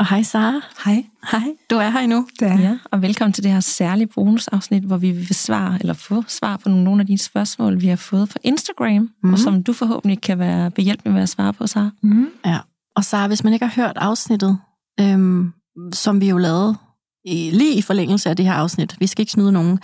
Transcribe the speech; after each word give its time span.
Og 0.00 0.06
hej 0.06 0.22
Sara. 0.22 0.60
Hej. 0.84 1.04
Hej, 1.30 1.54
du 1.70 1.76
er 1.76 1.90
her 1.90 2.00
endnu. 2.00 2.26
Det 2.40 2.48
er. 2.48 2.58
Ja, 2.60 2.78
og 2.84 3.02
velkommen 3.02 3.32
til 3.32 3.44
det 3.44 3.52
her 3.52 3.60
særlige 3.60 4.06
bonusafsnit, 4.06 4.82
hvor 4.82 4.96
vi 4.96 5.10
vil 5.10 5.34
svare 5.34 5.78
eller 5.80 5.94
få 5.94 6.24
svar 6.28 6.56
på 6.56 6.68
nogle 6.68 7.00
af 7.00 7.06
de 7.06 7.18
spørgsmål, 7.18 7.80
vi 7.80 7.86
har 7.86 7.96
fået 7.96 8.28
fra 8.28 8.38
Instagram, 8.42 8.92
mm. 8.92 9.08
Mhm. 9.22 9.32
og 9.32 9.38
som 9.38 9.62
du 9.62 9.72
forhåbentlig 9.72 10.20
kan 10.20 10.38
være 10.38 10.70
behjælpelig 10.70 11.12
med 11.12 11.22
at 11.22 11.28
svare 11.28 11.52
på, 11.52 11.66
Sara. 11.66 11.90
Mm. 12.02 12.28
Ja. 12.46 12.58
Og 12.96 13.04
Sara, 13.04 13.26
hvis 13.26 13.44
man 13.44 13.52
ikke 13.52 13.66
har 13.66 13.82
hørt 13.82 13.96
afsnittet, 13.96 14.58
øhm, 15.00 15.52
som 15.92 16.20
vi 16.20 16.28
jo 16.28 16.38
lavede 16.38 16.76
i, 17.24 17.50
lige 17.52 17.74
i 17.74 17.82
forlængelse 17.82 18.30
af 18.30 18.36
det 18.36 18.46
her 18.46 18.54
afsnit, 18.54 18.96
vi 19.00 19.06
skal 19.06 19.22
ikke 19.22 19.32
snyde 19.32 19.52
nogen, 19.52 19.78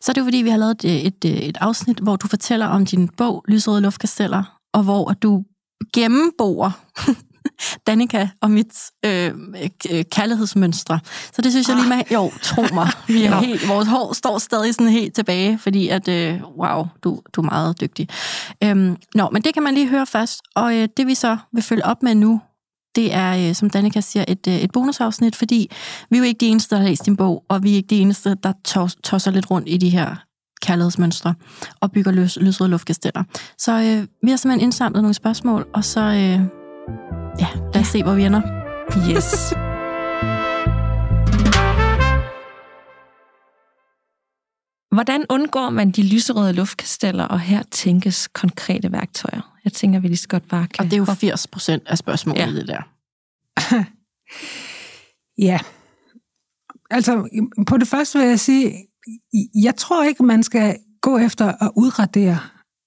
så 0.00 0.12
er 0.12 0.14
det 0.14 0.20
jo 0.20 0.26
fordi, 0.26 0.38
vi 0.38 0.50
har 0.50 0.58
lavet 0.58 0.84
et, 0.84 1.06
et, 1.06 1.48
et 1.48 1.56
afsnit, 1.60 1.98
hvor 1.98 2.16
du 2.16 2.28
fortæller 2.28 2.66
om 2.66 2.86
din 2.86 3.08
bog, 3.08 3.44
Lysrøde 3.48 3.80
Luftkasteller, 3.80 4.58
og 4.74 4.82
hvor 4.82 5.12
du 5.12 5.44
gennembor 5.94 6.76
Danika 7.86 8.28
og 8.40 8.50
mit 8.50 8.74
øh, 9.04 9.32
øh, 9.90 10.04
kærlighedsmønstre. 10.04 11.00
Så 11.32 11.42
det 11.42 11.52
synes 11.52 11.68
jeg 11.68 11.76
lige 11.76 11.88
med... 11.88 12.02
Jo, 12.12 12.32
tro 12.42 12.62
mig. 12.72 12.88
Vi 13.08 13.24
er 13.24 13.40
helt, 13.46 13.68
vores 13.68 13.88
hår 13.88 14.12
står 14.12 14.38
stadig 14.38 14.74
sådan 14.74 14.88
helt 14.88 15.14
tilbage, 15.14 15.58
fordi 15.58 15.88
at, 15.88 16.08
øh, 16.08 16.40
wow, 16.58 16.86
du, 17.04 17.20
du 17.32 17.40
er 17.40 17.44
meget 17.44 17.80
dygtig. 17.80 18.08
Øhm, 18.62 18.96
nå, 19.14 19.28
men 19.32 19.42
det 19.42 19.54
kan 19.54 19.62
man 19.62 19.74
lige 19.74 19.88
høre 19.88 20.06
først. 20.06 20.40
Og 20.54 20.76
øh, 20.76 20.88
det 20.96 21.06
vi 21.06 21.14
så 21.14 21.36
vil 21.52 21.62
følge 21.62 21.84
op 21.84 22.02
med 22.02 22.14
nu, 22.14 22.40
det 22.94 23.14
er, 23.14 23.48
øh, 23.48 23.54
som 23.54 23.70
Danika 23.70 24.00
siger, 24.00 24.24
et, 24.28 24.46
øh, 24.48 24.54
et 24.54 24.72
bonusafsnit, 24.72 25.36
fordi 25.36 25.70
vi 26.10 26.16
er 26.16 26.20
jo 26.20 26.24
ikke 26.24 26.40
de 26.40 26.46
eneste, 26.46 26.74
der 26.74 26.80
har 26.80 26.88
læst 26.88 27.06
din 27.06 27.16
bog, 27.16 27.44
og 27.48 27.62
vi 27.62 27.72
er 27.72 27.76
ikke 27.76 27.86
de 27.86 27.98
eneste, 27.98 28.36
der 28.42 28.52
tos, 28.64 28.96
tosser 29.04 29.30
lidt 29.30 29.50
rundt 29.50 29.68
i 29.68 29.76
de 29.76 29.88
her 29.88 30.16
kærlighedsmønstre 30.62 31.34
og 31.80 31.92
bygger 31.92 32.12
løs, 32.12 32.38
løsrøde 32.40 32.70
luftkasteller. 32.70 33.24
Så 33.58 33.72
øh, 33.72 34.06
vi 34.22 34.30
har 34.30 34.36
simpelthen 34.36 34.60
indsamlet 34.60 35.02
nogle 35.02 35.14
spørgsmål, 35.14 35.66
og 35.72 35.84
så 35.84 36.00
øh, 36.00 36.63
ja, 37.40 37.46
lad 37.74 37.80
os 37.80 37.86
se, 37.86 38.02
hvor 38.02 38.14
vi 38.14 38.24
ender. 38.24 38.42
Yes. 39.10 39.52
Hvordan 44.94 45.24
undgår 45.30 45.70
man 45.70 45.90
de 45.90 46.02
lyserøde 46.14 46.52
luftkasteller, 46.52 47.24
og 47.24 47.40
her 47.40 47.62
tænkes 47.62 48.28
konkrete 48.28 48.92
værktøjer? 48.92 49.54
Jeg 49.64 49.72
tænker, 49.72 50.00
vi 50.00 50.08
lige 50.08 50.16
så 50.16 50.28
godt 50.28 50.48
bare 50.48 50.66
kan... 50.66 50.84
Og 50.84 50.90
det 50.90 50.92
er 50.92 50.98
jo 50.98 51.04
80 51.04 51.46
procent 51.46 51.82
af 51.86 51.98
spørgsmålet, 51.98 52.40
Ja. 52.40 52.46
ja. 52.46 52.52
det 52.52 52.68
der. 52.68 52.82
Ja. 55.38 55.58
Altså, 56.90 57.28
på 57.66 57.76
det 57.76 57.88
første 57.88 58.18
vil 58.18 58.28
jeg 58.28 58.40
sige, 58.40 58.74
jeg 59.62 59.76
tror 59.76 60.04
ikke, 60.04 60.22
man 60.22 60.42
skal 60.42 60.78
gå 61.02 61.18
efter 61.18 61.52
at 61.64 61.70
udradere 61.76 62.38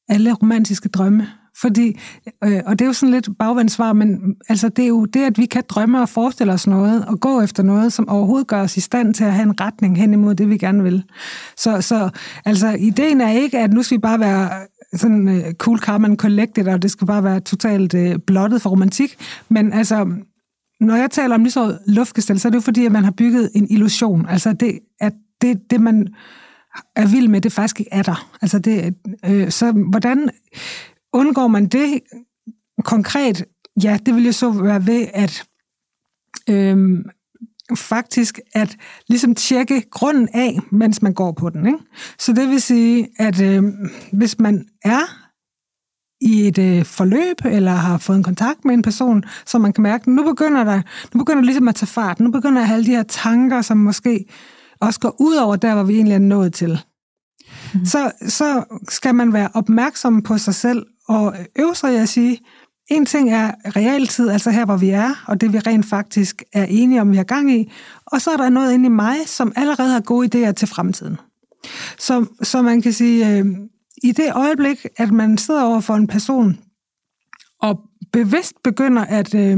alle 0.10 0.34
romantiske 0.34 0.90
drømme. 0.90 1.28
Fordi, 1.62 2.00
øh, 2.44 2.62
og 2.66 2.80
det 2.80 2.86
er 2.86 2.88
jo 2.88 2.94
sådan 2.94 3.14
lidt 3.14 3.30
bagvandsvar, 3.40 3.94
men 3.94 4.12
mm, 4.12 4.36
altså, 4.50 4.70
det 4.70 4.84
er 4.84 4.88
jo 4.88 5.06
det, 5.06 5.24
at 5.24 5.38
vi 5.38 5.46
kan 5.46 5.64
drømme 5.70 6.02
og 6.02 6.10
forestille 6.10 6.54
os 6.54 6.68
noget, 6.68 7.06
og 7.06 7.20
gå 7.20 7.42
efter 7.42 7.64
noget, 7.64 7.94
som 7.94 8.10
overhovedet 8.10 8.48
gør 8.48 8.62
os 8.62 8.78
i 8.78 8.82
stand 8.82 9.14
til 9.14 9.24
at 9.24 9.34
have 9.34 9.44
en 9.44 9.62
retning 9.62 9.98
hen 9.98 10.14
imod 10.14 10.36
det, 10.36 10.50
vi 10.50 10.58
gerne 10.58 10.84
vil. 10.84 11.04
Så, 11.58 11.82
så 11.82 12.10
altså, 12.46 12.70
ideen 12.80 13.22
er 13.22 13.32
ikke, 13.32 13.60
at 13.60 13.74
nu 13.74 13.84
skal 13.84 13.98
vi 13.98 14.02
bare 14.02 14.20
være 14.20 14.44
øh, 14.44 15.00
sådan 15.00 15.28
øh, 15.28 15.54
cool, 15.54 15.80
calm 15.80 16.06
and 16.06 16.18
collected, 16.18 16.68
og 16.68 16.82
det 16.82 16.92
skal 16.92 17.08
bare 17.08 17.24
være 17.24 17.40
totalt 17.40 17.94
øh, 17.94 18.20
blottet 18.28 18.62
for 18.62 18.70
romantik. 18.70 19.16
Men 19.50 19.74
altså, 19.74 20.08
når 20.80 20.96
jeg 20.96 21.12
taler 21.12 21.36
om 21.36 21.44
lyserød 21.44 21.78
luftkastel, 21.88 22.40
så 22.40 22.48
er 22.48 22.50
det 22.50 22.56
jo 22.56 22.62
fordi, 22.62 22.86
at 22.86 22.92
man 22.92 23.04
har 23.04 23.12
bygget 23.12 23.50
en 23.56 23.68
illusion. 23.70 24.26
Altså, 24.30 24.54
det, 24.54 24.80
at 25.00 25.14
det, 25.42 25.60
det 25.72 25.82
man 25.82 26.08
er 26.96 27.08
vild 27.08 27.28
med, 27.28 27.42
det 27.42 27.52
faktisk 27.52 27.80
ikke 27.80 27.94
er 27.94 28.04
der. 28.04 28.30
Altså, 28.42 28.60
det, 28.60 28.96
øh, 29.26 29.52
så 29.52 29.72
hvordan 29.72 30.30
undgår 31.14 31.48
man 31.48 31.68
det 31.68 32.02
konkret? 32.84 33.46
Ja, 33.84 34.00
det 34.06 34.16
vil 34.16 34.26
jo 34.26 34.32
så 34.32 34.52
være 34.52 34.88
ved, 34.88 35.08
at 35.14 35.44
øh, 36.50 37.06
faktisk 37.76 38.40
at 38.54 38.78
ligesom 39.08 39.36
tjekke 39.36 39.82
grunden 39.92 40.30
af, 40.34 40.60
mens 40.72 41.02
man 41.02 41.14
går 41.14 41.32
på 41.32 41.50
den. 41.50 41.66
Ikke? 41.66 41.80
Så 42.20 42.34
det 42.34 42.50
vil 42.50 42.62
sige, 42.62 43.08
at 43.20 43.42
øh, 43.42 43.64
hvis 44.12 44.40
man 44.40 44.66
er 44.84 45.28
i 46.22 46.48
et 46.48 46.58
øh, 46.58 46.86
forløb, 46.86 47.38
eller 47.46 47.72
har 47.72 47.98
fået 47.98 48.18
en 48.18 48.24
kontakt 48.24 48.66
med 48.66 48.74
en 48.74 48.82
person, 48.82 49.24
så 49.46 49.58
man 49.58 49.74
kan 49.74 49.82
mærke, 49.82 50.12
nu 50.12 50.24
begynder 50.24 50.64
der, 50.64 50.82
nu 51.14 51.18
begynder 51.18 51.42
det 51.42 51.46
ligesom 51.46 51.68
at 51.68 51.76
tage 51.76 51.88
fart, 51.88 52.20
nu 52.20 52.32
begynder 52.32 52.58
jeg 52.58 52.64
at 52.64 52.68
have 52.68 52.76
alle 52.76 52.86
de 52.86 52.96
her 52.96 53.04
tanker, 53.04 53.62
som 53.62 53.78
måske 53.78 54.26
også 54.80 55.00
går 55.00 55.16
ud 55.20 55.36
over 55.36 55.56
der, 55.56 55.74
hvor 55.74 55.84
vi 55.84 55.96
egentlig 55.96 56.14
er 56.14 56.20
nået 56.20 56.54
til. 56.54 56.80
Mm. 57.74 57.86
Så, 57.86 58.12
så 58.28 58.64
skal 58.90 59.16
man 59.16 59.34
være 59.34 59.50
opmærksom 59.54 60.22
på 60.22 60.38
sig 60.38 60.56
selv, 60.56 60.86
og 61.08 61.36
øve 61.60 61.76
sig 61.76 61.94
i 61.94 61.98
at 61.98 62.10
sige, 62.10 62.40
en 62.88 63.06
ting 63.06 63.32
er 63.32 63.52
realtid, 63.66 64.30
altså 64.30 64.52
her, 64.52 64.66
hvor 64.66 64.78
vi 64.78 64.90
er, 64.90 65.24
og 65.28 65.42
det 65.42 65.54
vi 65.54 65.60
rent 65.60 65.86
faktisk 65.86 66.44
er 66.54 66.66
enige 66.66 67.02
om, 67.02 67.12
vi 67.12 67.18
har 67.18 67.24
gang 67.24 67.52
i, 67.52 67.72
og 68.06 68.22
så 68.22 68.32
er 68.32 68.38
der 68.38 68.50
noget 68.50 68.74
inde 68.74 68.86
i 68.86 68.90
mig, 68.90 69.16
som 69.26 69.54
allerede 69.56 69.92
har 69.92 70.02
gode 70.02 70.48
idéer 70.48 70.52
til 70.52 70.68
fremtiden. 70.68 71.18
Så, 72.00 72.26
så 72.42 72.62
man 72.62 72.82
kan 72.82 72.94
sige, 72.94 73.38
øh, 73.38 73.46
i 74.04 74.12
det 74.12 74.32
øjeblik, 74.36 74.86
at 74.98 75.12
man 75.12 75.38
sidder 75.38 75.64
over 75.64 75.80
for 75.80 75.96
en 75.96 76.08
person, 76.08 76.60
og 77.62 77.80
bevidst 78.14 78.54
begynder 78.64 79.06
at 79.06 79.36
øh, 79.36 79.58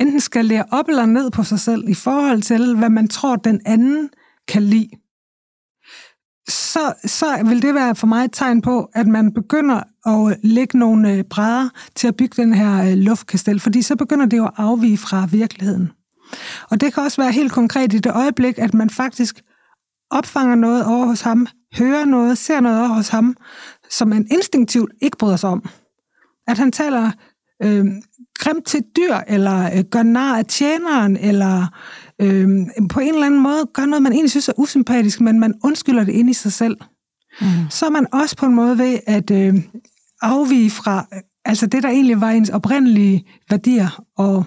enten 0.00 0.20
skal 0.20 0.44
lære 0.44 0.64
op 0.70 0.88
eller 0.88 1.06
ned 1.06 1.30
på 1.30 1.42
sig 1.42 1.60
selv 1.60 1.88
i 1.88 1.94
forhold 1.94 2.42
til, 2.42 2.76
hvad 2.76 2.90
man 2.90 3.08
tror, 3.08 3.36
den 3.36 3.60
anden 3.64 4.10
kan 4.48 4.62
lide, 4.62 4.88
så, 6.48 6.94
så 7.04 7.42
vil 7.44 7.62
det 7.62 7.74
være 7.74 7.94
for 7.94 8.06
mig 8.06 8.24
et 8.24 8.30
tegn 8.32 8.62
på, 8.62 8.90
at 8.94 9.06
man 9.06 9.34
begynder 9.34 9.82
at 10.06 10.38
lægge 10.42 10.78
nogle 10.78 11.12
øh, 11.12 11.24
brædder 11.24 11.68
til 11.94 12.08
at 12.08 12.16
bygge 12.16 12.42
den 12.42 12.54
her 12.54 12.90
øh, 12.90 12.96
luftkastel, 12.96 13.60
fordi 13.60 13.82
så 13.82 13.96
begynder 13.96 14.26
det 14.26 14.36
jo 14.36 14.44
at 14.44 14.52
afvige 14.56 14.98
fra 14.98 15.26
virkeligheden. 15.30 15.90
Og 16.70 16.80
det 16.80 16.94
kan 16.94 17.02
også 17.02 17.22
være 17.22 17.32
helt 17.32 17.52
konkret 17.52 17.92
i 17.92 17.98
det 17.98 18.12
øjeblik, 18.12 18.58
at 18.58 18.74
man 18.74 18.90
faktisk 18.90 19.42
opfanger 20.10 20.54
noget 20.54 20.84
over 20.84 21.06
hos 21.06 21.20
ham, 21.20 21.46
hører 21.78 22.04
noget, 22.04 22.38
ser 22.38 22.60
noget 22.60 22.80
over 22.80 22.88
hos 22.88 23.08
ham, 23.08 23.36
som 23.90 24.08
man 24.08 24.26
instinktivt 24.30 24.92
ikke 25.02 25.16
bryder 25.16 25.36
sig 25.36 25.50
om. 25.50 25.68
At 26.48 26.58
han 26.58 26.72
taler 26.72 27.10
øh, 27.62 27.84
grimt 28.38 28.64
til 28.66 28.82
dyr, 28.96 29.14
eller 29.26 29.76
øh, 29.76 29.84
gør 29.90 30.02
nar 30.02 30.38
af 30.38 30.44
tjeneren, 30.46 31.16
eller 31.16 31.66
øh, 32.20 32.48
på 32.90 33.00
en 33.00 33.14
eller 33.14 33.26
anden 33.26 33.42
måde 33.42 33.66
gør 33.74 33.84
noget, 33.84 34.02
man 34.02 34.12
egentlig 34.12 34.30
synes 34.30 34.48
er 34.48 34.58
usympatisk, 34.58 35.20
men 35.20 35.40
man 35.40 35.54
undskylder 35.64 36.04
det 36.04 36.12
ind 36.12 36.30
i 36.30 36.32
sig 36.32 36.52
selv. 36.52 36.76
Mm. 37.40 37.46
Så 37.70 37.86
er 37.86 37.90
man 37.90 38.06
også 38.12 38.36
på 38.36 38.46
en 38.46 38.54
måde 38.54 38.78
ved 38.78 38.98
at 39.06 39.30
øh, 39.30 39.54
afvige 40.26 40.70
fra 40.70 41.06
altså 41.44 41.66
det, 41.66 41.82
der 41.82 41.88
egentlig 41.88 42.20
var 42.20 42.30
ens 42.30 42.50
oprindelige 42.50 43.24
værdier. 43.50 44.02
Og, 44.16 44.44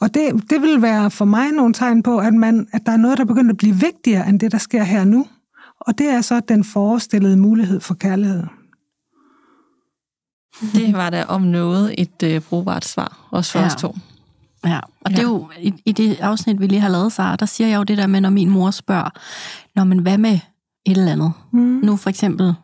og 0.00 0.14
det, 0.14 0.50
det 0.50 0.62
vil 0.62 0.82
være 0.82 1.10
for 1.10 1.24
mig 1.24 1.52
nogle 1.52 1.74
tegn 1.74 2.02
på, 2.02 2.18
at, 2.18 2.34
man, 2.34 2.66
at 2.72 2.82
der 2.86 2.92
er 2.92 2.96
noget, 2.96 3.18
der 3.18 3.24
begynder 3.24 3.50
at 3.50 3.56
blive 3.58 3.74
vigtigere 3.76 4.28
end 4.28 4.40
det, 4.40 4.52
der 4.52 4.58
sker 4.58 4.82
her 4.82 5.04
nu. 5.04 5.26
Og 5.80 5.98
det 5.98 6.08
er 6.08 6.20
så 6.20 6.40
den 6.40 6.64
forestillede 6.64 7.36
mulighed 7.36 7.80
for 7.80 7.94
kærlighed. 7.94 8.42
Det 10.74 10.92
var 10.94 11.10
da 11.10 11.24
om 11.24 11.42
noget 11.42 11.94
et 11.98 12.22
øh, 12.24 12.40
brugbart 12.40 12.84
svar, 12.84 13.28
også 13.30 13.52
for 13.52 13.58
Ja. 13.58 13.66
os 13.66 13.74
to. 13.76 13.96
Ja, 14.66 14.80
og 15.00 15.10
ja. 15.10 15.16
det 15.16 15.18
er 15.18 15.28
jo, 15.28 15.48
i, 15.58 15.74
i 15.86 15.92
det 15.92 16.20
afsnit, 16.20 16.60
vi 16.60 16.66
lige 16.66 16.80
har 16.80 16.88
lavet, 16.88 17.12
Sara, 17.12 17.36
der 17.36 17.46
siger 17.46 17.68
jeg 17.68 17.76
jo 17.78 17.82
det 17.82 17.98
der 17.98 18.06
med, 18.06 18.20
når 18.20 18.30
min 18.30 18.50
mor 18.50 18.70
spørger, 18.70 19.10
Nå, 19.76 19.84
men 19.84 19.98
hvad 19.98 20.18
med 20.18 20.32
et 20.86 20.96
eller 20.96 21.12
andet? 21.12 21.32
Mm. 21.52 21.60
Nu 21.60 21.96
for 21.96 22.10
eksempel, 22.10 22.54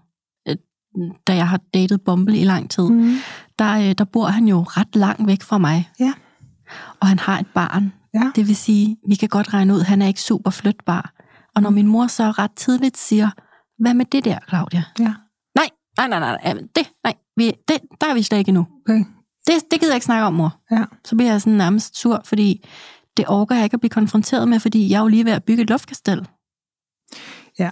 da 1.26 1.34
jeg 1.36 1.48
har 1.48 1.60
datet 1.74 2.00
Bumble 2.04 2.38
i 2.38 2.44
lang 2.44 2.70
tid, 2.70 2.88
Mm. 2.88 3.16
der, 3.58 3.78
øh, 3.78 3.94
der 3.98 4.04
bor 4.04 4.26
han 4.26 4.48
jo 4.48 4.62
ret 4.62 4.96
langt 4.96 5.26
væk 5.26 5.42
fra 5.42 5.58
mig. 5.58 5.90
Ja. 6.00 6.12
Og 7.00 7.06
han 7.08 7.18
har 7.18 7.38
et 7.38 7.46
barn. 7.54 7.92
Ja. 8.14 8.30
Det 8.36 8.46
vil 8.48 8.56
sige, 8.56 8.96
vi 9.08 9.14
kan 9.14 9.28
godt 9.28 9.54
regne 9.54 9.74
ud, 9.74 9.80
at 9.80 9.86
han 9.86 10.02
er 10.02 10.06
ikke 10.06 10.22
super 10.22 10.50
flytbar. 10.50 11.12
Og 11.54 11.62
når 11.62 11.70
min 11.70 11.86
mor 11.86 12.06
så 12.06 12.30
ret 12.30 12.50
tidligt 12.56 12.96
siger, 12.96 13.30
hvad 13.82 13.94
med 13.94 14.04
det 14.04 14.24
der, 14.24 14.38
Claudia? 14.48 14.84
Ja. 14.98 15.12
Nej, 15.56 15.68
nej, 15.98 16.08
nej, 16.08 16.18
nej, 16.20 16.38
nej, 16.44 16.54
det, 16.76 16.90
nej, 17.04 17.14
vi, 17.36 17.52
det, 17.68 17.78
der 18.00 18.06
er 18.10 18.14
vi 18.14 18.22
slet 18.22 18.38
ikke 18.38 18.48
endnu. 18.48 18.66
Okay. 18.88 19.04
Det, 19.46 19.54
det 19.70 19.80
gider 19.80 19.92
jeg 19.92 19.96
ikke 19.96 20.04
snakke 20.04 20.26
om, 20.26 20.34
mor. 20.34 20.60
Ja. 20.70 20.84
Så 21.04 21.16
bliver 21.16 21.30
jeg 21.30 21.40
sådan 21.40 21.52
nærmest 21.56 21.96
sur, 22.00 22.22
fordi 22.24 22.64
det 23.16 23.24
orker 23.28 23.54
jeg 23.54 23.64
ikke 23.64 23.74
at 23.74 23.80
blive 23.80 23.90
konfronteret 23.90 24.48
med, 24.48 24.60
fordi 24.60 24.90
jeg 24.90 24.96
er 24.96 25.00
jo 25.00 25.06
lige 25.08 25.24
ved 25.24 25.32
at 25.32 25.44
bygge 25.44 25.62
et 25.62 25.70
luftkastel. 25.70 26.26
Ja. 27.58 27.70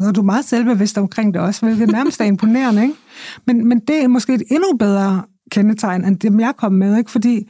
Og 0.00 0.14
du 0.14 0.20
er 0.20 0.24
meget 0.24 0.44
selvbevidst 0.44 0.98
omkring 0.98 1.34
det 1.34 1.42
også, 1.42 1.66
hvilket 1.66 1.88
nærmest 1.88 2.20
er 2.20 2.24
imponerende, 2.24 2.82
ikke? 2.82 2.94
Men, 3.46 3.68
men 3.68 3.78
det 3.78 4.04
er 4.04 4.08
måske 4.08 4.34
et 4.34 4.42
endnu 4.50 4.76
bedre 4.78 5.22
kendetegn, 5.50 6.04
end 6.04 6.18
dem 6.18 6.40
jeg 6.40 6.52
kom 6.56 6.72
med, 6.72 6.98
ikke? 6.98 7.10
Fordi 7.10 7.48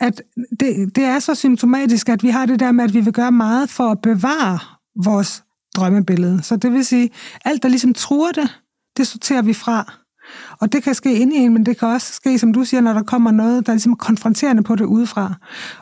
at 0.00 0.22
det, 0.60 0.96
det 0.96 1.04
er 1.04 1.18
så 1.18 1.34
symptomatisk, 1.34 2.08
at 2.08 2.22
vi 2.22 2.28
har 2.28 2.46
det 2.46 2.60
der 2.60 2.72
med, 2.72 2.84
at 2.84 2.94
vi 2.94 3.00
vil 3.00 3.12
gøre 3.12 3.32
meget 3.32 3.70
for 3.70 3.90
at 3.90 3.98
bevare 4.02 4.58
vores 5.04 5.44
drømmebillede. 5.76 6.42
Så 6.42 6.56
det 6.56 6.72
vil 6.72 6.84
sige, 6.84 7.10
alt 7.44 7.62
der 7.62 7.68
ligesom 7.68 7.94
truer 7.94 8.32
det, 8.32 8.60
det 8.96 9.06
sorterer 9.06 9.42
vi 9.42 9.52
fra. 9.52 9.92
Og 10.60 10.72
det 10.72 10.82
kan 10.82 10.94
ske 10.94 11.14
ind 11.14 11.32
i 11.32 11.36
en, 11.36 11.52
men 11.52 11.66
det 11.66 11.78
kan 11.78 11.88
også 11.88 12.12
ske, 12.12 12.38
som 12.38 12.52
du 12.52 12.64
siger, 12.64 12.80
når 12.80 12.92
der 12.92 13.02
kommer 13.02 13.30
noget, 13.30 13.66
der 13.66 13.72
er 13.72 13.74
ligesom 13.74 13.96
konfronterende 13.96 14.62
på 14.62 14.76
det 14.76 14.84
udefra. 14.84 15.34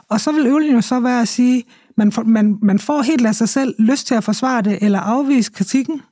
Og 0.09 0.21
så 0.21 0.33
vil 0.33 0.47
øvelsen 0.47 0.75
jo 0.75 0.81
så 0.81 1.01
være 1.01 1.21
at 1.21 1.29
sige, 1.29 1.65
man, 1.97 2.13
får, 2.13 2.23
man, 2.23 2.59
man 2.63 2.79
får 2.79 3.03
helt 3.03 3.27
af 3.27 3.35
sig 3.35 3.49
selv 3.49 3.75
lyst 3.79 4.07
til 4.07 4.15
at 4.15 4.25
forsvare 4.25 4.63
det, 4.63 4.79
eller 4.83 5.01
afvise 5.01 5.53
kritikken, 5.53 6.03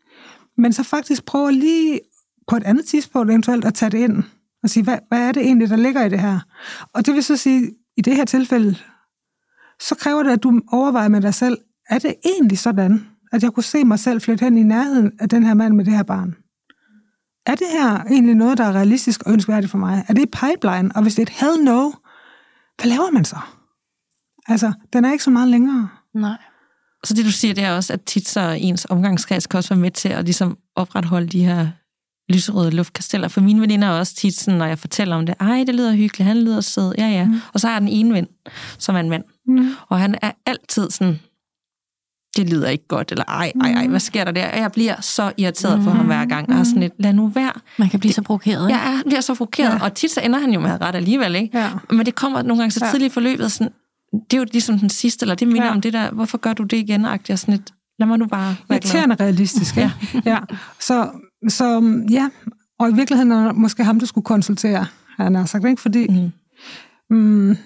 men 0.57 0.73
så 0.73 0.83
faktisk 0.83 1.25
prøve 1.25 1.53
lige 1.53 2.01
på 2.49 2.57
et 2.57 2.65
andet 2.65 2.87
tidspunkt 2.87 3.31
eventuelt 3.31 3.65
at 3.65 3.75
tage 3.75 3.91
det 3.91 3.99
ind 3.99 4.23
og 4.63 4.71
sige, 4.71 4.85
hvad, 4.85 4.99
hvad 5.09 5.29
er 5.29 5.33
det 5.33 5.43
egentlig, 5.43 5.71
der 5.71 5.77
ligger 5.77 6.05
i 6.05 6.09
det 6.09 6.21
her? 6.21 6.39
Og 6.95 7.07
det 7.07 7.15
vil 7.15 7.25
så 7.25 7.37
sige, 7.37 7.71
i 7.97 8.01
det 8.01 8.17
her 8.17 8.25
tilfælde, 8.25 8.77
så 9.81 9.95
kræver 9.95 10.23
det, 10.23 10.31
at 10.31 10.43
du 10.43 10.61
overvejer 10.73 11.09
med 11.09 11.21
dig 11.21 11.35
selv, 11.35 11.59
er 11.89 11.99
det 11.99 12.15
egentlig 12.25 12.59
sådan, 12.59 13.07
at 13.33 13.43
jeg 13.43 13.53
kunne 13.53 13.65
se 13.65 13.85
mig 13.85 13.99
selv 13.99 14.21
flytte 14.21 14.45
hen 14.45 14.59
i 14.59 14.63
nærheden 14.63 15.13
af 15.21 15.29
den 15.29 15.45
her 15.45 15.55
mand 15.55 15.75
med 15.75 15.85
det 15.85 15.93
her 15.93 16.03
barn? 16.03 16.37
Er 17.47 17.55
det 17.55 17.67
her 17.73 18.03
egentlig 18.11 18.35
noget, 18.35 18.59
der 18.59 18.65
er 18.65 18.73
realistisk 18.73 19.23
og 19.27 19.33
ønskværdigt 19.33 19.71
for 19.71 19.79
mig? 19.79 20.05
Er 20.09 20.15
det 20.15 20.23
i 20.23 20.27
pipeline? 20.27 20.91
Og 20.95 21.03
hvis 21.03 21.15
det 21.15 21.23
er 21.23 21.27
et 21.27 21.41
hell 21.41 21.65
no, 21.65 21.91
hvad 22.79 22.87
laver 22.87 23.11
man 23.11 23.25
så? 23.25 23.37
Altså, 24.49 24.73
den 24.93 25.05
er 25.05 25.13
ikke 25.13 25.25
så 25.25 25.31
meget 25.31 25.49
længere. 25.49 25.89
Nej. 26.15 26.37
Så 27.05 27.15
det, 27.15 27.25
du 27.25 27.31
siger, 27.31 27.55
det 27.55 27.65
er 27.65 27.73
også, 27.73 27.93
at 27.93 28.03
tit 28.05 28.29
så 28.29 28.41
ens 28.61 28.87
omgangskreds 28.91 29.47
kan 29.47 29.59
også 29.59 29.75
være 29.75 29.81
med 29.81 29.91
til 29.91 30.09
at 30.09 30.25
ligesom 30.25 30.59
opretholde 30.77 31.27
de 31.27 31.45
her 31.45 31.69
lyserøde 32.33 32.71
luftkasteller. 32.71 33.29
For 33.29 33.41
mine 33.41 33.61
veninder 33.61 33.89
er 33.89 33.99
også 33.99 34.15
tit 34.15 34.35
sådan, 34.35 34.59
når 34.59 34.67
jeg 34.67 34.79
fortæller 34.79 35.17
om 35.17 35.27
det, 35.27 35.35
ej, 35.41 35.65
det 35.67 35.75
lyder 35.75 35.93
hyggeligt, 35.93 36.29
han 36.29 36.37
lyder 36.37 36.61
sød, 36.61 36.95
ja, 36.99 37.09
ja. 37.09 37.25
Mm. 37.25 37.41
Og 37.53 37.61
så 37.61 37.69
har 37.69 37.79
den 37.79 37.89
ene 37.89 38.15
ven, 38.15 38.27
som 38.79 38.95
er 38.95 39.01
en 39.01 39.11
mand. 39.11 39.25
Mm. 39.47 39.71
Og 39.89 39.99
han 39.99 40.15
er 40.23 40.33
altid 40.47 40.91
sådan, 40.91 41.21
det 42.37 42.51
lyder 42.51 42.69
ikke 42.69 42.87
godt, 42.89 43.11
eller 43.13 43.25
ej, 43.25 43.53
ej, 43.61 43.73
ej, 43.73 43.87
hvad 43.87 44.01
sker 44.01 44.25
der 44.25 44.33
der? 44.33 44.51
Og 44.51 44.59
jeg 44.59 44.73
bliver 44.73 45.01
så 45.01 45.33
irriteret 45.37 45.79
mm. 45.79 45.85
for 45.85 45.91
ham 45.91 46.07
hver 46.07 46.25
gang, 46.25 46.49
og 46.49 46.59
er 46.59 46.65
sådan 46.65 46.81
lidt, 46.81 46.93
lad 46.99 47.13
nu 47.13 47.27
være. 47.27 47.53
Man 47.79 47.89
kan 47.89 48.01
blive 48.01 48.13
så 48.13 48.23
provokeret. 48.23 48.69
Ikke? 48.69 48.81
Jeg 48.81 48.95
er, 48.95 49.03
bliver 49.09 49.21
så 49.21 49.35
provokeret, 49.35 49.75
ja. 49.75 49.85
og 49.85 49.95
tit 49.95 50.11
så 50.11 50.21
ender 50.21 50.39
han 50.39 50.53
jo 50.53 50.61
med 50.61 50.71
at 50.71 50.81
ret 50.81 50.95
alligevel, 50.95 51.35
ikke? 51.35 51.59
Ja. 51.59 51.71
Men 51.91 52.07
det 52.07 52.15
kommer 52.15 52.43
nogle 52.43 52.63
gange 52.63 52.71
så 52.71 52.87
tidligt 52.91 53.13
i 53.13 53.15
forløbet, 53.15 53.53
sådan, 53.53 53.73
det 54.13 54.37
er 54.37 54.39
jo 54.39 54.47
ligesom 54.53 54.79
den 54.79 54.91
sidste, 54.91 55.25
eller 55.25 55.35
det 55.35 55.49
minder 55.49 55.65
ja. 55.65 55.71
om 55.71 55.81
det 55.81 55.93
der, 55.93 56.11
hvorfor 56.11 56.39
gør 56.39 56.53
du 56.53 56.63
det 56.63 56.77
igen, 56.77 57.05
agtigt, 57.05 57.39
sådan 57.39 57.55
lidt, 57.55 57.71
lad 57.99 58.07
mig 58.07 58.19
nu 58.19 58.27
bare 58.27 58.57
være 58.69 58.77
Irriterende 58.77 59.15
realistisk, 59.15 59.77
ja. 59.77 59.91
ja. 60.25 60.39
Så, 60.81 61.11
så 61.49 62.01
ja, 62.11 62.29
og 62.79 62.91
i 62.91 62.95
virkeligheden 62.95 63.33
er 63.33 63.53
måske 63.53 63.85
ham, 63.85 64.01
du 64.01 64.07
skulle 64.07 64.25
konsultere, 64.25 64.87
han 65.17 65.35
har 65.35 65.45
sagt, 65.45 65.67
ikke? 65.67 65.83
Fordi 65.83 66.07
mm. 66.09 66.33
Mm, 67.17 67.57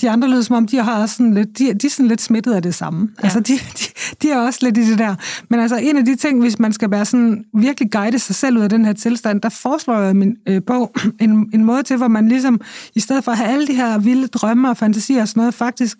de 0.00 0.10
andre 0.10 0.28
lyder 0.28 0.42
som 0.42 0.56
om, 0.56 0.66
de 0.66 0.76
har 0.76 1.02
også 1.02 1.16
sådan 1.16 1.34
lidt, 1.34 1.58
de, 1.58 1.74
de 1.74 1.86
er 1.86 1.90
sådan 1.90 2.08
lidt 2.08 2.20
smittet 2.20 2.52
af 2.52 2.62
det 2.62 2.74
samme. 2.74 3.08
Ja. 3.18 3.24
Altså, 3.24 3.40
de, 3.40 3.52
de, 3.52 3.84
de 4.22 4.30
er 4.30 4.38
også 4.38 4.58
lidt 4.62 4.78
i 4.78 4.90
det 4.90 4.98
der. 4.98 5.14
Men 5.50 5.60
altså, 5.60 5.76
en 5.76 5.96
af 5.96 6.04
de 6.04 6.16
ting, 6.16 6.40
hvis 6.40 6.58
man 6.58 6.72
skal 6.72 6.90
være 6.90 7.04
sådan, 7.04 7.44
virkelig 7.54 7.92
guide 7.92 8.18
sig 8.18 8.34
selv 8.34 8.56
ud 8.56 8.62
af 8.62 8.68
den 8.68 8.84
her 8.84 8.92
tilstand, 8.92 9.40
der 9.40 9.48
foreslår 9.48 10.00
jeg 10.00 10.16
min 10.16 10.36
øh, 10.48 10.62
bog 10.66 10.94
en, 11.20 11.50
en 11.54 11.64
måde 11.64 11.82
til, 11.82 11.96
hvor 11.96 12.08
man 12.08 12.28
ligesom, 12.28 12.60
i 12.94 13.00
stedet 13.00 13.24
for 13.24 13.32
at 13.32 13.38
have 13.38 13.50
alle 13.50 13.66
de 13.66 13.74
her 13.74 13.98
vilde 13.98 14.26
drømme 14.26 14.70
og 14.70 14.76
fantasier 14.76 15.22
og 15.22 15.28
sådan 15.28 15.40
noget, 15.40 15.54
faktisk 15.54 15.98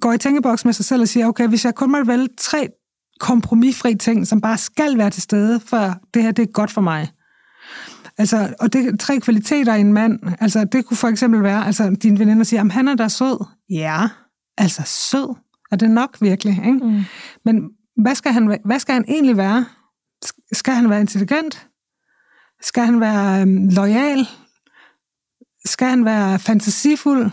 går 0.00 0.12
i 0.12 0.18
tænkeboks 0.18 0.64
med 0.64 0.72
sig 0.72 0.84
selv 0.84 1.02
og 1.02 1.08
siger, 1.08 1.26
okay, 1.26 1.48
hvis 1.48 1.64
jeg 1.64 1.74
kun 1.74 1.90
må 1.90 2.04
vælge 2.04 2.28
tre 2.38 2.68
kompromisfri 3.20 3.94
ting, 3.94 4.26
som 4.26 4.40
bare 4.40 4.58
skal 4.58 4.98
være 4.98 5.10
til 5.10 5.22
stede, 5.22 5.60
for 5.60 5.94
det 6.14 6.22
her 6.22 6.32
det 6.32 6.42
er 6.42 6.52
godt 6.52 6.70
for 6.70 6.80
mig, 6.80 7.08
Altså, 8.18 8.54
og 8.60 8.72
det 8.72 9.00
tre 9.00 9.20
kvaliteter 9.20 9.74
i 9.74 9.80
en 9.80 9.92
mand. 9.92 10.20
Altså, 10.40 10.64
det 10.64 10.86
kunne 10.86 10.96
for 10.96 11.08
eksempel 11.08 11.42
være, 11.42 11.66
altså, 11.66 11.96
din 12.02 12.18
veninde 12.18 12.44
siger, 12.44 12.64
at 12.64 12.72
han 12.72 12.88
er 12.88 12.94
da 12.94 13.08
sød. 13.08 13.44
Ja, 13.70 14.08
altså 14.58 14.82
sød. 14.86 15.36
Er 15.70 15.76
det 15.76 15.90
nok 15.90 16.16
virkelig? 16.20 16.52
Ikke? 16.66 16.86
Mm. 16.86 17.02
Men 17.44 17.70
hvad 18.02 18.14
skal, 18.14 18.32
han, 18.32 18.58
hvad 18.64 18.78
skal 18.78 18.94
han 18.94 19.04
egentlig 19.08 19.36
være? 19.36 19.66
Skal 20.52 20.74
han 20.74 20.90
være 20.90 21.00
intelligent? 21.00 21.68
Skal 22.62 22.84
han 22.84 23.00
være 23.00 23.40
øhm, 23.40 23.68
lojal? 23.68 24.28
Skal 25.64 25.88
han 25.88 26.04
være 26.04 26.38
fantasifuld? 26.38 27.30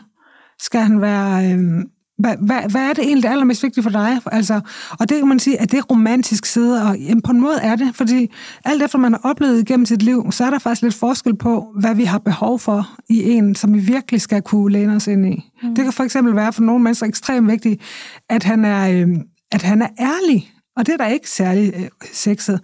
Skal 0.59 0.81
han 0.81 1.01
være 1.01 1.51
øhm, 1.51 1.83
hvad, 2.17 2.35
hvad, 2.39 2.71
hvad 2.71 2.81
er 2.81 2.93
det 2.93 3.03
egentlig, 3.03 3.27
er 3.27 3.31
allermest 3.31 3.63
vigtigt 3.63 3.83
for 3.83 3.91
dig? 3.91 4.19
Altså, 4.31 4.61
og 4.99 5.09
det 5.09 5.17
kan 5.17 5.27
man 5.27 5.39
sige, 5.39 5.61
at 5.61 5.71
det 5.71 5.77
er 5.77 5.83
romantisk 5.83 6.45
side, 6.45 6.83
og 6.83 6.97
jamen, 6.99 7.21
på 7.21 7.31
en 7.31 7.41
måde 7.41 7.57
er 7.61 7.75
det, 7.75 7.95
fordi 7.95 8.31
alt 8.65 8.83
efter 8.83 8.97
man 8.97 9.13
har 9.13 9.19
oplevet 9.23 9.59
igennem 9.59 9.85
sit 9.85 10.01
liv, 10.01 10.31
så 10.31 10.45
er 10.45 10.49
der 10.49 10.59
faktisk 10.59 10.81
lidt 10.81 10.93
forskel 10.93 11.35
på, 11.35 11.67
hvad 11.79 11.95
vi 11.95 12.03
har 12.03 12.17
behov 12.17 12.59
for 12.59 12.89
i 13.09 13.23
en, 13.23 13.55
som 13.55 13.73
vi 13.73 13.79
virkelig 13.79 14.21
skal 14.21 14.41
kunne 14.41 14.71
læne 14.71 14.95
os 14.95 15.07
ind 15.07 15.25
i. 15.25 15.51
Mm. 15.63 15.75
Det 15.75 15.83
kan 15.83 15.93
for 15.93 16.03
eksempel 16.03 16.35
være 16.35 16.53
for 16.53 16.61
nogle 16.61 16.83
mennesker 16.83 17.07
ekstremt 17.07 17.47
vigtigt, 17.47 17.81
at 18.29 18.43
han 18.43 18.65
er, 18.65 18.89
øh, 18.89 19.07
at 19.51 19.61
han 19.61 19.81
er 19.81 19.89
ærlig, 19.99 20.51
og 20.77 20.85
det 20.85 20.93
er 20.93 20.97
da 20.97 21.05
ikke 21.05 21.29
særlig 21.29 21.73
øh, 21.75 21.89
sexet. 22.13 22.59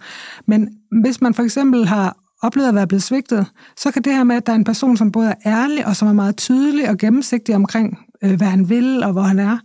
Men 0.46 0.68
hvis 1.02 1.20
man 1.20 1.34
for 1.34 1.42
eksempel 1.42 1.86
har 1.86 2.16
oplevet 2.42 2.68
at 2.68 2.74
være 2.74 2.86
blevet 2.86 3.02
svigtet, 3.02 3.46
så 3.76 3.90
kan 3.90 4.02
det 4.02 4.12
her 4.12 4.24
med, 4.24 4.36
at 4.36 4.46
der 4.46 4.52
er 4.52 4.56
en 4.56 4.64
person, 4.64 4.96
som 4.96 5.12
både 5.12 5.28
er 5.28 5.62
ærlig 5.62 5.86
og 5.86 5.96
som 5.96 6.08
er 6.08 6.12
meget 6.12 6.36
tydelig 6.36 6.90
og 6.90 6.98
gennemsigtig 6.98 7.54
omkring, 7.54 7.98
øh, 8.24 8.36
hvad 8.36 8.46
han 8.46 8.68
vil 8.68 9.02
og 9.02 9.12
hvor 9.12 9.22
han 9.22 9.38
er, 9.38 9.58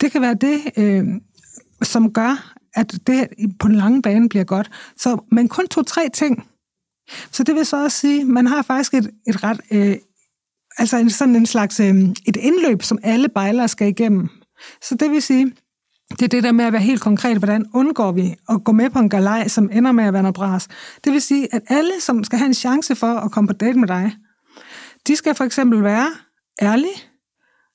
det 0.00 0.12
kan 0.12 0.22
være 0.22 0.34
det, 0.34 0.60
øh, 0.76 1.04
som 1.82 2.12
gør, 2.12 2.56
at 2.74 2.98
det 3.06 3.28
på 3.58 3.68
den 3.68 3.76
lange 3.76 4.02
bane 4.02 4.28
bliver 4.28 4.44
godt. 4.44 4.70
Så, 4.96 5.24
men 5.30 5.48
kun 5.48 5.68
to-tre 5.68 6.08
ting. 6.14 6.48
Så 7.32 7.42
det 7.42 7.54
vil 7.54 7.66
så 7.66 7.84
også 7.84 7.98
sige, 7.98 8.20
at 8.20 8.26
man 8.26 8.46
har 8.46 8.62
faktisk 8.62 8.94
et, 8.94 9.10
et 9.28 9.44
ret, 9.44 9.60
øh, 9.70 9.96
altså 10.78 10.96
en, 10.96 11.10
sådan 11.10 11.36
en 11.36 11.46
slags 11.46 11.80
øh, 11.80 11.94
et 12.26 12.36
indløb, 12.36 12.82
som 12.82 12.98
alle 13.02 13.28
bejlere 13.28 13.68
skal 13.68 13.88
igennem. 13.88 14.28
Så 14.82 14.94
det 14.94 15.10
vil 15.10 15.22
sige, 15.22 15.52
det 16.10 16.22
er 16.22 16.28
det 16.28 16.42
der 16.42 16.52
med 16.52 16.64
at 16.64 16.72
være 16.72 16.82
helt 16.82 17.00
konkret, 17.00 17.38
hvordan 17.38 17.66
undgår 17.74 18.12
vi 18.12 18.34
at 18.48 18.64
gå 18.64 18.72
med 18.72 18.90
på 18.90 18.98
en 18.98 19.08
galej, 19.08 19.48
som 19.48 19.70
ender 19.72 19.92
med 19.92 20.04
at 20.04 20.12
være 20.12 20.22
noget 20.22 20.34
bras. 20.34 20.68
Det 21.04 21.12
vil 21.12 21.22
sige, 21.22 21.54
at 21.54 21.62
alle, 21.68 21.92
som 22.00 22.24
skal 22.24 22.38
have 22.38 22.46
en 22.46 22.54
chance 22.54 22.94
for 22.94 23.14
at 23.14 23.30
komme 23.30 23.48
på 23.48 23.54
date 23.54 23.78
med 23.78 23.88
dig, 23.88 24.12
de 25.06 25.16
skal 25.16 25.34
for 25.34 25.44
eksempel 25.44 25.82
være 25.82 26.06
ærlige, 26.62 26.94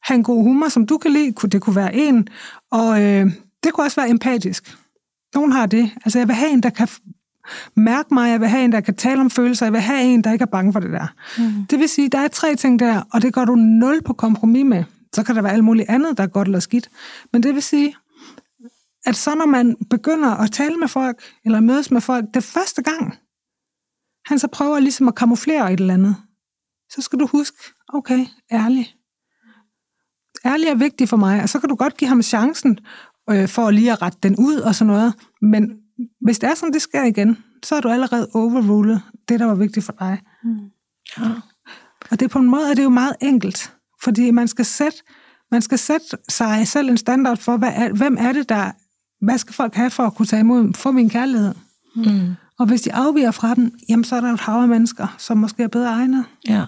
have 0.03 0.15
en 0.15 0.23
god 0.23 0.43
humor, 0.43 0.69
som 0.69 0.85
du 0.87 0.97
kan 0.97 1.11
lide, 1.11 1.47
det 1.47 1.61
kunne 1.61 1.75
være 1.75 1.95
en, 1.95 2.27
og 2.71 3.03
øh, 3.03 3.31
det 3.63 3.73
kunne 3.73 3.85
også 3.85 4.01
være 4.01 4.09
empatisk. 4.09 4.77
Nogen 5.33 5.51
har 5.51 5.65
det. 5.65 5.91
Altså, 6.05 6.19
jeg 6.19 6.27
vil 6.27 6.35
have 6.35 6.51
en, 6.51 6.63
der 6.63 6.69
kan 6.69 6.87
mærke 7.75 8.13
mig, 8.13 8.31
jeg 8.31 8.39
vil 8.39 8.47
have 8.47 8.65
en, 8.65 8.71
der 8.71 8.81
kan 8.81 8.95
tale 8.95 9.21
om 9.21 9.29
følelser, 9.29 9.65
jeg 9.65 9.73
vil 9.73 9.81
have 9.81 10.01
en, 10.01 10.23
der 10.23 10.31
ikke 10.31 10.43
er 10.43 10.47
bange 10.47 10.73
for 10.73 10.79
det 10.79 10.91
der. 10.91 11.07
Mm. 11.37 11.65
Det 11.65 11.79
vil 11.79 11.89
sige, 11.89 12.09
der 12.09 12.19
er 12.19 12.27
tre 12.27 12.55
ting 12.55 12.79
der, 12.79 13.01
og 13.13 13.21
det 13.21 13.33
går 13.33 13.45
du 13.45 13.55
nul 13.55 14.01
på 14.01 14.13
kompromis 14.13 14.65
med. 14.65 14.83
Så 15.15 15.23
kan 15.23 15.35
der 15.35 15.41
være 15.41 15.53
alt 15.53 15.63
muligt 15.63 15.89
andet, 15.89 16.17
der 16.17 16.23
er 16.23 16.27
godt 16.27 16.47
eller 16.47 16.59
skidt. 16.59 16.89
Men 17.33 17.43
det 17.43 17.53
vil 17.53 17.63
sige, 17.63 17.95
at 19.05 19.15
så 19.15 19.35
når 19.35 19.45
man 19.45 19.75
begynder 19.89 20.29
at 20.29 20.51
tale 20.51 20.77
med 20.77 20.87
folk, 20.87 21.23
eller 21.45 21.59
mødes 21.59 21.91
med 21.91 22.01
folk, 22.01 22.25
det 22.33 22.43
første 22.43 22.81
gang, 22.83 23.15
han 24.25 24.39
så 24.39 24.47
prøver 24.47 24.79
ligesom 24.79 25.07
at 25.07 25.15
kamuflere 25.15 25.73
et 25.73 25.79
eller 25.79 25.93
andet, 25.93 26.15
så 26.89 27.01
skal 27.01 27.19
du 27.19 27.27
huske, 27.27 27.57
okay, 27.93 28.25
ærlig. 28.51 28.95
Ærlig 30.45 30.67
er 30.67 30.75
vigtig 30.75 31.09
for 31.09 31.17
mig, 31.17 31.43
og 31.43 31.49
så 31.49 31.59
kan 31.59 31.69
du 31.69 31.75
godt 31.75 31.97
give 31.97 32.07
ham 32.07 32.21
chancen 32.21 32.77
øh, 33.29 33.47
for 33.47 33.71
lige 33.71 33.91
at 33.91 34.01
rette 34.01 34.17
den 34.23 34.35
ud 34.35 34.55
og 34.55 34.75
sådan 34.75 34.93
noget, 34.93 35.13
men 35.41 35.71
hvis 36.21 36.39
det 36.39 36.49
er 36.49 36.55
sådan, 36.55 36.73
det 36.73 36.81
sker 36.81 37.03
igen, 37.03 37.37
så 37.63 37.75
er 37.75 37.81
du 37.81 37.89
allerede 37.89 38.27
overrulet 38.33 39.01
det, 39.29 39.39
der 39.39 39.45
var 39.45 39.55
vigtigt 39.55 39.85
for 39.85 39.93
dig. 39.99 40.19
Mm. 40.43 40.59
Ja. 41.17 41.31
Og 42.11 42.19
det 42.19 42.31
på 42.31 42.39
en 42.39 42.49
måde 42.49 42.69
er 42.69 42.73
det 42.73 42.83
jo 42.83 42.89
meget 42.89 43.15
enkelt, 43.21 43.73
fordi 44.03 44.31
man 44.31 44.47
skal 44.47 44.65
sætte, 44.65 44.97
man 45.51 45.61
skal 45.61 45.77
sætte 45.77 46.05
sig 46.29 46.67
selv 46.67 46.89
en 46.89 46.97
standard 46.97 47.37
for, 47.37 47.57
hvad 47.57 47.71
er, 47.75 47.93
hvem 47.93 48.17
er 48.19 48.31
det, 48.31 48.49
der 48.49 48.71
hvad 49.21 49.37
skal 49.37 49.53
folk 49.53 49.75
have 49.75 49.89
for 49.89 50.03
at 50.03 50.15
kunne 50.15 50.25
tage 50.25 50.39
imod, 50.39 50.73
få 50.73 50.91
min 50.91 51.09
kærlighed? 51.09 51.53
Mm. 51.95 52.35
Og 52.59 52.65
hvis 52.65 52.81
de 52.81 52.93
afviger 52.93 53.31
fra 53.31 53.55
den, 53.55 53.71
jamen 53.89 54.03
så 54.03 54.15
er 54.15 54.21
der 54.21 54.33
et 54.33 54.39
hav 54.39 54.55
af 54.55 54.67
mennesker, 54.67 55.15
som 55.17 55.37
måske 55.37 55.63
er 55.63 55.67
bedre 55.67 55.89
egnet. 55.89 56.25
Ja, 56.47 56.65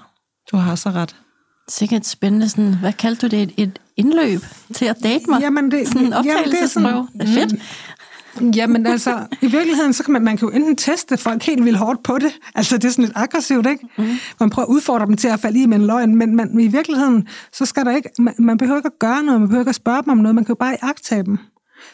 du 0.52 0.58
har 0.58 0.76
så 0.76 0.90
ret. 0.90 1.23
Sikkert 1.70 2.06
spændende, 2.06 2.50
sådan, 2.50 2.74
hvad 2.74 2.94
kaldte 2.94 3.28
du 3.28 3.36
det, 3.36 3.44
et, 3.44 3.54
et 3.58 3.80
indløb 3.98 4.42
til 4.74 4.86
at 4.86 4.96
date 5.04 5.26
mig? 5.30 5.42
Jamen 5.42 5.72
det, 5.72 5.88
sådan 5.88 6.08
en 6.08 6.14
optagelsesprøve. 6.14 7.08
Det 7.14 7.22
er, 7.22 7.26
sådan, 7.26 7.50
det 7.50 7.60
fedt. 7.62 8.56
Jamen 8.56 8.86
altså, 8.86 9.26
i 9.42 9.48
virkeligheden, 9.48 9.94
så 9.94 10.04
kan 10.04 10.14
man, 10.14 10.22
man 10.22 10.38
kan 10.38 10.48
jo 10.48 10.56
enten 10.56 10.76
teste 10.76 11.18
folk 11.18 11.44
helt 11.44 11.66
vildt 11.66 11.78
hårdt 11.78 12.04
på 12.04 12.18
det, 12.18 12.40
altså 12.56 12.78
det 12.78 12.86
er 12.86 12.90
sådan 12.90 13.06
lidt 13.06 13.18
aggressivt, 13.18 13.68
ikke? 13.68 13.88
Mm. 13.98 14.18
Man 14.40 14.50
prøver 14.50 14.66
at 14.66 14.72
udfordre 14.72 15.06
dem 15.06 15.18
til 15.18 15.28
at 15.28 15.40
falde 15.40 15.62
i 15.62 15.66
med 15.66 15.78
en 15.78 15.88
løgn, 15.88 16.16
men 16.16 16.36
man, 16.36 16.60
i 16.60 16.68
virkeligheden, 16.68 17.28
så 17.54 17.66
skal 17.66 17.86
der 17.86 17.96
ikke, 17.96 18.10
man, 18.20 18.34
man 18.40 18.58
behøver 18.58 18.78
ikke 18.78 18.88
at 18.88 19.00
gøre 19.00 19.24
noget, 19.24 19.42
man 19.42 19.50
behøver 19.50 19.62
ikke 19.62 19.70
at 19.70 19.76
spørge 19.76 20.04
dem 20.04 20.10
om 20.10 20.18
noget, 20.18 20.36
man 20.36 20.46
kan 20.46 20.52
jo 20.52 20.58
bare 20.60 20.78
agtage 20.82 21.24
dem. 21.24 21.38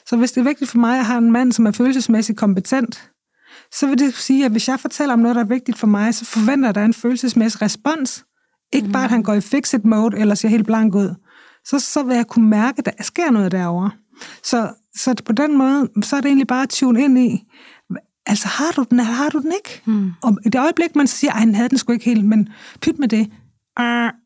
Så 0.05 0.17
hvis 0.17 0.31
det 0.31 0.41
er 0.41 0.45
vigtigt 0.45 0.71
for 0.71 0.77
mig 0.77 0.99
at 0.99 1.05
have 1.05 1.17
en 1.17 1.31
mand, 1.31 1.51
som 1.51 1.65
er 1.65 1.71
følelsesmæssigt 1.71 2.37
kompetent, 2.37 3.09
så 3.73 3.87
vil 3.87 3.99
det 3.99 4.15
sige, 4.15 4.45
at 4.45 4.51
hvis 4.51 4.67
jeg 4.67 4.79
fortæller 4.79 5.13
om 5.13 5.19
noget, 5.19 5.35
der 5.35 5.41
er 5.41 5.47
vigtigt 5.47 5.77
for 5.77 5.87
mig, 5.87 6.15
så 6.15 6.25
forventer 6.25 6.65
jeg, 6.65 6.69
at 6.69 6.75
der 6.75 6.81
er 6.81 6.85
en 6.85 6.93
følelsesmæssig 6.93 7.61
respons. 7.61 8.23
Ikke 8.73 8.87
mm. 8.87 8.91
bare, 8.93 9.03
at 9.03 9.09
han 9.09 9.23
går 9.23 9.33
i 9.33 9.41
fixed 9.41 9.79
mode, 9.83 10.17
eller 10.17 10.35
ser 10.35 10.49
helt 10.49 10.65
blank 10.65 10.95
ud. 10.95 11.15
Så, 11.65 11.79
så 11.79 12.03
vil 12.03 12.15
jeg 12.15 12.27
kunne 12.27 12.49
mærke, 12.49 12.79
at 12.79 12.85
der 12.85 13.03
sker 13.03 13.31
noget 13.31 13.51
derovre. 13.51 13.91
Så, 14.43 14.71
så 14.95 15.15
på 15.25 15.31
den 15.33 15.57
måde, 15.57 15.87
så 16.03 16.15
er 16.15 16.21
det 16.21 16.27
egentlig 16.27 16.47
bare 16.47 16.63
at 16.63 16.69
tune 16.69 17.03
ind 17.03 17.17
i, 17.19 17.43
altså 18.25 18.47
har 18.47 18.71
du 18.75 18.85
den, 18.89 18.99
eller 18.99 19.13
har 19.13 19.29
du 19.29 19.39
den 19.39 19.51
ikke? 19.65 19.81
Mm. 19.85 20.11
Og 20.23 20.37
i 20.45 20.49
det 20.49 20.59
øjeblik, 20.59 20.95
man 20.95 21.07
siger, 21.07 21.33
at 21.33 21.39
han 21.39 21.55
havde 21.55 21.69
den 21.69 21.77
sgu 21.77 21.93
ikke 21.93 22.05
helt, 22.05 22.25
men 22.25 22.49
pyt 22.81 22.99
med 22.99 23.07
det. 23.07 23.29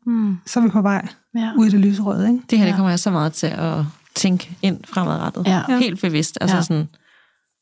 Mm. 0.06 0.36
så 0.46 0.60
er 0.60 0.64
vi 0.64 0.68
på 0.70 0.82
vej 0.82 1.08
Ja. 1.36 1.50
ud 1.58 1.66
i 1.66 1.70
det 1.70 1.80
lyserøde, 1.80 2.28
ikke? 2.28 2.42
Det 2.50 2.58
her, 2.58 2.66
det 2.66 2.74
kommer 2.74 2.90
jeg 2.90 2.98
så 2.98 3.10
meget 3.10 3.32
til 3.32 3.46
at 3.46 3.84
tænke 4.14 4.56
ind 4.62 4.80
fremadrettet. 4.84 5.46
Ja. 5.46 5.78
Helt 5.78 6.00
bevidst. 6.00 6.38
Altså 6.40 6.56
Ja. 6.56 6.62
sådan, 6.62 6.88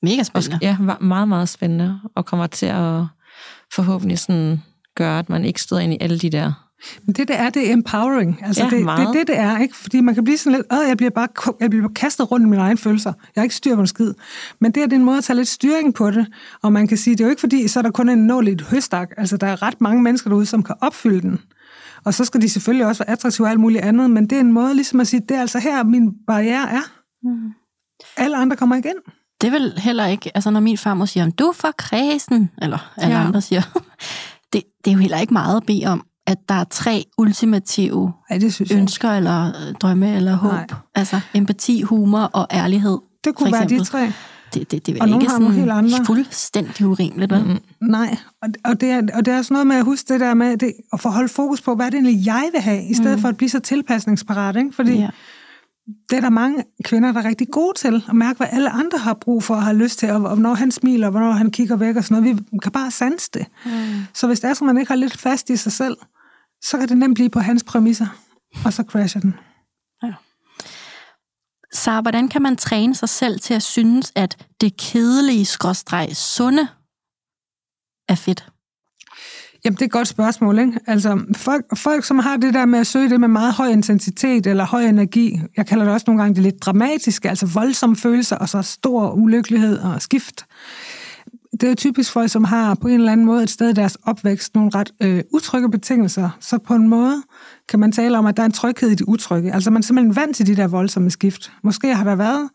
Mega 0.03 0.21
og, 0.21 0.27
spændende. 0.27 0.59
ja, 0.63 0.77
meget, 1.01 1.29
meget 1.29 1.49
spændende, 1.49 2.01
og 2.17 2.27
kommer 2.27 2.47
til 2.47 2.67
at 2.67 3.05
forhåbentlig 3.75 4.19
sådan 4.19 4.63
gøre, 4.97 5.19
at 5.19 5.29
man 5.29 5.45
ikke 5.45 5.63
støder 5.63 5.83
ind 5.83 5.93
i 5.93 5.99
alle 6.01 6.19
de 6.19 6.31
der... 6.31 6.53
Men 7.07 7.15
det, 7.15 7.29
det 7.29 7.39
er, 7.41 7.51
det 7.51 7.69
er 7.69 7.73
empowering. 7.73 8.41
Altså, 8.45 8.61
Ja, 8.63 8.65
det, 8.65 8.73
det 8.73 8.81
er 8.81 8.85
meget. 8.85 9.15
det, 9.17 9.27
det 9.27 9.39
er, 9.39 9.59
ikke? 9.59 9.77
Fordi 9.77 10.01
man 10.01 10.15
kan 10.15 10.25
blive 10.25 10.37
sådan 10.39 10.53
lidt, 10.59 10.67
åh, 10.73 10.89
jeg 10.89 10.97
bliver 10.97 11.11
bare 11.11 11.29
jeg 11.61 11.71
bliver 11.71 11.89
kastet 11.89 12.31
rundt 12.31 12.47
i 12.47 12.49
mine 12.49 12.63
egne 12.63 12.79
følelser. 12.79 13.13
Jeg 13.37 13.41
har 13.41 13.43
ikke 13.43 13.55
styr 13.55 13.75
på 13.75 13.81
en 13.81 13.87
skid. 13.87 14.15
Men 14.61 14.73
det 14.73 14.81
her, 14.81 14.87
det 14.87 14.93
er 14.93 14.99
en 14.99 15.05
måde 15.05 15.19
at 15.19 15.25
tage 15.25 15.37
lidt 15.37 15.49
styring 15.49 15.95
på 15.95 16.11
det. 16.11 16.27
Og 16.63 16.73
man 16.73 16.89
kan 16.89 16.97
sige, 16.97 17.15
det 17.17 17.21
er 17.21 17.25
jo 17.25 17.31
ikke 17.31 17.41
fordi, 17.41 17.69
så 17.69 17.79
er 17.81 17.83
der 17.83 17.91
kun 17.91 18.09
en 18.09 18.27
nål 18.27 18.49
i 18.49 18.53
et 18.53 18.63
høstak. 18.63 19.11
Altså, 19.17 19.37
der 19.37 19.47
er 19.47 19.63
ret 19.63 19.81
mange 19.81 20.03
mennesker 20.03 20.31
derude, 20.31 20.47
som 20.47 20.63
kan 20.63 20.75
opfylde 20.81 21.21
den. 21.21 21.41
Og 22.05 22.15
så 22.15 22.25
skal 22.25 22.41
de 22.43 22.49
selvfølgelig 22.49 22.87
også 22.87 23.05
være 23.05 23.11
attraktive 23.13 23.47
og 23.47 23.51
alt 23.51 23.61
muligt 23.61 23.85
andet. 23.85 24.11
Men 24.11 24.27
det 24.27 24.37
er 24.37 24.41
en 24.41 24.53
måde 24.53 24.75
ligesom 24.75 25.01
at 25.01 25.07
sige, 25.07 25.21
det 25.29 25.37
er 25.37 25.41
altså 25.41 25.59
her, 25.59 25.85
min 25.85 26.11
barriere 26.27 26.71
er. 26.71 26.81
Mm. 27.23 27.51
Alle 28.17 28.37
andre 28.37 28.57
kommer 28.57 28.77
igen. 28.77 28.95
Det 29.41 29.47
er 29.47 29.51
vel 29.53 29.73
heller 29.79 30.07
ikke, 30.07 30.31
altså 30.35 30.51
når 30.51 30.61
min 30.61 30.79
farmor 30.79 31.05
siger, 31.05 31.31
du 31.31 31.45
er 31.45 31.53
for 31.53 31.71
kredsen, 31.79 32.51
eller 32.63 32.93
alle 32.97 33.17
Ja. 33.17 33.25
andre 33.27 33.41
siger, 33.41 33.63
det, 34.53 34.63
det 34.85 34.91
er 34.91 34.95
jo 34.95 34.99
heller 35.01 35.19
ikke 35.19 35.33
meget 35.33 35.57
at 35.57 35.63
bede 35.67 35.87
om, 35.87 36.05
at 36.33 36.49
der 36.49 36.55
er 36.55 36.65
tre 36.65 37.05
ultimative 37.19 38.13
Nej, 38.31 38.39
det 38.39 38.55
synes 38.55 38.71
jeg 38.71 38.77
ikke. 38.77 38.81
ønsker, 38.83 39.11
eller 39.11 39.47
øh, 39.47 39.75
drømme, 39.75 40.17
eller 40.17 40.35
håb. 40.35 40.53
Nej. 40.53 40.67
Altså 40.95 41.21
empati, 41.35 41.83
humor 41.83 42.21
og 42.33 42.47
ærlighed. 42.53 42.99
Det 43.25 43.35
kunne 43.35 43.53
være 43.53 43.69
de 43.69 43.85
tre. 43.85 44.13
Det, 44.55 44.71
det, 44.71 44.87
det 44.87 44.97
er 44.99 45.03
Og 45.03 45.09
ikke 45.09 45.31
sådan 45.31 45.51
helt 45.53 45.71
andre. 45.71 46.05
fuldstændig 46.07 46.87
urimeligt, 46.87 47.33
vel? 47.33 47.45
Mm-hmm. 47.45 47.89
Nej, 47.91 48.17
og, 48.43 48.49
og, 48.65 48.81
det 48.81 48.91
er, 48.91 49.03
og 49.15 49.25
det 49.25 49.35
er 49.35 49.39
også 49.39 49.53
noget 49.55 49.67
med 49.67 49.77
at 49.77 49.85
huske 49.85 50.13
det 50.13 50.21
der 50.21 50.35
med 50.35 50.57
det, 50.57 50.73
at 50.93 51.01
få 51.01 51.09
holde 51.09 51.29
fokus 51.29 51.61
på, 51.61 51.75
hvad 51.75 51.87
er 51.87 51.91
det 51.91 51.97
egentlig, 51.97 52.27
jeg 52.27 52.49
vil 52.53 52.61
have, 52.61 52.85
i 52.85 52.95
stedet 52.95 53.17
mm. 53.17 53.21
for 53.21 53.29
at 53.29 53.37
blive 53.37 53.49
så 53.49 53.61
tilpasningsparat. 53.61 54.57
Ikke? 54.57 54.73
Fordi 54.73 54.93
Ja. 54.93 55.01
ja. 55.01 55.09
det 56.11 56.17
er 56.17 56.21
der 56.21 56.31
mange 56.31 56.65
kvinder, 56.85 57.13
der 57.13 57.21
er 57.21 57.25
rigtig 57.29 57.49
gode 57.53 57.79
til, 57.79 58.03
at 58.09 58.15
mærke, 58.15 58.37
hvad 58.37 58.47
alle 58.53 58.71
andre 58.71 58.99
har 58.99 59.15
brug 59.15 59.43
for 59.43 59.55
og 59.55 59.63
har 59.63 59.73
lyst 59.73 59.99
til, 59.99 60.11
og, 60.11 60.17
og 60.17 60.21
hvornår 60.21 60.55
han 60.55 60.71
smiler, 60.71 61.07
og 61.07 61.11
hvornår 61.11 61.33
han 61.33 61.51
kigger 61.51 61.77
væk 61.77 61.97
og 61.97 62.05
sådan 62.05 62.23
noget. 62.23 62.39
Vi 62.53 62.59
kan 62.63 62.73
bare 62.73 62.91
sanse 62.91 63.31
det. 63.35 63.47
Mm. 63.65 63.71
Så 64.15 64.27
hvis 64.27 64.41
det 64.41 64.51
er, 64.51 64.55
så 64.55 64.65
man 64.65 64.79
ikke 64.79 64.91
har 64.91 64.97
lidt 64.97 65.19
fast 65.19 65.51
i 65.51 65.57
sig 65.57 65.73
selv, 65.73 65.97
så 66.65 66.79
kan 66.79 66.89
det 66.89 66.97
nemt 66.97 67.15
blive 67.15 67.31
på 67.31 67.41
hans 67.41 67.65
præmisser, 67.65 68.07
og 68.65 68.73
så 68.73 68.85
crasher 68.89 69.21
den. 69.21 69.35
Så 71.73 72.01
hvordan 72.01 72.29
kan 72.29 72.43
man 72.43 72.57
træne 72.57 72.95
sig 72.95 73.09
selv 73.09 73.41
til 73.41 73.55
at 73.55 73.63
synes, 73.63 74.13
at 74.15 74.47
det 74.61 74.77
kedelige 74.77 75.45
skråstreg 75.45 76.17
sunde 76.17 76.69
er 78.09 78.15
fedt? 78.15 78.49
Jamen, 79.65 79.75
det 79.75 79.83
er 79.83 79.87
et 79.87 79.93
godt 79.93 80.09
spørgsmål, 80.09 80.59
ikke? 80.59 80.81
Altså, 80.87 81.25
folk, 81.37 81.65
folk, 81.77 82.05
som 82.05 82.19
har 82.19 82.37
det 82.37 82.55
der 82.55 82.67
med 82.67 82.79
at 82.79 82.87
søge 82.87 83.11
det 83.11 83.21
med 83.21 83.29
meget 83.29 83.55
høj 83.55 83.69
intensitet 83.69 84.47
eller 84.47 84.65
høj 84.65 84.83
energi, 84.85 85.41
jeg 85.57 85.67
kalder 85.67 85.85
det 85.85 85.95
også 85.95 86.05
nogle 86.07 86.23
gange 86.23 86.35
det 86.35 86.43
lidt 86.43 86.63
dramatiske, 86.63 87.29
altså 87.29 87.47
voldsomme 87.47 87.97
følelser, 87.97 88.37
og 88.37 88.49
så 88.49 88.63
stor 88.63 89.11
ulykkelighed 89.11 89.79
og 89.79 90.03
skift. 90.03 90.47
Det 91.53 91.63
er 91.63 91.69
jo 91.69 91.75
typisk 91.75 92.13
folk, 92.13 92.31
som 92.31 92.45
har 92.45 92.75
på 92.75 92.89
en 92.89 92.95
eller 92.95 93.13
anden 93.13 93.27
måde 93.27 93.43
et 93.43 93.51
sted 93.51 93.71
i 93.71 93.73
deres 93.73 93.99
opvækst 94.03 94.55
nogle 94.55 94.71
ret 94.75 94.93
øh, 95.03 95.23
utrygge 95.35 95.71
betingelser. 95.71 96.31
Så 96.41 96.59
på 96.59 96.75
en 96.75 96.89
måde 96.89 97.23
kan 97.69 97.81
man 97.81 97.93
tale 97.93 98.19
om, 98.19 98.27
at 98.27 98.37
der 98.37 98.43
er 98.43 98.47
en 98.47 98.53
tryghed 98.53 98.91
i 98.91 98.95
det 98.95 99.05
utrygge. 99.05 99.55
Altså 99.55 99.71
man 99.71 99.83
er 99.83 99.85
simpelthen 99.85 100.17
vant 100.17 100.37
til 100.37 100.47
de 100.47 100.57
der 100.57 100.67
voldsomme 100.67 101.11
skift. 101.11 101.53
Måske 101.63 101.95
har 101.95 102.05
der 102.05 102.15
været 102.15 102.51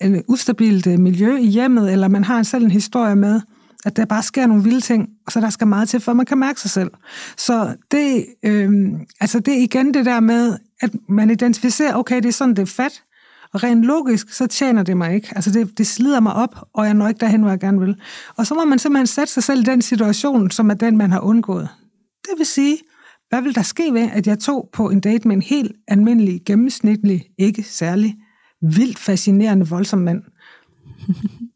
en 0.00 0.22
ustabilt 0.28 0.86
øh, 0.86 0.98
miljø 0.98 1.36
i 1.36 1.46
hjemmet, 1.46 1.92
eller 1.92 2.08
man 2.08 2.24
har 2.24 2.42
selv 2.42 2.64
en 2.64 2.70
historie 2.70 3.16
med, 3.16 3.40
at 3.84 3.96
der 3.96 4.04
bare 4.04 4.22
sker 4.22 4.46
nogle 4.46 4.62
vilde 4.62 4.80
ting, 4.80 5.08
og 5.26 5.32
så 5.32 5.40
der 5.40 5.50
skal 5.50 5.66
meget 5.66 5.88
til, 5.88 6.00
for 6.00 6.12
man 6.12 6.26
kan 6.26 6.38
mærke 6.38 6.60
sig 6.60 6.70
selv. 6.70 6.90
Så 7.36 7.74
det, 7.90 8.26
øh, 8.42 8.70
altså 9.20 9.40
det 9.40 9.54
er 9.54 9.62
igen 9.62 9.94
det 9.94 10.04
der 10.04 10.20
med, 10.20 10.58
at 10.80 10.90
man 11.08 11.30
identificerer, 11.30 11.94
okay, 11.94 12.16
det 12.16 12.26
er 12.26 12.32
sådan, 12.32 12.54
det 12.54 12.62
er 12.62 12.66
fat, 12.66 13.02
og 13.52 13.62
rent 13.62 13.84
logisk, 13.84 14.30
så 14.32 14.46
tjener 14.46 14.82
det 14.82 14.96
mig 14.96 15.14
ikke. 15.14 15.28
Altså 15.36 15.50
det, 15.50 15.78
det 15.78 15.86
slider 15.86 16.20
mig 16.20 16.32
op, 16.32 16.68
og 16.74 16.86
jeg 16.86 16.94
når 16.94 17.08
ikke 17.08 17.20
derhen, 17.20 17.40
hvor 17.40 17.50
jeg 17.50 17.60
gerne 17.60 17.80
vil. 17.80 17.96
Og 18.36 18.46
så 18.46 18.54
må 18.54 18.64
man 18.64 18.78
simpelthen 18.78 19.06
sætte 19.06 19.32
sig 19.32 19.42
selv 19.42 19.60
i 19.60 19.64
den 19.64 19.82
situation, 19.82 20.50
som 20.50 20.70
er 20.70 20.74
den, 20.74 20.96
man 20.96 21.10
har 21.10 21.20
undgået. 21.20 21.68
Det 22.22 22.38
vil 22.38 22.46
sige, 22.46 22.78
hvad 23.28 23.42
vil 23.42 23.54
der 23.54 23.62
ske 23.62 23.92
ved, 23.92 24.08
at 24.12 24.26
jeg 24.26 24.38
tog 24.38 24.68
på 24.72 24.90
en 24.90 25.00
date 25.00 25.28
med 25.28 25.36
en 25.36 25.42
helt 25.42 25.72
almindelig, 25.88 26.40
gennemsnitlig, 26.46 27.24
ikke 27.38 27.62
særlig 27.62 28.16
vildt 28.62 28.98
fascinerende, 28.98 29.68
voldsom 29.68 29.98
mand? 29.98 30.22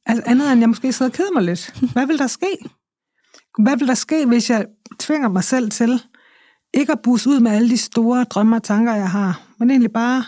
Altså 0.06 0.22
andet 0.26 0.52
end 0.52 0.60
jeg 0.60 0.68
måske 0.68 0.92
sidder 0.92 1.10
og 1.10 1.16
keder 1.16 1.32
mig 1.32 1.42
lidt. 1.42 1.74
Hvad 1.92 2.06
vil 2.06 2.18
der 2.18 2.26
ske? 2.26 2.56
Hvad 3.62 3.76
vil 3.76 3.88
der 3.88 3.94
ske, 3.94 4.26
hvis 4.26 4.50
jeg 4.50 4.66
tvinger 4.98 5.28
mig 5.28 5.44
selv 5.44 5.70
til 5.70 6.02
ikke 6.74 6.92
at 6.92 7.00
busse 7.02 7.30
ud 7.30 7.40
med 7.40 7.50
alle 7.50 7.70
de 7.70 7.76
store 7.76 8.24
drømme 8.24 8.56
og 8.56 8.62
tanker, 8.62 8.94
jeg 8.94 9.10
har, 9.10 9.42
men 9.58 9.70
egentlig 9.70 9.92
bare 9.92 10.24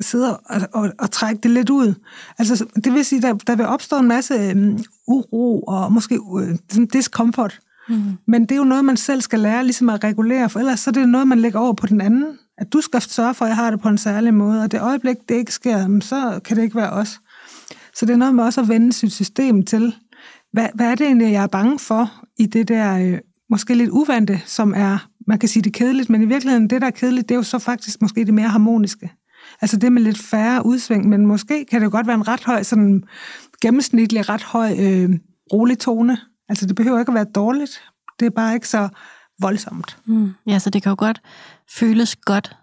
sidde 0.00 0.36
og, 0.36 0.60
og, 0.72 0.90
og 0.98 1.10
trække 1.10 1.40
det 1.42 1.50
lidt 1.50 1.70
ud. 1.70 1.94
Altså, 2.38 2.66
det 2.84 2.92
vil 2.92 3.04
sige, 3.04 3.22
der, 3.22 3.34
der 3.34 3.56
vil 3.56 3.66
opstå 3.66 3.98
en 3.98 4.08
masse 4.08 4.52
um, 4.52 4.84
uro 5.06 5.60
og 5.60 5.92
måske 5.92 6.20
sådan 6.70 6.86
discomfort. 6.86 7.60
Mm. 7.88 8.02
Men 8.26 8.42
det 8.42 8.52
er 8.52 8.56
jo 8.56 8.64
noget, 8.64 8.84
man 8.84 8.96
selv 8.96 9.20
skal 9.20 9.40
lære 9.40 9.64
ligesom 9.64 9.88
at 9.88 10.04
regulere, 10.04 10.50
for 10.50 10.58
ellers 10.58 10.80
så 10.80 10.90
er 10.90 10.92
det 10.92 11.08
noget, 11.08 11.28
man 11.28 11.38
lægger 11.38 11.60
over 11.60 11.72
på 11.72 11.86
den 11.86 12.00
anden. 12.00 12.38
At 12.58 12.72
du 12.72 12.80
skal 12.80 13.00
sørge 13.02 13.34
for, 13.34 13.44
at 13.44 13.48
jeg 13.48 13.56
har 13.56 13.70
det 13.70 13.80
på 13.80 13.88
en 13.88 13.98
særlig 13.98 14.34
måde, 14.34 14.62
og 14.62 14.72
det 14.72 14.80
øjeblik, 14.80 15.16
det 15.28 15.34
ikke 15.34 15.52
sker, 15.52 16.00
så 16.00 16.40
kan 16.44 16.56
det 16.56 16.62
ikke 16.62 16.76
være 16.76 16.90
os. 16.90 17.20
Så 17.94 18.06
det 18.06 18.12
er 18.12 18.16
noget 18.16 18.34
med 18.34 18.44
også 18.44 18.60
at 18.60 18.68
vende 18.68 18.92
sit 18.92 19.12
system 19.12 19.64
til, 19.64 19.94
hvad, 20.52 20.68
hvad 20.74 20.86
er 20.86 20.94
det 20.94 21.06
egentlig, 21.06 21.32
jeg 21.32 21.42
er 21.42 21.46
bange 21.46 21.78
for 21.78 22.12
i 22.38 22.46
det 22.46 22.68
der 22.68 22.98
øh, 22.98 23.18
måske 23.50 23.74
lidt 23.74 23.90
uvante, 23.90 24.40
som 24.46 24.74
er, 24.76 25.08
man 25.26 25.38
kan 25.38 25.48
sige 25.48 25.62
det 25.62 25.70
er 25.70 25.78
kedeligt, 25.78 26.10
men 26.10 26.22
i 26.22 26.24
virkeligheden 26.24 26.70
det, 26.70 26.80
der 26.80 26.86
er 26.86 26.90
kedeligt, 26.90 27.28
det 27.28 27.34
er 27.34 27.38
jo 27.38 27.42
så 27.42 27.58
faktisk 27.58 28.02
måske 28.02 28.24
det 28.24 28.34
mere 28.34 28.48
harmoniske. 28.48 29.10
Altså 29.60 29.76
det 29.76 29.92
med 29.92 30.02
lidt 30.02 30.18
færre 30.18 30.66
udsving, 30.66 31.08
men 31.08 31.26
måske 31.26 31.66
kan 31.70 31.80
det 31.80 31.84
jo 31.84 31.90
godt 31.90 32.06
være 32.06 32.16
en 32.16 32.28
ret 32.28 32.44
høj, 32.44 32.62
sådan 32.62 33.02
gennemsnitlig, 33.62 34.28
ret 34.28 34.42
høj 34.42 34.76
øh, 34.78 35.10
rolig 35.52 35.78
tone. 35.78 36.18
Altså 36.48 36.66
det 36.66 36.76
behøver 36.76 36.98
ikke 36.98 37.10
at 37.10 37.14
være 37.14 37.26
dårligt, 37.34 37.80
det 38.20 38.26
er 38.26 38.30
bare 38.30 38.54
ikke 38.54 38.68
så 38.68 38.88
voldsomt. 39.40 39.96
Mm. 40.06 40.34
Ja, 40.46 40.58
så 40.58 40.70
det 40.70 40.82
kan 40.82 40.90
jo 40.90 40.96
godt 40.98 41.20
føles 41.78 42.16
godt, 42.16 42.56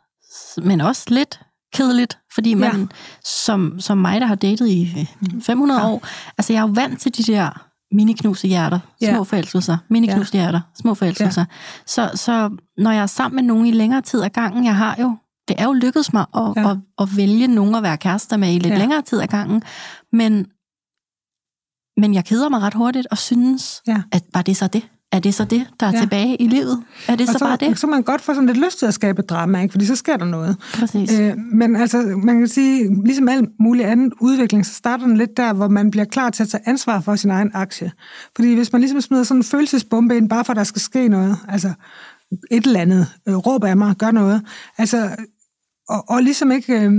men 0.63 0.81
også 0.81 1.05
lidt 1.07 1.39
kedeligt, 1.73 2.17
fordi 2.33 2.53
man, 2.53 2.79
ja. 2.79 2.85
som, 3.23 3.79
som 3.79 3.97
mig, 3.97 4.21
der 4.21 4.27
har 4.27 4.35
datet 4.35 4.67
i 4.67 5.07
øh, 5.33 5.41
500 5.41 5.79
ja. 5.81 5.87
år, 5.87 6.07
altså 6.37 6.53
jeg 6.53 6.59
er 6.59 6.67
jo 6.67 6.73
vant 6.75 7.01
til 7.01 7.17
de 7.17 7.23
der 7.23 7.65
miniknuse 7.91 8.47
hjerter, 8.47 8.79
Ja. 9.01 9.13
små 9.13 9.23
forelskelser, 9.23 9.77
miniknuse 9.89 10.31
hjerter, 10.33 10.61
små 10.81 10.93
forelskelser. 10.93 11.41
Ja. 11.41 11.45
Så, 11.85 12.09
så 12.15 12.57
når 12.77 12.91
jeg 12.91 13.01
er 13.01 13.05
sammen 13.07 13.35
med 13.35 13.43
nogen 13.43 13.65
i 13.65 13.71
længere 13.71 14.01
tid 14.01 14.23
ad 14.23 14.29
gangen, 14.29 14.65
jeg 14.65 14.75
har 14.75 14.95
jo, 14.99 15.17
det 15.47 15.55
er 15.59 15.65
jo 15.65 15.73
lykkedes 15.73 16.13
mig 16.13 16.25
at, 16.35 16.53
Ja. 16.55 16.71
at, 16.71 16.77
at 17.01 17.17
vælge 17.17 17.47
nogen 17.47 17.75
at 17.75 17.83
være 17.83 17.97
kærester 17.97 18.37
med 18.37 18.49
i 18.55 18.59
lidt 18.59 18.73
Ja. 18.73 18.77
længere 18.77 19.01
tid 19.01 19.21
ad 19.21 19.27
gangen, 19.27 19.61
men, 20.13 20.45
men 22.01 22.13
jeg 22.13 22.25
keder 22.25 22.49
mig 22.49 22.61
ret 22.61 22.73
hurtigt 22.73 23.07
og 23.11 23.17
synes, 23.17 23.81
Ja. 23.87 24.01
at 24.11 24.23
var 24.33 24.41
det 24.41 24.57
så 24.57 24.67
det? 24.67 24.87
Er 25.11 25.19
det 25.19 25.33
så 25.33 25.45
det, 25.45 25.67
der 25.79 25.85
er 25.87 25.91
Ja. 25.93 25.99
tilbage 25.99 26.35
i 26.41 26.47
livet? 26.47 26.83
Er 27.07 27.15
det 27.15 27.27
Og 27.27 27.33
så, 27.33 27.39
så 27.39 27.45
bare 27.45 27.57
det? 27.57 27.79
så 27.79 27.87
kan 27.87 27.91
man 27.91 28.03
godt 28.03 28.21
få 28.21 28.33
sådan 28.33 28.45
lidt 28.45 28.57
lyst 28.65 28.79
til 28.79 28.85
at 28.85 28.93
skabe 28.93 29.21
drama, 29.21 29.61
ikke? 29.61 29.71
fordi 29.71 29.85
så 29.85 29.95
sker 29.95 30.17
der 30.17 30.25
noget. 30.25 30.57
Præcis. 30.73 31.19
Øh, 31.19 31.37
men 31.37 31.75
altså, 31.75 31.97
man 32.23 32.39
kan 32.39 32.47
sige, 32.47 33.03
ligesom 33.05 33.29
alt 33.29 33.49
muligt 33.59 33.87
andet 33.87 34.13
udvikling, 34.21 34.65
så 34.65 34.73
starter 34.73 35.05
den 35.07 35.17
lidt 35.17 35.37
der, 35.37 35.53
hvor 35.53 35.67
man 35.67 35.91
bliver 35.91 36.05
klar 36.05 36.29
til 36.29 36.43
at 36.43 36.49
tage 36.49 36.63
ansvar 36.69 36.99
for 37.01 37.15
sin 37.15 37.31
egen 37.31 37.51
aktie. 37.53 37.91
Fordi 38.35 38.53
hvis 38.55 38.71
man 38.71 38.81
ligesom 38.81 39.01
smider 39.01 39.23
sådan 39.23 39.39
en 39.39 39.43
følelsesbombe 39.43 40.17
ind, 40.17 40.29
bare 40.29 40.45
for 40.45 40.53
at 40.53 40.57
der 40.57 40.63
skal 40.63 40.81
ske 40.81 41.07
noget, 41.07 41.37
altså 41.47 41.73
et 42.51 42.65
eller 42.65 42.79
andet, 42.79 43.07
øh, 43.27 43.35
råb 43.35 43.63
af 43.63 43.77
mig, 43.77 43.95
gør 43.95 44.11
noget, 44.11 44.41
altså, 44.77 45.09
og, 45.89 46.03
og 46.09 46.23
ligesom 46.23 46.51
ikke 46.51 46.79
øh, 46.81 46.91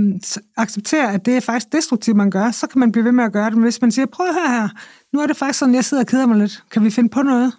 acceptere, 0.57 1.13
at 1.13 1.25
det 1.25 1.37
er 1.37 1.41
faktisk 1.41 1.71
destruktivt, 1.71 2.17
man 2.17 2.29
gør, 2.31 2.51
så 2.51 2.67
kan 2.67 2.79
man 2.79 2.91
blive 2.91 3.05
ved 3.05 3.11
med 3.11 3.23
at 3.23 3.33
gøre 3.33 3.45
det. 3.45 3.53
Men 3.53 3.63
hvis 3.63 3.81
man 3.81 3.91
siger, 3.91 4.05
prøv 4.05 4.25
høre 4.33 4.49
her, 4.49 4.69
nu 5.13 5.19
er 5.21 5.27
det 5.27 5.37
faktisk 5.37 5.59
sådan, 5.59 5.75
jeg 5.75 5.85
sidder 5.85 6.03
og 6.03 6.07
keder 6.07 6.25
mig 6.25 6.37
lidt. 6.37 6.63
Kan 6.71 6.83
vi 6.83 6.89
finde 6.89 7.09
på 7.09 7.21
noget? 7.21 7.53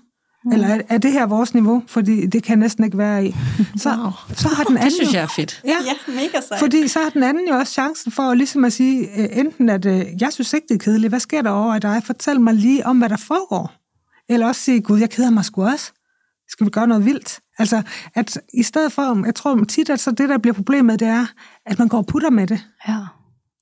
Mm. 0.44 0.52
Eller 0.52 0.68
er, 0.68 0.80
er 0.88 0.98
det 0.98 1.12
her 1.12 1.26
vores 1.26 1.54
niveau? 1.54 1.82
Fordi 1.86 2.26
det 2.26 2.42
kan 2.42 2.50
jeg 2.50 2.58
næsten 2.64 2.84
ikke 2.84 2.98
være 2.98 3.26
i. 3.26 3.34
Så, 3.76 3.88
Wow. 3.90 4.10
så 4.34 4.48
har 4.48 4.64
den 4.64 4.76
anden 4.76 4.84
Det 4.90 4.92
synes 4.96 5.14
jeg 5.14 5.22
er 5.22 5.26
fedt. 5.36 5.62
Ja, 5.64 5.76
mega 6.08 6.40
sejt. 6.48 6.60
fordi 6.60 6.88
så 6.88 6.98
har 6.98 7.10
den 7.10 7.22
anden 7.22 7.48
jo 7.48 7.54
også 7.54 7.72
chancen 7.72 8.12
for 8.12 8.34
ligesom 8.34 8.64
at 8.64 8.72
sige, 8.72 9.08
øh, 9.22 9.38
enten 9.38 9.68
at 9.68 9.86
øh, 9.86 10.04
jeg 10.20 10.32
synes 10.32 10.52
ikke, 10.52 10.66
det 10.68 10.74
er 10.74 10.78
kedeligt, 10.78 11.10
hvad 11.10 11.20
sker 11.20 11.42
der 11.42 11.50
over 11.50 11.76
i 11.76 11.78
dig? 11.78 12.02
Fortæl 12.04 12.40
mig 12.40 12.54
lige 12.54 12.86
om, 12.86 12.98
hvad 12.98 13.08
der 13.08 13.16
foregår. 13.16 13.72
Eller 14.28 14.46
også 14.46 14.60
sige, 14.60 14.80
gud, 14.80 14.98
jeg 14.98 15.10
keder 15.10 15.30
mig 15.30 15.44
sgu 15.44 15.64
også. 15.64 15.92
Skal 16.50 16.66
vi 16.66 16.70
gøre 16.70 16.86
noget 16.86 17.04
vildt? 17.04 17.40
Altså, 17.58 17.82
at 18.14 18.38
i 18.54 18.62
stedet 18.62 18.92
for, 18.92 19.24
jeg 19.26 19.34
tror 19.34 19.64
tit, 19.64 19.90
at 19.90 20.00
så 20.00 20.10
det, 20.10 20.28
der 20.28 20.38
bliver 20.38 20.54
problemet, 20.54 21.00
det 21.00 21.08
er, 21.08 21.26
at 21.66 21.78
man 21.78 21.88
går 21.88 21.98
og 21.98 22.06
putter 22.06 22.30
med 22.30 22.46
det. 22.46 22.64
Ja. 22.88 22.98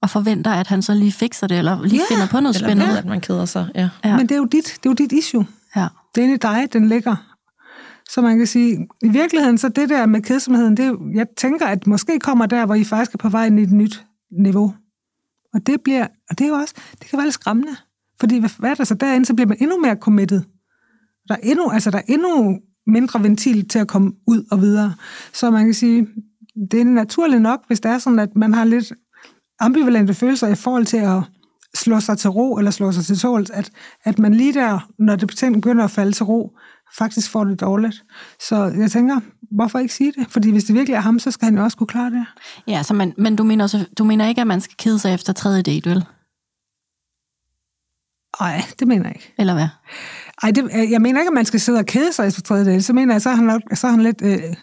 Og 0.02 0.10
forventer, 0.10 0.50
at 0.50 0.66
han 0.66 0.82
så 0.82 0.94
lige 0.94 1.12
fikser 1.12 1.46
det, 1.46 1.58
eller 1.58 1.82
lige 1.82 2.00
Ja. 2.10 2.14
finder 2.14 2.26
på 2.28 2.40
noget 2.40 2.56
Eller 2.56 2.68
spændende. 2.68 2.90
ved, 2.92 2.98
at 2.98 3.04
man 3.06 3.20
keder 3.20 3.44
sig. 3.44 3.68
Ja. 3.74 3.88
Ja. 4.04 4.16
Men 4.16 4.26
det 4.28 4.34
er 4.34 4.38
jo 4.38 4.44
dit, 4.44 4.64
det 4.64 4.86
er 4.86 4.90
jo 4.90 4.94
dit 4.94 5.12
issue. 5.12 5.46
Ja. 5.76 5.88
Det 6.14 6.20
er 6.20 6.24
inde 6.24 6.34
i 6.34 6.38
dig, 6.38 6.68
den 6.72 6.88
ligger. 6.88 7.16
Så 8.10 8.20
man 8.20 8.38
kan 8.38 8.46
sige, 8.46 8.86
i 9.02 9.08
virkeligheden, 9.08 9.58
så 9.58 9.68
det 9.68 9.88
der 9.88 10.06
med 10.06 10.22
kedsomheden, 10.22 10.76
det, 10.76 10.86
er- 10.86 11.10
jeg 11.14 11.26
tænker, 11.36 11.66
at 11.66 11.86
måske 11.86 12.18
kommer 12.18 12.46
der, 12.46 12.66
hvor 12.66 12.74
I 12.74 12.84
faktisk 12.84 13.14
er 13.14 13.18
på 13.18 13.28
vej 13.28 13.46
ind 13.46 13.60
i 13.60 13.62
et 13.62 13.72
nyt 13.72 14.04
niveau. 14.42 14.74
Og 15.54 15.66
det 15.66 15.80
bliver, 15.84 16.06
og 16.30 16.38
det 16.38 16.44
er 16.44 16.48
jo 16.48 16.54
også, 16.54 16.74
det 17.00 17.08
kan 17.08 17.16
være 17.16 17.26
lidt 17.26 17.34
skræmmende. 17.34 17.76
Fordi 18.20 18.38
hvad, 18.38 18.50
hvad 18.58 18.70
er 18.70 18.74
der 18.74 18.84
så 18.84 18.94
derinde, 18.94 19.26
så 19.26 19.34
bliver 19.34 19.48
man 19.48 19.56
endnu 19.60 19.80
mere 19.80 19.96
committed. 20.00 20.42
Der 21.28 21.34
er 21.34 21.38
endnu, 21.42 21.70
altså 21.70 21.90
der 21.90 21.98
er 21.98 22.02
endnu 22.08 22.58
mindre 22.86 23.22
ventil 23.22 23.68
til 23.68 23.78
at 23.78 23.88
komme 23.88 24.12
ud 24.26 24.44
og 24.50 24.60
videre. 24.60 24.94
Så 25.32 25.50
man 25.50 25.64
kan 25.64 25.74
sige, 25.74 26.06
det 26.70 26.80
er 26.80 26.84
naturligt 26.84 27.42
nok, 27.42 27.60
hvis 27.66 27.80
det 27.80 27.90
er 27.90 27.98
sådan, 27.98 28.18
at 28.18 28.36
man 28.36 28.54
har 28.54 28.64
lidt 28.64 28.92
ambivalente 29.60 30.14
følelser 30.14 30.48
i 30.48 30.54
forhold 30.54 30.86
til 30.86 30.96
at 30.96 31.22
slå 31.74 32.00
sig 32.00 32.18
til 32.18 32.30
ro 32.30 32.56
eller 32.56 32.70
slå 32.70 32.92
sig 32.92 33.04
til 33.04 33.18
tåls, 33.18 33.50
at, 33.50 33.70
at 34.04 34.18
man 34.18 34.34
lige 34.34 34.54
der, 34.54 34.90
når 34.98 35.16
det 35.16 35.52
begynder 35.54 35.84
at 35.84 35.90
falde 35.90 36.12
til 36.12 36.24
ro, 36.24 36.58
faktisk 36.98 37.30
får 37.30 37.44
det 37.44 37.60
dårligt. 37.60 38.04
Så 38.48 38.56
jeg 38.56 38.90
tænker, 38.90 39.20
hvorfor 39.50 39.78
ikke 39.78 39.94
sige 39.94 40.12
det? 40.12 40.26
Fordi 40.30 40.50
hvis 40.50 40.64
det 40.64 40.74
virkelig 40.74 40.94
er 40.94 41.00
ham, 41.00 41.18
så 41.18 41.30
skal 41.30 41.44
han 41.44 41.56
jo 41.56 41.64
også 41.64 41.76
kunne 41.76 41.86
klare 41.86 42.10
det. 42.10 42.26
Ja, 42.68 42.82
så 42.82 42.94
man, 42.94 43.14
men 43.18 43.36
du 43.36 43.44
mener, 43.44 43.64
også, 43.64 43.86
du 43.98 44.04
mener 44.04 44.28
ikke, 44.28 44.40
at 44.40 44.46
man 44.46 44.60
skal 44.60 44.76
kede 44.76 44.98
sig 44.98 45.14
efter 45.14 45.32
tredje 45.32 45.62
date, 45.62 45.90
vel? 45.90 46.04
Nej, 48.40 48.62
det 48.78 48.88
mener 48.88 49.04
jeg 49.06 49.16
ikke. 49.16 49.34
Eller 49.38 49.54
hvad? 49.54 49.68
Ej, 50.42 50.50
det, 50.50 50.90
jeg 50.90 51.02
mener 51.02 51.20
ikke, 51.20 51.28
at 51.28 51.34
man 51.34 51.44
skal 51.44 51.60
sidde 51.60 51.78
og 51.78 51.86
kede 51.86 52.12
sig 52.12 52.26
efter 52.26 52.42
tredje 52.42 52.64
date. 52.64 52.82
Så 52.82 52.92
mener 52.92 53.14
jeg, 53.14 53.22
så 53.22 53.30
er 53.30 53.34
han, 53.34 53.62
så 53.74 53.86
er 53.86 53.90
han 53.90 54.02
lidt... 54.02 54.22
Øh, 54.22 54.54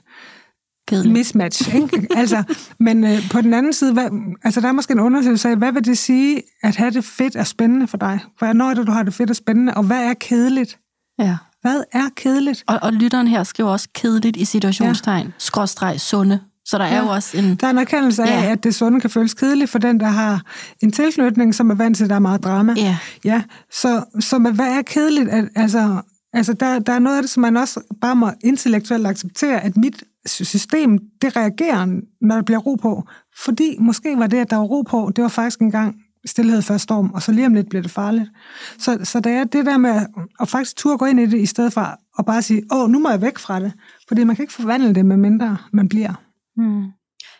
Kedelig. 0.88 1.12
mismatch. 1.12 1.76
Ikke? 1.76 2.08
altså, 2.22 2.44
men 2.80 3.04
øh, 3.04 3.30
på 3.32 3.42
den 3.42 3.54
anden 3.54 3.74
side, 3.74 3.94
hvad, 3.94 4.10
altså, 4.44 4.62
der 4.62 4.68
er 4.68 4.72
måske 4.72 4.92
en 4.92 5.00
undersøgelse 5.00 5.50
af, 5.50 5.58
hvad 5.58 5.72
vil 5.72 5.86
det 5.86 5.98
sige 5.98 6.42
at 6.64 6.76
have 6.76 6.92
det 6.92 7.06
fedt 7.06 7.36
og 7.36 7.48
spændende 7.48 7.88
for 7.88 7.98
dig? 7.98 8.20
Hvornår 8.38 8.70
er 8.70 8.74
det, 8.74 8.88
du 8.88 8.92
har 8.92 9.04
det 9.04 9.14
fedt 9.14 9.30
og 9.30 9.36
spændende, 9.36 9.74
og 9.74 9.84
hvad 9.84 10.04
er 10.04 10.14
kedeligt? 10.14 10.80
Ja. 11.20 11.38
Hvad 11.62 11.84
er 11.92 12.10
kedeligt? 12.16 12.64
Og, 12.68 12.80
og 12.82 12.94
lytteren 12.94 13.28
her 13.28 13.44
skriver 13.44 13.70
også 13.70 13.88
kedeligt 13.96 14.38
i 14.38 14.46
situationstegn, 14.46 15.26
ja. 15.26 15.32
skråstreg, 15.38 16.02
sunde. 16.02 16.40
Så 16.74 16.78
der 16.78 16.86
ja. 16.86 16.94
er 16.94 17.04
jo 17.04 17.08
også 17.08 17.38
en... 17.38 17.56
Der 17.56 17.68
er 17.68 17.72
en 17.72 17.78
erkendelse 17.78 18.24
af, 18.24 18.44
ja. 18.44 18.52
at 18.52 18.64
det 18.64 18.76
sunde 18.76 19.02
kan 19.02 19.10
føles 19.10 19.34
kedeligt 19.34 19.72
for 19.72 19.80
den, 19.80 20.00
der 20.00 20.06
har 20.06 20.42
en 20.82 20.92
tilknytning, 20.92 21.56
som 21.56 21.70
er 21.70 21.76
vant 21.76 21.98
til, 21.98 22.04
at 22.04 22.10
der 22.10 22.16
er 22.16 22.20
meget 22.20 22.44
drama. 22.44 22.74
Ja. 22.78 22.98
ja 23.26 23.44
så, 23.72 24.04
så 24.20 24.40
hvad 24.40 24.68
er 24.68 24.82
kedeligt? 24.82 25.30
At, 25.30 25.46
altså, 25.56 26.02
altså 26.34 26.54
der, 26.54 26.80
der 26.80 26.94
er 26.94 27.00
noget 27.00 27.18
af 27.18 27.24
det, 27.24 27.30
som 27.30 27.42
man 27.42 27.58
også 27.58 27.80
bare 28.02 28.16
må 28.16 28.32
intellektuelt 28.44 29.08
acceptere, 29.08 29.64
at 29.64 29.78
mit 29.78 30.04
system, 30.26 31.00
det 31.22 31.36
reagerer, 31.36 31.86
når 32.22 32.36
der 32.36 32.42
bliver 32.42 32.60
ro 32.60 32.76
på. 32.76 33.04
Fordi 33.44 33.76
måske 33.80 34.18
var 34.18 34.28
det, 34.28 34.38
at 34.38 34.50
der 34.50 34.58
var 34.58 34.64
ro 34.64 34.82
på, 34.82 35.12
det 35.16 35.22
var 35.22 35.30
faktisk 35.30 35.60
engang 35.60 35.96
stillhed 36.26 36.62
før 36.62 36.78
storm, 36.78 37.12
og 37.14 37.22
så 37.22 37.32
lige 37.32 37.48
om 37.48 37.54
lidt 37.54 37.70
bliver 37.70 37.82
det 37.82 37.92
farligt. 37.92 38.30
Så, 38.78 39.00
så 39.04 39.20
det 39.20 39.32
er 39.32 39.44
det 39.44 39.66
der 39.66 39.78
med 39.78 39.90
at, 39.90 40.08
at 40.40 40.50
faktisk 40.50 40.76
turde 40.76 40.98
gå 40.98 41.06
ind 41.06 41.20
i 41.20 41.26
det, 41.26 41.40
i 41.40 41.46
stedet 41.46 41.74
for 41.74 41.98
at 42.20 42.26
bare 42.26 42.42
sige, 42.42 42.64
åh, 42.72 42.90
nu 42.90 43.00
må 43.00 43.10
jeg 43.10 43.22
væk 43.22 43.38
fra 43.38 43.60
det. 43.60 43.72
Fordi 44.08 44.24
man 44.24 44.36
kan 44.36 44.44
ikke 44.44 44.54
forvandle 44.54 44.96
det, 44.96 45.06
med 45.06 45.18
mindre 45.18 45.58
man 45.72 45.90
bliver. 45.90 46.23
Hmm. 46.56 46.84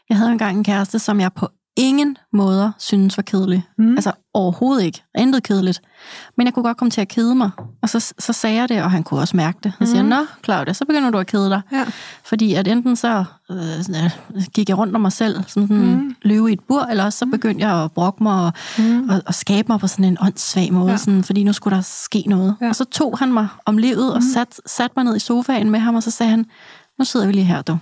Jeg 0.10 0.18
havde 0.18 0.32
engang 0.32 0.58
en 0.58 0.64
kæreste, 0.64 1.00
som 1.00 1.20
jeg 1.20 1.34
på 1.34 1.50
ingen 1.78 2.18
måder 2.34 2.72
synes 2.80 3.18
var 3.18 3.24
kedelig. 3.24 3.64
Mm. 3.78 3.96
Altså 3.96 4.12
overhovedet 4.34 4.84
ikke. 4.84 5.04
Intet 5.18 5.44
kedeligt. 5.44 5.82
Men 6.38 6.48
jeg 6.48 6.54
kunne 6.54 6.64
godt 6.64 6.78
komme 6.78 6.92
til 6.92 7.02
at 7.02 7.08
kede 7.08 7.36
mig. 7.36 7.50
Og 7.82 7.90
så, 7.90 8.14
så 8.20 8.34
sagde 8.34 8.56
jeg 8.56 8.70
det, 8.70 8.84
og 8.84 8.92
han 8.92 9.04
kunne 9.04 9.20
også 9.20 9.38
mærke 9.38 9.60
det. 9.64 9.74
Så 9.80 9.86
siger, 9.86 10.04
mm. 10.04 10.10
nå 10.10 10.26
Claudia, 10.44 10.74
så 10.74 10.86
begynder 10.86 11.10
du 11.10 11.18
at 11.18 11.28
kede 11.28 11.50
dig. 11.50 11.62
Ja. 11.72 11.86
Fordi 12.24 12.54
at 12.54 12.68
enten 12.68 12.96
så 12.96 13.24
øh, 13.52 14.44
gik 14.54 14.70
jeg 14.70 14.78
rundt 14.78 14.96
om 14.96 15.02
mig 15.02 15.12
selv, 15.12 15.44
som 15.48 15.68
sådan 15.68 15.96
mm. 15.96 16.16
løve 16.22 16.50
i 16.50 16.54
et 16.54 16.60
bur, 16.68 16.82
eller 16.82 17.04
også 17.04 17.20
så 17.20 17.26
begyndte 17.26 17.68
jeg 17.68 17.84
at 17.84 17.92
brokke 17.92 18.24
mig 18.24 18.46
og, 18.46 18.54
mm. 18.78 19.10
og, 19.10 19.22
og 19.26 19.34
skabe 19.34 19.68
mig 19.68 19.80
på 19.80 19.88
sådan 19.88 20.06
en 20.06 20.18
åndssvag 20.22 20.74
måde, 20.74 20.92
ja. 20.92 20.98
sådan, 20.98 21.24
fordi 21.24 21.44
nu 21.44 21.54
skulle 21.54 21.76
der 21.76 21.82
ske 21.82 22.24
noget. 22.28 22.56
Ja. 22.62 22.70
Og 22.70 22.76
så 22.76 22.86
tog 22.86 23.18
han 23.18 23.34
mig 23.34 23.48
om 23.66 23.78
livet 23.78 24.14
og 24.14 24.20
mm. 24.20 24.30
satte 24.34 24.62
sat 24.66 24.92
mig 24.96 25.06
ned 25.06 25.16
i 25.16 25.20
sofaen 25.20 25.70
med 25.70 25.80
ham, 25.80 25.96
og 25.96 26.04
så 26.04 26.12
sagde 26.12 26.30
han, 26.30 26.46
nu 27.00 27.06
sidder 27.06 27.26
vi 27.26 27.32
lige 27.32 27.46
her, 27.46 27.62
du. 27.62 27.78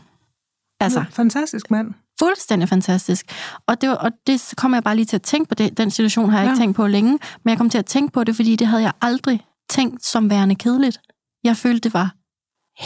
Altså, 0.83 1.05
fantastisk 1.09 1.71
mand 1.71 1.93
fuldstændig 2.21 2.69
fantastisk. 2.69 3.25
Og 3.67 3.81
det, 3.81 3.97
og 3.97 4.11
det 4.27 4.53
kommer 4.57 4.77
jeg 4.77 4.83
bare 4.83 4.95
lige 4.95 5.05
til 5.05 5.15
at 5.15 5.21
tænke 5.21 5.50
på. 5.50 5.55
Det. 5.55 5.77
Den 5.77 5.91
situation 5.91 6.29
har 6.29 6.38
jeg 6.38 6.45
ja. 6.45 6.51
ikke 6.51 6.62
tænkt 6.62 6.75
på 6.75 6.88
længe, 6.88 7.19
men 7.43 7.49
jeg 7.49 7.58
kom 7.58 7.69
til 7.69 7.77
at 7.77 7.86
tænke 7.86 8.13
på 8.13 8.23
det, 8.23 8.36
fordi 8.36 8.56
det 8.56 8.67
havde 8.67 8.84
jeg 8.84 8.91
aldrig 9.01 9.45
tænkt 9.69 10.06
som 10.06 10.29
værende 10.29 10.56
kedeligt. 10.56 10.99
Jeg 11.43 11.58
følte, 11.58 11.79
det 11.79 11.93
var 11.93 12.15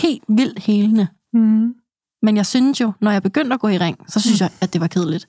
helt 0.03 0.23
vildt 0.27 0.59
helende. 0.59 1.07
Mm. 1.33 1.73
Men 2.21 2.37
jeg 2.37 2.45
synes 2.45 2.81
jo, 2.81 2.91
når 3.01 3.11
jeg 3.11 3.23
begyndte 3.23 3.53
at 3.53 3.59
gå 3.59 3.67
i 3.67 3.77
ring, 3.77 3.97
så 4.07 4.19
synes 4.19 4.41
mm. 4.41 4.43
jeg, 4.43 4.51
at 4.61 4.73
det 4.73 4.81
var 4.81 4.87
kedeligt. 4.87 5.27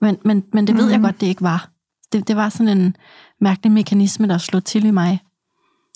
Men, 0.00 0.18
men, 0.24 0.44
men 0.52 0.66
det 0.66 0.76
ved 0.76 0.86
mm. 0.86 0.92
jeg 0.92 1.00
godt, 1.00 1.20
det 1.20 1.26
ikke 1.26 1.42
var. 1.42 1.70
Det, 2.12 2.28
det 2.28 2.36
var 2.36 2.48
sådan 2.48 2.78
en 2.78 2.96
mærkelig 3.40 3.72
mekanisme, 3.72 4.28
der 4.28 4.38
slog 4.38 4.64
til 4.64 4.84
i 4.84 4.90
mig. 4.90 5.22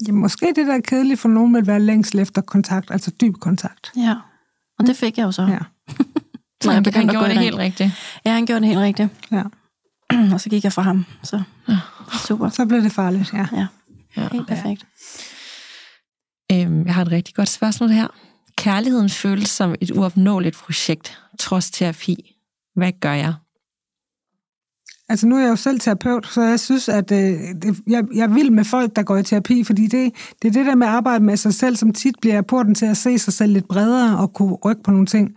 Ja, 0.07 0.12
måske 0.12 0.53
det, 0.57 0.66
der 0.66 0.75
er 0.75 0.81
kedeligt 0.81 1.21
for 1.21 1.29
nogen, 1.29 1.55
vil 1.55 1.66
være 1.66 1.81
længst 1.81 2.14
efter 2.14 2.42
kontakt, 2.42 2.90
altså 2.90 3.11
dyb 3.21 3.35
kontakt. 3.40 3.92
Ja, 3.97 4.14
og 4.79 4.87
det 4.87 4.97
fik 4.97 5.18
jeg 5.18 5.25
jo 5.25 5.33
så. 5.33 5.42
Ja. 5.42 5.59
Når 6.64 6.73
jeg 6.73 6.83
han 6.94 7.09
gjorde 7.09 7.29
det 7.29 7.38
helt 7.38 7.57
rigtigt. 7.57 7.90
Ja, 8.25 8.33
han 8.33 8.46
gjorde 8.46 8.61
det 8.61 8.68
helt 8.68 8.81
rigtigt. 8.81 9.09
Ja. 9.33 9.42
og 10.35 10.40
så 10.40 10.51
gik 10.51 10.64
jeg 10.64 10.73
fra 10.73 10.83
ham. 10.83 11.05
Så 11.23 11.42
super. 12.27 12.49
Så 12.49 12.66
blev 12.66 12.83
det 12.83 12.92
farligt, 12.92 13.33
ja. 13.33 13.46
Ja, 13.53 13.66
ja. 14.16 14.29
helt 14.33 14.46
perfekt. 14.49 14.87
Øhm, 16.53 16.87
jeg 16.87 16.94
har 16.94 17.03
et 17.03 17.11
rigtig 17.11 17.35
godt 17.35 17.49
spørgsmål 17.49 17.90
her. 17.90 18.09
Kærligheden 18.57 19.09
føles 19.11 19.49
som 19.49 19.75
et 19.81 19.90
uopnåeligt 19.90 20.57
projekt, 20.57 21.18
trods 21.38 21.70
terapi. 21.70 22.37
Hvad 22.77 22.92
gør 23.01 23.12
jeg? 23.12 23.35
Altså 25.09 25.27
nu 25.27 25.37
er 25.37 25.40
jeg 25.40 25.51
jo 25.51 25.57
selv 25.57 25.81
terapeut, 25.81 26.27
så 26.27 26.42
jeg 26.42 26.61
synes, 26.61 26.88
at 26.88 27.12
øh, 27.12 27.18
det, 27.62 27.81
jeg, 27.87 28.05
jeg 28.14 28.35
vil 28.35 28.53
med 28.53 28.64
folk, 28.64 28.96
der 28.96 29.03
går 29.03 29.16
i 29.16 29.23
terapi, 29.23 29.64
fordi 29.64 29.87
det, 29.87 30.12
det 30.42 30.49
er 30.49 30.53
det 30.53 30.66
der 30.66 30.75
med 30.75 30.87
at 30.87 30.92
arbejde 30.92 31.25
med 31.25 31.37
sig 31.37 31.55
selv, 31.55 31.77
som 31.77 31.92
tit 31.92 32.14
bliver 32.20 32.42
porten 32.42 32.75
til 32.75 32.87
at 32.87 32.96
se 32.96 33.18
sig 33.18 33.33
selv 33.33 33.53
lidt 33.53 33.68
bredere 33.68 34.18
og 34.18 34.33
kunne 34.33 34.55
rykke 34.55 34.83
på 34.83 34.90
nogle 34.90 35.07
ting. 35.07 35.37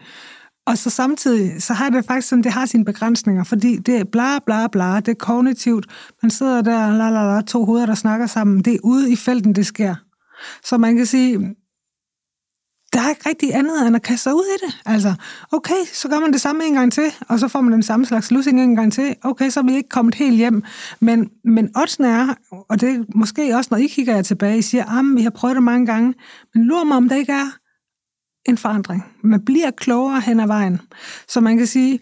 Og 0.65 0.77
så 0.77 0.89
samtidig, 0.89 1.63
så 1.63 1.73
har 1.73 1.89
det 1.89 2.05
faktisk 2.05 2.27
sådan, 2.27 2.43
det 2.43 2.51
har 2.51 2.65
sine 2.65 2.85
begrænsninger, 2.85 3.43
fordi 3.43 3.77
det 3.77 3.97
er 3.97 4.03
bla 4.03 4.39
bla 4.39 4.67
bla, 4.67 4.99
det 4.99 5.07
er 5.07 5.15
kognitivt. 5.19 5.85
Man 6.21 6.29
sidder 6.29 6.61
der, 6.61 6.91
la 6.91 7.09
la 7.09 7.35
la, 7.35 7.41
to 7.41 7.65
hoveder, 7.65 7.85
der 7.85 7.95
snakker 7.95 8.27
sammen. 8.27 8.61
Det 8.61 8.73
er 8.73 8.79
ude 8.83 9.11
i 9.11 9.15
felten, 9.15 9.55
det 9.55 9.65
sker. 9.65 9.95
Så 10.63 10.77
man 10.77 10.95
kan 10.95 11.05
sige, 11.05 11.55
der 12.93 13.01
er 13.01 13.09
ikke 13.09 13.29
rigtig 13.29 13.55
andet 13.55 13.87
end 13.87 13.95
at 13.95 14.01
kaste 14.01 14.23
sig 14.23 14.33
ud 14.33 14.43
i 14.55 14.65
det. 14.65 14.81
Altså, 14.85 15.13
okay, 15.51 15.85
så 15.93 16.09
gør 16.09 16.19
man 16.19 16.33
det 16.33 16.41
samme 16.41 16.65
en 16.65 16.73
gang 16.73 16.93
til, 16.93 17.13
og 17.29 17.39
så 17.39 17.47
får 17.47 17.61
man 17.61 17.73
den 17.73 17.83
samme 17.83 18.05
slags 18.05 18.31
lussing 18.31 18.61
en 18.61 18.75
gang 18.75 18.93
til. 18.93 19.15
Okay, 19.23 19.49
så 19.49 19.59
er 19.59 19.63
vi 19.63 19.75
ikke 19.75 19.89
kommet 19.89 20.15
helt 20.15 20.37
hjem. 20.37 20.63
Men, 20.99 21.29
men 21.43 21.77
oddsen 21.77 22.03
er, 22.03 22.33
og 22.69 22.81
det 22.81 22.89
er 22.89 23.03
måske 23.15 23.55
også, 23.55 23.67
når 23.71 23.77
I 23.77 23.87
kigger 23.87 24.15
jer 24.15 24.21
tilbage, 24.21 24.57
I 24.57 24.61
siger, 24.61 24.99
at 24.99 25.05
vi 25.15 25.21
har 25.21 25.29
prøvet 25.29 25.55
det 25.55 25.63
mange 25.63 25.85
gange, 25.85 26.13
men 26.53 26.63
lurer 26.63 26.83
mig, 26.83 26.97
om 26.97 27.09
det 27.09 27.17
ikke 27.17 27.31
er 27.31 27.62
en 28.45 28.57
forandring. 28.57 29.05
Man 29.21 29.45
bliver 29.45 29.71
klogere 29.71 30.21
hen 30.21 30.39
ad 30.39 30.47
vejen. 30.47 30.81
Så 31.27 31.41
man 31.41 31.57
kan 31.57 31.67
sige, 31.67 31.99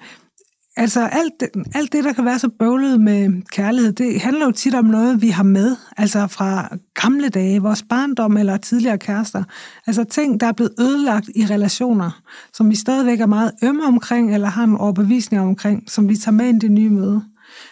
altså 0.78 1.06
alt 1.12 1.34
det, 1.40 1.50
alt 1.74 1.94
det, 1.94 2.04
der 2.04 2.14
kan 2.14 2.26
være 2.26 2.40
så 2.40 2.50
bøvlet 2.60 3.02
med 3.02 3.42
kærlighed, 3.52 3.94
det 3.94 4.22
handler 4.22 4.46
jo 4.46 4.52
tit 4.52 4.76
om 4.76 4.86
noget, 4.86 5.22
vi 5.22 5.30
har 5.30 5.44
med, 5.44 5.76
altså 5.98 6.28
fra 6.28 6.70
gamle 7.02 7.30
dage, 7.30 7.62
vores 7.62 7.84
barndom 7.90 8.38
eller 8.38 8.58
tidligere 8.58 8.98
kærester. 8.98 9.44
Altså 9.88 10.04
ting, 10.04 10.40
der 10.40 10.48
er 10.48 10.52
blevet 10.52 10.74
ødelagt 10.80 11.30
i 11.36 11.46
relationer, 11.46 12.22
som 12.54 12.70
vi 12.70 12.76
stadigvæk 12.76 13.20
er 13.20 13.26
meget 13.26 13.52
ømme 13.64 13.86
omkring, 13.86 14.34
eller 14.34 14.48
har 14.48 14.64
en 14.64 14.78
overbevisning 14.78 15.42
omkring, 15.42 15.84
som 15.88 16.10
vi 16.10 16.16
tager 16.16 16.36
med 16.36 16.48
ind 16.48 16.64
i 16.64 16.68
det 16.68 16.72
nye 16.72 16.90
møde. 16.90 17.24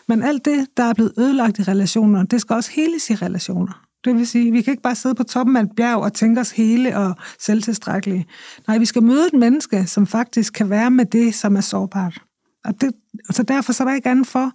Men 0.08 0.24
alt 0.24 0.46
det, 0.46 0.68
der 0.78 0.84
er 0.84 0.94
blevet 0.94 1.14
ødelagt 1.18 1.60
i 1.60 1.64
relationer, 1.64 2.24
det 2.24 2.42
skal 2.42 2.56
også 2.56 2.72
heles 2.72 3.10
i 3.10 3.16
relationer. 3.16 3.89
Det 4.06 4.16
vil 4.16 4.28
sige, 4.28 4.52
vi 4.52 4.62
kan 4.62 4.72
ikke 4.72 4.84
bare 4.84 4.96
sidde 4.96 5.16
på 5.16 5.24
toppen 5.24 5.58
af 5.58 5.62
et 5.62 5.72
bjerg 5.78 5.98
og 5.98 6.14
tænke 6.14 6.42
os 6.42 6.52
hele 6.52 6.98
og 6.98 7.16
selvtilstrækkelige. 7.40 8.26
Nej, 8.68 8.78
vi 8.78 8.86
skal 8.86 9.04
møde 9.04 9.28
et 9.28 9.40
menneske, 9.40 9.88
som 9.88 10.08
faktisk 10.08 10.54
kan 10.54 10.70
være 10.70 10.92
med 10.92 11.06
det, 11.06 11.36
som 11.36 11.56
er 11.56 11.62
sårbart. 11.62 12.22
Og 12.66 12.82
det, 12.82 12.92
så 13.30 13.44
derfor 13.44 13.74
så 13.74 13.84
er 13.84 13.88
der 13.88 13.96
ikke 13.96 14.10
andet 14.10 14.28
for, 14.28 14.52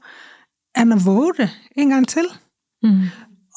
end 0.81 0.93
at 0.93 1.07
våge 1.07 1.33
det 1.37 1.51
en 1.77 1.89
gang 1.89 2.09
til. 2.09 2.25
Mm. 2.83 3.01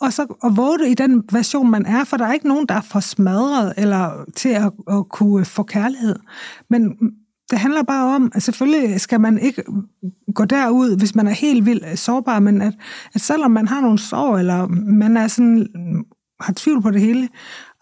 Og 0.02 0.14
så 0.14 0.22
at 0.44 0.58
våge 0.58 0.80
det 0.80 0.90
i 0.90 0.94
den 0.94 1.24
version, 1.32 1.72
man 1.72 1.86
er, 1.86 2.04
for 2.04 2.18
der 2.18 2.26
er 2.26 2.34
ikke 2.34 2.48
nogen, 2.48 2.68
der 2.68 2.76
er 2.76 2.82
for 2.82 3.00
smadret 3.00 3.74
eller 3.78 4.26
til 4.36 4.50
at, 4.50 4.72
at 4.88 5.10
kunne 5.10 5.46
få 5.46 5.64
kærlighed. 5.64 6.16
Men 6.70 6.98
det 7.50 7.60
handler 7.60 7.84
bare 7.84 8.16
om, 8.16 8.32
at 8.36 8.44
selvfølgelig 8.44 9.02
skal 9.02 9.22
man 9.22 9.40
ikke 9.40 9.64
gå 10.36 10.46
derud, 10.46 10.98
hvis 10.98 11.16
man 11.16 11.28
er 11.28 11.32
helt 11.32 11.66
vildt 11.66 12.00
sårbar, 12.00 12.40
men 12.40 12.62
at, 12.62 12.74
at 13.14 13.22
selvom 13.22 13.52
man 13.52 13.68
har 13.68 13.82
nogle 13.82 14.00
sår, 14.00 14.38
eller 14.38 14.68
man 14.98 15.18
er 15.18 15.28
sådan, 15.28 15.68
har 16.42 16.54
tvivl 16.56 16.82
på 16.82 16.92
det 16.92 17.02
hele, 17.02 17.30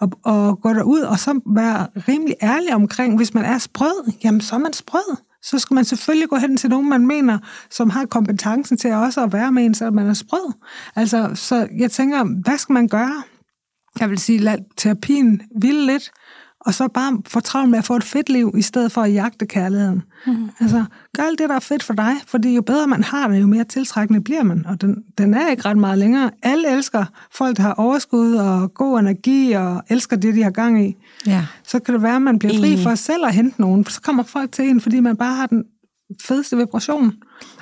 og, 0.01 0.12
og 0.23 0.62
gå 0.62 0.73
derud 0.73 0.99
og 0.99 1.19
så 1.19 1.39
være 1.56 1.88
rimelig 2.08 2.36
ærlig 2.41 2.75
omkring, 2.75 3.15
hvis 3.15 3.34
man 3.34 3.45
er 3.45 3.58
sprød, 3.58 4.12
jamen 4.23 4.41
så 4.41 4.56
er 4.56 4.60
man 4.60 4.73
sprød. 4.73 5.17
Så 5.43 5.60
skal 5.60 5.75
man 5.75 5.86
selvfølgelig 5.86 6.30
gå 6.30 6.36
hen 6.36 6.58
til 6.58 6.69
nogen, 6.69 6.89
man 6.89 7.08
mener, 7.08 7.39
som 7.71 7.89
har 7.89 8.06
kompetencen 8.06 8.78
til 8.78 8.93
også 8.93 9.23
at 9.23 9.34
være 9.34 9.51
med 9.51 9.65
en, 9.65 9.73
selvom 9.73 9.95
man 9.95 10.08
er 10.08 10.13
sprød. 10.13 10.54
Altså, 10.95 11.32
så 11.34 11.67
jeg 11.78 11.91
tænker, 11.91 12.41
hvad 12.43 12.58
skal 12.58 12.73
man 12.73 12.88
gøre? 12.88 13.23
Jeg 13.99 14.10
vil 14.10 14.17
sige, 14.17 14.39
lad 14.39 14.58
terapien 14.78 15.41
ville 15.62 15.86
lidt, 15.86 16.12
og 16.65 16.73
så 16.73 16.88
bare 16.88 17.21
få 17.28 17.39
travlt 17.39 17.69
med 17.69 17.80
at 17.80 17.86
få 17.86 17.95
et 17.95 18.04
fedt 18.04 18.30
liv, 18.30 18.54
i 18.58 18.62
stedet 18.62 18.91
for 18.91 19.01
at 19.01 19.13
jagte 19.13 19.45
kærligheden. 19.45 20.04
Mm. 20.28 20.49
Altså, 20.60 20.86
gør 21.17 21.23
alt 21.23 21.39
det, 21.39 21.49
der 21.49 21.56
er 21.56 21.60
fedt 21.60 21.84
for 21.84 21.93
dig, 21.93 22.13
fordi 22.28 22.56
jo 22.56 22.62
bedre 22.62 22.88
man 22.88 23.04
har 23.04 23.28
det, 23.28 23.41
jo 23.41 23.47
mere 23.47 23.63
tiltrækkende 23.63 24.21
bliver 24.21 24.43
man, 24.43 24.65
og 24.65 24.82
den, 24.82 25.04
den 25.17 25.34
er 25.34 25.49
ikke 25.49 25.65
ret 25.65 25.78
meget 25.78 25.97
længere. 25.97 26.32
Alle 26.43 26.71
elsker 26.71 27.06
folk, 27.32 27.58
der 27.58 27.63
har 27.63 27.73
overskud 27.73 28.34
og 28.34 28.73
god 28.73 28.99
energi, 28.99 29.51
og 29.51 29.84
elsker 29.89 30.15
det, 30.15 30.36
de 30.36 30.43
har 30.43 30.51
gang 30.51 30.86
i. 30.86 30.95
Ja. 31.28 31.45
Så 31.67 31.80
kan 31.80 31.93
det 31.93 32.04
være, 32.04 32.15
at 32.15 32.21
man 32.21 32.39
bliver 32.39 32.60
fri 32.60 32.84
for 32.84 32.95
selv 32.95 33.25
at 33.25 33.34
hente 33.34 33.62
nogen, 33.62 33.86
så 33.86 34.01
kommer 34.01 34.23
folk 34.23 34.51
til 34.51 34.69
en, 34.69 34.82
fordi 34.82 34.99
man 34.99 35.17
bare 35.17 35.36
har 35.36 35.47
den 35.47 35.63
fedeste 36.21 36.58
vibration. 36.58 37.13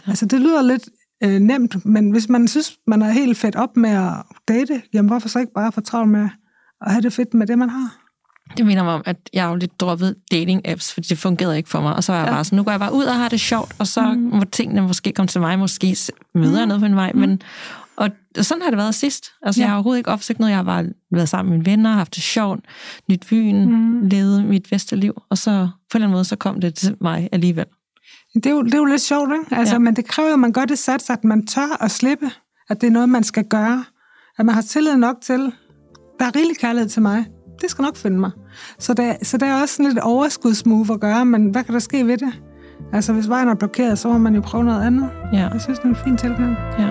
Altså, 0.07 0.25
det 0.25 0.39
lyder 0.39 0.61
lidt 0.61 0.89
øh, 1.23 1.39
nemt, 1.39 1.85
men 1.85 2.11
hvis 2.11 2.29
man 2.29 2.47
synes, 2.47 2.77
man 2.87 3.01
er 3.01 3.09
helt 3.11 3.37
fedt 3.37 3.55
op 3.55 3.77
med 3.77 3.89
at 3.89 4.13
date, 4.47 4.81
jamen 4.93 5.09
hvorfor 5.09 5.29
så 5.29 5.39
ikke 5.39 5.53
bare 5.53 5.71
få 5.71 5.81
travlt 5.81 6.11
med 6.11 6.29
at 6.81 6.91
have 6.91 7.01
det 7.01 7.13
fedt 7.13 7.33
med 7.33 7.47
det, 7.47 7.57
man 7.57 7.69
har? 7.69 8.02
Det 8.57 8.65
minder 8.65 8.83
mig 8.83 8.93
om, 8.93 9.01
at 9.05 9.17
jeg 9.33 9.45
jo 9.45 9.55
lidt 9.55 9.79
droppet 9.79 10.15
dating-apps, 10.33 10.93
fordi 10.93 11.07
det 11.07 11.17
fungerede 11.17 11.57
ikke 11.57 11.69
for 11.69 11.81
mig. 11.81 11.95
Og 11.95 12.03
så 12.03 12.11
var 12.11 12.19
jeg 12.19 12.27
ja. 12.27 12.33
bare 12.33 12.43
sådan, 12.43 12.57
nu 12.57 12.63
går 12.63 12.71
jeg 12.71 12.79
bare 12.79 12.93
ud 12.93 13.03
og 13.03 13.15
har 13.15 13.29
det 13.29 13.39
sjovt, 13.39 13.75
og 13.79 13.87
så 13.87 14.01
mm. 14.01 14.19
må 14.19 14.43
tingene 14.51 14.81
måske 14.81 15.11
komme 15.11 15.27
til 15.27 15.41
mig, 15.41 15.59
måske 15.59 15.97
møder 16.35 16.57
jeg 16.57 16.65
mm. 16.65 16.67
noget 16.67 16.81
på 16.81 16.85
en 16.85 16.95
vej. 16.95 17.11
Mm. 17.11 17.19
Men, 17.19 17.41
og 17.95 18.09
sådan 18.41 18.61
har 18.61 18.69
det 18.69 18.77
været 18.77 18.95
sidst. 18.95 19.25
Altså, 19.41 19.61
ja. 19.61 19.63
jeg 19.63 19.69
har 19.69 19.75
overhovedet 19.75 19.99
ikke 19.99 20.09
opsøgt 20.09 20.39
noget. 20.39 20.51
Jeg 20.51 20.57
har 20.57 20.63
bare 20.63 20.85
været 21.11 21.29
sammen 21.29 21.49
med 21.49 21.57
mine 21.57 21.71
venner, 21.71 21.91
haft 21.91 22.15
det 22.15 22.23
sjovt, 22.23 22.59
nyt 23.09 23.25
byen, 23.29 23.65
mm. 23.65 24.07
levet 24.07 24.45
mit 24.45 24.67
bedste 24.69 24.95
liv. 24.95 25.21
Og 25.29 25.37
så 25.37 25.51
på 25.51 25.97
en 25.97 26.01
eller 26.01 26.07
anden 26.07 26.15
måde, 26.15 26.25
så 26.25 26.35
kom 26.35 26.61
det 26.61 26.75
til 26.75 26.95
mig 27.01 27.29
alligevel. 27.31 27.65
Det 28.33 28.45
er 28.45 28.51
jo, 28.51 28.63
det 28.63 28.73
er 28.73 28.77
jo 28.77 28.85
lidt 28.85 29.01
sjovt, 29.01 29.31
ikke? 29.33 29.55
Altså, 29.59 29.75
ja. 29.75 29.79
Men 29.79 29.95
det 29.95 30.05
kræver 30.05 30.33
at 30.33 30.39
man 30.39 30.51
gør 30.51 30.65
det 30.65 30.79
sats, 30.79 31.09
at 31.09 31.23
man 31.23 31.47
tør 31.47 31.83
at 31.83 31.91
slippe, 31.91 32.31
at 32.69 32.81
det 32.81 32.87
er 32.87 32.91
noget, 32.91 33.09
man 33.09 33.23
skal 33.23 33.45
gøre. 33.45 33.85
At 34.39 34.45
man 34.45 34.55
har 34.55 34.61
tillid 34.61 34.97
nok 34.97 35.15
til, 35.21 35.39
der 36.19 36.25
er 36.25 36.35
rigelig 36.35 36.57
kærlighed 36.57 36.89
til 36.89 37.01
mig. 37.01 37.25
Det 37.61 37.69
skal 37.69 37.81
nok 37.83 37.97
finde 37.97 38.19
mig. 38.19 38.31
Så 38.79 38.93
det, 38.93 39.27
så 39.27 39.37
det 39.37 39.47
er 39.47 39.61
også 39.61 39.75
sådan 39.75 39.89
lidt 39.91 39.99
overskudsmove 39.99 40.93
at 40.93 40.99
gøre, 40.99 41.25
men 41.25 41.49
hvad 41.49 41.63
kan 41.63 41.73
der 41.73 41.79
ske 41.79 42.07
ved 42.07 42.17
det? 42.17 42.33
Altså, 42.93 43.13
hvis 43.13 43.29
vejen 43.29 43.47
er 43.47 43.55
blokeret, 43.55 43.99
så 43.99 44.07
må 44.07 44.17
man 44.17 44.35
jo 44.35 44.41
prøve 44.41 44.63
noget 44.63 44.85
andet. 44.85 45.09
Ja. 45.33 45.49
Jeg 45.53 45.61
synes, 45.61 45.79
det 45.79 45.85
er 45.85 45.89
en 45.89 45.95
fin 45.95 46.17
tilgang. 46.17 46.57
Ja. 46.79 46.89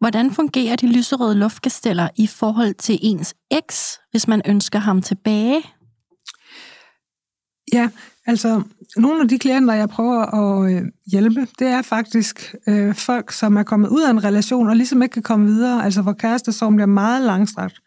Hvordan 0.00 0.30
fungerer 0.30 0.76
de 0.76 0.86
lyserøde 0.92 1.34
luftkasteller 1.34 2.08
i 2.16 2.26
forhold 2.26 2.74
til 2.74 2.98
ens 3.02 3.34
eks, 3.50 4.00
hvis 4.10 4.28
man 4.28 4.42
ønsker 4.46 4.78
ham 4.78 5.02
tilbage? 5.02 5.62
Ja, 7.72 7.88
altså 8.26 8.62
nogle 8.96 9.22
af 9.22 9.28
de 9.28 9.38
klienter, 9.38 9.74
jeg 9.74 9.88
prøver 9.88 10.20
at 10.22 10.72
øh, 10.72 10.82
hjælpe, 11.10 11.46
det 11.58 11.66
er 11.66 11.82
faktisk 11.82 12.54
øh, 12.68 12.94
folk, 12.94 13.32
som 13.32 13.56
er 13.56 13.62
kommet 13.62 13.88
ud 13.88 14.02
af 14.02 14.10
en 14.10 14.24
relation 14.24 14.68
og 14.68 14.76
ligesom 14.76 15.02
ikke 15.02 15.12
kan 15.12 15.22
komme 15.22 15.46
videre, 15.46 15.84
altså 15.84 16.02
hvor 16.02 16.12
kærestesorgen 16.12 16.76
bliver 16.76 16.86
meget 16.86 17.22
langstrakt. 17.22 17.80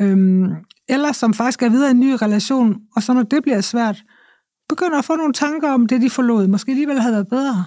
Øhm, 0.00 0.48
eller 0.88 1.12
som 1.12 1.34
faktisk 1.34 1.62
er 1.62 1.68
videre 1.68 1.88
i 1.88 1.90
en 1.90 2.00
ny 2.00 2.12
relation, 2.22 2.76
og 2.96 3.02
så 3.02 3.12
når 3.12 3.22
det 3.22 3.42
bliver 3.42 3.60
svært, 3.60 4.02
begynder 4.68 4.98
at 4.98 5.04
få 5.04 5.16
nogle 5.16 5.32
tanker 5.32 5.70
om 5.70 5.86
det, 5.86 6.02
de 6.02 6.10
forlod. 6.10 6.46
Måske 6.46 6.70
alligevel 6.70 7.00
havde 7.00 7.14
været 7.14 7.28
bedre. 7.28 7.64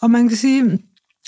Og 0.00 0.10
man 0.10 0.28
kan 0.28 0.36
sige, 0.36 0.78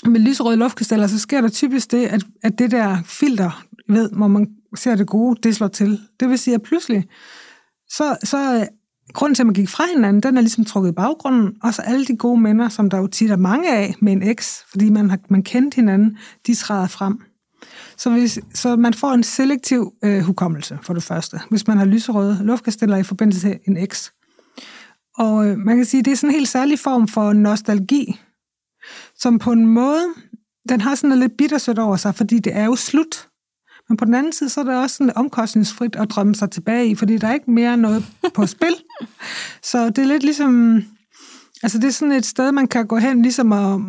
med 0.05 0.19
lyserøde 0.19 0.57
luftkasteller, 0.57 1.07
så 1.07 1.19
sker 1.19 1.41
der 1.41 1.49
typisk 1.49 1.91
det, 1.91 2.05
at, 2.05 2.23
at 2.43 2.59
det 2.59 2.71
der 2.71 2.97
filter, 3.05 3.63
ved, 3.89 4.09
hvor 4.11 4.27
man 4.27 4.47
ser 4.75 4.95
det 4.95 5.07
gode, 5.07 5.39
det 5.43 5.55
slår 5.55 5.67
til. 5.67 5.99
Det 6.19 6.29
vil 6.29 6.39
sige, 6.39 6.55
at 6.55 6.61
pludselig, 6.61 7.07
så, 7.89 8.17
så 8.23 8.67
grunden 9.13 9.35
til, 9.35 9.43
at 9.43 9.47
man 9.47 9.53
gik 9.53 9.69
fra 9.69 9.83
hinanden, 9.95 10.23
den 10.23 10.37
er 10.37 10.41
ligesom 10.41 10.65
trukket 10.65 10.89
i 10.89 10.93
baggrunden, 10.93 11.53
og 11.63 11.73
så 11.73 11.81
alle 11.81 12.05
de 12.05 12.17
gode 12.17 12.41
minder, 12.41 12.69
som 12.69 12.89
der 12.89 12.97
jo 12.97 13.07
tit 13.07 13.31
er 13.31 13.37
mange 13.37 13.75
af 13.75 13.95
med 14.01 14.13
en 14.13 14.23
eks, 14.23 14.65
fordi 14.69 14.89
man 14.89 15.09
har 15.09 15.19
man 15.29 15.43
kendt 15.43 15.73
hinanden, 15.73 16.17
de 16.47 16.55
træder 16.55 16.87
frem. 16.87 17.19
Så, 17.97 18.09
hvis, 18.09 18.39
så 18.53 18.75
man 18.75 18.93
får 18.93 19.11
en 19.11 19.23
selektiv 19.23 19.93
øh, 20.03 20.21
hukommelse, 20.21 20.79
for 20.81 20.93
det 20.93 21.03
første, 21.03 21.39
hvis 21.49 21.67
man 21.67 21.77
har 21.77 21.85
lyserøde 21.85 22.39
luftkasteller 22.41 22.97
i 22.97 23.03
forbindelse 23.03 23.41
til 23.41 23.59
en 23.67 23.77
eks. 23.77 24.13
Og 25.17 25.47
øh, 25.47 25.57
man 25.57 25.75
kan 25.75 25.85
sige, 25.85 26.03
det 26.03 26.11
er 26.11 26.15
sådan 26.15 26.29
en 26.29 26.33
helt 26.33 26.49
særlig 26.49 26.79
form 26.79 27.07
for 27.07 27.33
nostalgi, 27.33 28.19
som 29.15 29.39
på 29.39 29.51
en 29.51 29.65
måde, 29.65 30.03
den 30.69 30.81
har 30.81 30.95
sådan 30.95 31.09
noget 31.09 31.23
lidt 31.23 31.37
bittersødt 31.37 31.79
over 31.79 31.95
sig, 31.95 32.15
fordi 32.15 32.39
det 32.39 32.55
er 32.55 32.65
jo 32.65 32.75
slut. 32.75 33.26
Men 33.89 33.97
på 33.97 34.05
den 34.05 34.13
anden 34.13 34.33
side, 34.33 34.49
så 34.49 34.59
er 34.59 34.63
det 34.63 34.75
også 34.75 34.95
sådan 34.95 35.17
omkostningsfrit 35.17 35.95
at 35.95 36.09
drømme 36.09 36.35
sig 36.35 36.51
tilbage 36.51 36.89
i, 36.89 36.95
fordi 36.95 37.17
der 37.17 37.27
er 37.27 37.33
ikke 37.33 37.51
mere 37.51 37.77
noget 37.77 38.05
på 38.33 38.45
spil. 38.55 38.75
Så 39.63 39.89
det 39.89 39.97
er 39.97 40.07
lidt 40.07 40.23
ligesom... 40.23 40.83
Altså 41.63 41.77
det 41.77 41.87
er 41.87 41.91
sådan 41.91 42.11
et 42.11 42.25
sted, 42.25 42.51
man 42.51 42.67
kan 42.67 42.87
gå 42.87 42.97
hen, 42.97 43.21
ligesom 43.21 43.53
at, 43.53 43.79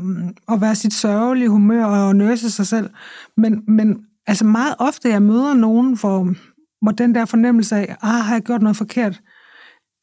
at 0.52 0.60
være 0.60 0.74
sit 0.74 0.94
sørgelige 0.94 1.48
humør 1.48 1.84
og 1.84 2.16
nøse 2.16 2.50
sig 2.50 2.66
selv. 2.66 2.90
Men, 3.36 3.62
men 3.68 3.98
altså 4.26 4.44
meget 4.44 4.74
ofte, 4.78 5.08
jeg 5.08 5.22
møder 5.22 5.54
nogen, 5.54 5.98
hvor, 5.98 6.34
hvor 6.82 6.92
den 6.92 7.14
der 7.14 7.24
fornemmelse 7.24 7.76
af, 7.76 7.96
ah, 8.02 8.24
har 8.24 8.34
jeg 8.34 8.42
gjort 8.42 8.62
noget 8.62 8.76
forkert, 8.76 9.20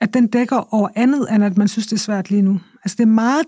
at 0.01 0.13
den 0.13 0.27
dækker 0.27 0.73
over 0.73 0.89
andet, 0.95 1.27
end 1.31 1.43
at 1.43 1.57
man 1.57 1.67
synes, 1.67 1.87
det 1.87 1.95
er 1.95 1.99
svært 1.99 2.29
lige 2.29 2.41
nu. 2.41 2.59
Altså 2.83 2.95
det 2.97 3.03
er 3.03 3.07
meget 3.07 3.45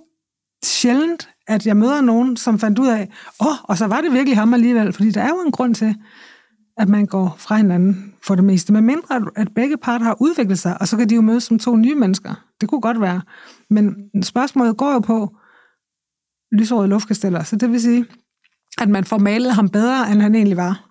sjældent, 0.66 1.30
at 1.48 1.66
jeg 1.66 1.78
møder 1.78 2.02
nogen, 2.02 2.38
som 2.38 2.60
fandt 2.60 2.80
ud 2.80 2.88
af, 2.88 3.10
åh, 3.42 3.48
oh, 3.48 3.56
og 3.64 3.78
så 3.78 3.88
var 3.88 4.02
det 4.02 4.14
virkelig 4.14 4.38
ham 4.38 4.54
alligevel, 4.54 4.94
fordi 4.94 5.12
der 5.12 5.22
er 5.22 5.30
jo 5.30 5.42
en 5.46 5.52
grund 5.52 5.76
til, 5.76 5.96
at 6.78 6.90
man 6.90 7.06
går 7.06 7.36
fra 7.38 7.58
hinanden 7.58 8.14
for 8.24 8.36
det 8.36 8.44
meste. 8.44 8.74
Men 8.74 8.86
mindre, 8.86 9.26
at 9.36 9.54
begge 9.56 9.78
parter 9.78 10.06
har 10.06 10.18
udviklet 10.22 10.60
sig, 10.60 10.82
og 10.82 10.88
så 10.88 10.98
kan 10.98 11.10
de 11.10 11.16
jo 11.16 11.22
mødes 11.22 11.44
som 11.44 11.60
to 11.60 11.76
nye 11.76 11.96
mennesker. 11.96 12.46
Det 12.62 12.70
kunne 12.70 12.82
godt 12.82 13.02
være. 13.02 13.22
Men 13.70 14.10
spørgsmålet 14.24 14.78
går 14.78 14.94
jo 14.94 15.00
på 15.00 15.36
lysårede 16.52 16.88
luftkasteller, 16.88 17.44
så 17.44 17.56
det 17.56 17.72
vil 17.72 17.82
sige, 17.82 18.06
at 18.82 18.90
man 18.90 19.04
får 19.04 19.18
malet 19.18 19.54
ham 19.54 19.70
bedre, 19.70 20.12
end 20.12 20.22
han 20.22 20.36
egentlig 20.36 20.58
var. 20.58 20.84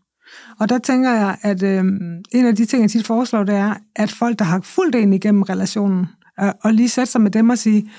Og 0.61 0.69
der 0.69 0.79
tænker 0.79 1.11
jeg, 1.11 1.39
at 1.43 1.63
øh, 1.63 1.85
en 2.33 2.47
af 2.47 2.57
de 2.57 2.65
ting, 2.65 2.83
jeg 2.83 2.91
tit 2.91 3.07
foreslår, 3.07 3.45
det 3.45 3.55
er, 3.55 3.75
at 3.97 4.11
folk, 4.13 4.39
der 4.39 4.45
har 4.45 4.61
fuldt 4.61 4.95
ind 4.95 5.15
igennem 5.15 5.43
relationen, 5.43 6.07
øh, 6.41 6.53
og 6.63 6.73
lige 6.73 6.89
sætte 6.89 7.13
sig 7.13 7.21
med 7.21 7.31
dem 7.31 7.51
og 7.51 7.59
sige, 7.59 7.91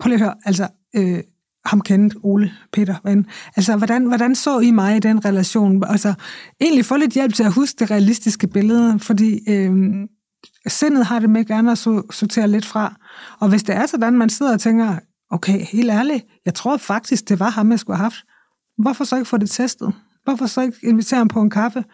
prøv 0.00 0.08
lige 0.08 0.14
at 0.14 0.20
høre, 0.20 0.34
altså, 0.44 0.68
øh, 0.96 1.20
ham 1.68 1.80
kendt, 1.80 2.14
Ole, 2.22 2.52
Peter, 2.72 2.94
Men, 3.04 3.26
Altså, 3.56 3.76
hvordan, 3.76 4.04
hvordan 4.04 4.34
så 4.34 4.60
I 4.60 4.70
mig 4.70 4.96
i 4.96 5.00
den 5.00 5.24
relation? 5.24 5.84
Altså, 5.84 6.14
egentlig 6.60 6.84
få 6.84 6.96
lidt 6.96 7.12
hjælp 7.12 7.34
til 7.34 7.42
at 7.42 7.52
huske 7.52 7.76
det 7.78 7.90
realistiske 7.90 8.46
billede, 8.46 8.98
fordi 8.98 9.38
øh, 9.48 9.72
sindet 10.66 11.06
har 11.06 11.18
det 11.18 11.30
med 11.30 11.44
gerne 11.44 11.72
at 11.72 11.78
sortere 11.78 12.48
lidt 12.48 12.66
fra. 12.66 12.94
Og 13.40 13.48
hvis 13.48 13.62
det 13.62 13.74
er 13.74 13.86
sådan, 13.86 14.18
man 14.18 14.28
sidder 14.28 14.52
og 14.52 14.60
tænker, 14.60 14.96
okay, 15.30 15.60
helt 15.64 15.90
ærligt, 15.90 16.24
jeg 16.46 16.54
tror 16.54 16.76
faktisk, 16.76 17.28
det 17.28 17.40
var 17.40 17.50
ham, 17.50 17.70
jeg 17.70 17.78
skulle 17.78 17.96
have 17.96 18.04
haft. 18.04 18.24
Hvorfor 18.78 19.04
så 19.04 19.16
ikke 19.16 19.28
få 19.28 19.36
det 19.36 19.50
testet? 19.50 19.94
Hvorfor 20.24 20.46
så 20.46 20.60
ikke 20.60 20.76
invitere 20.82 21.18
ham 21.18 21.28
på 21.28 21.40
en 21.40 21.50
kaffe? 21.50 21.84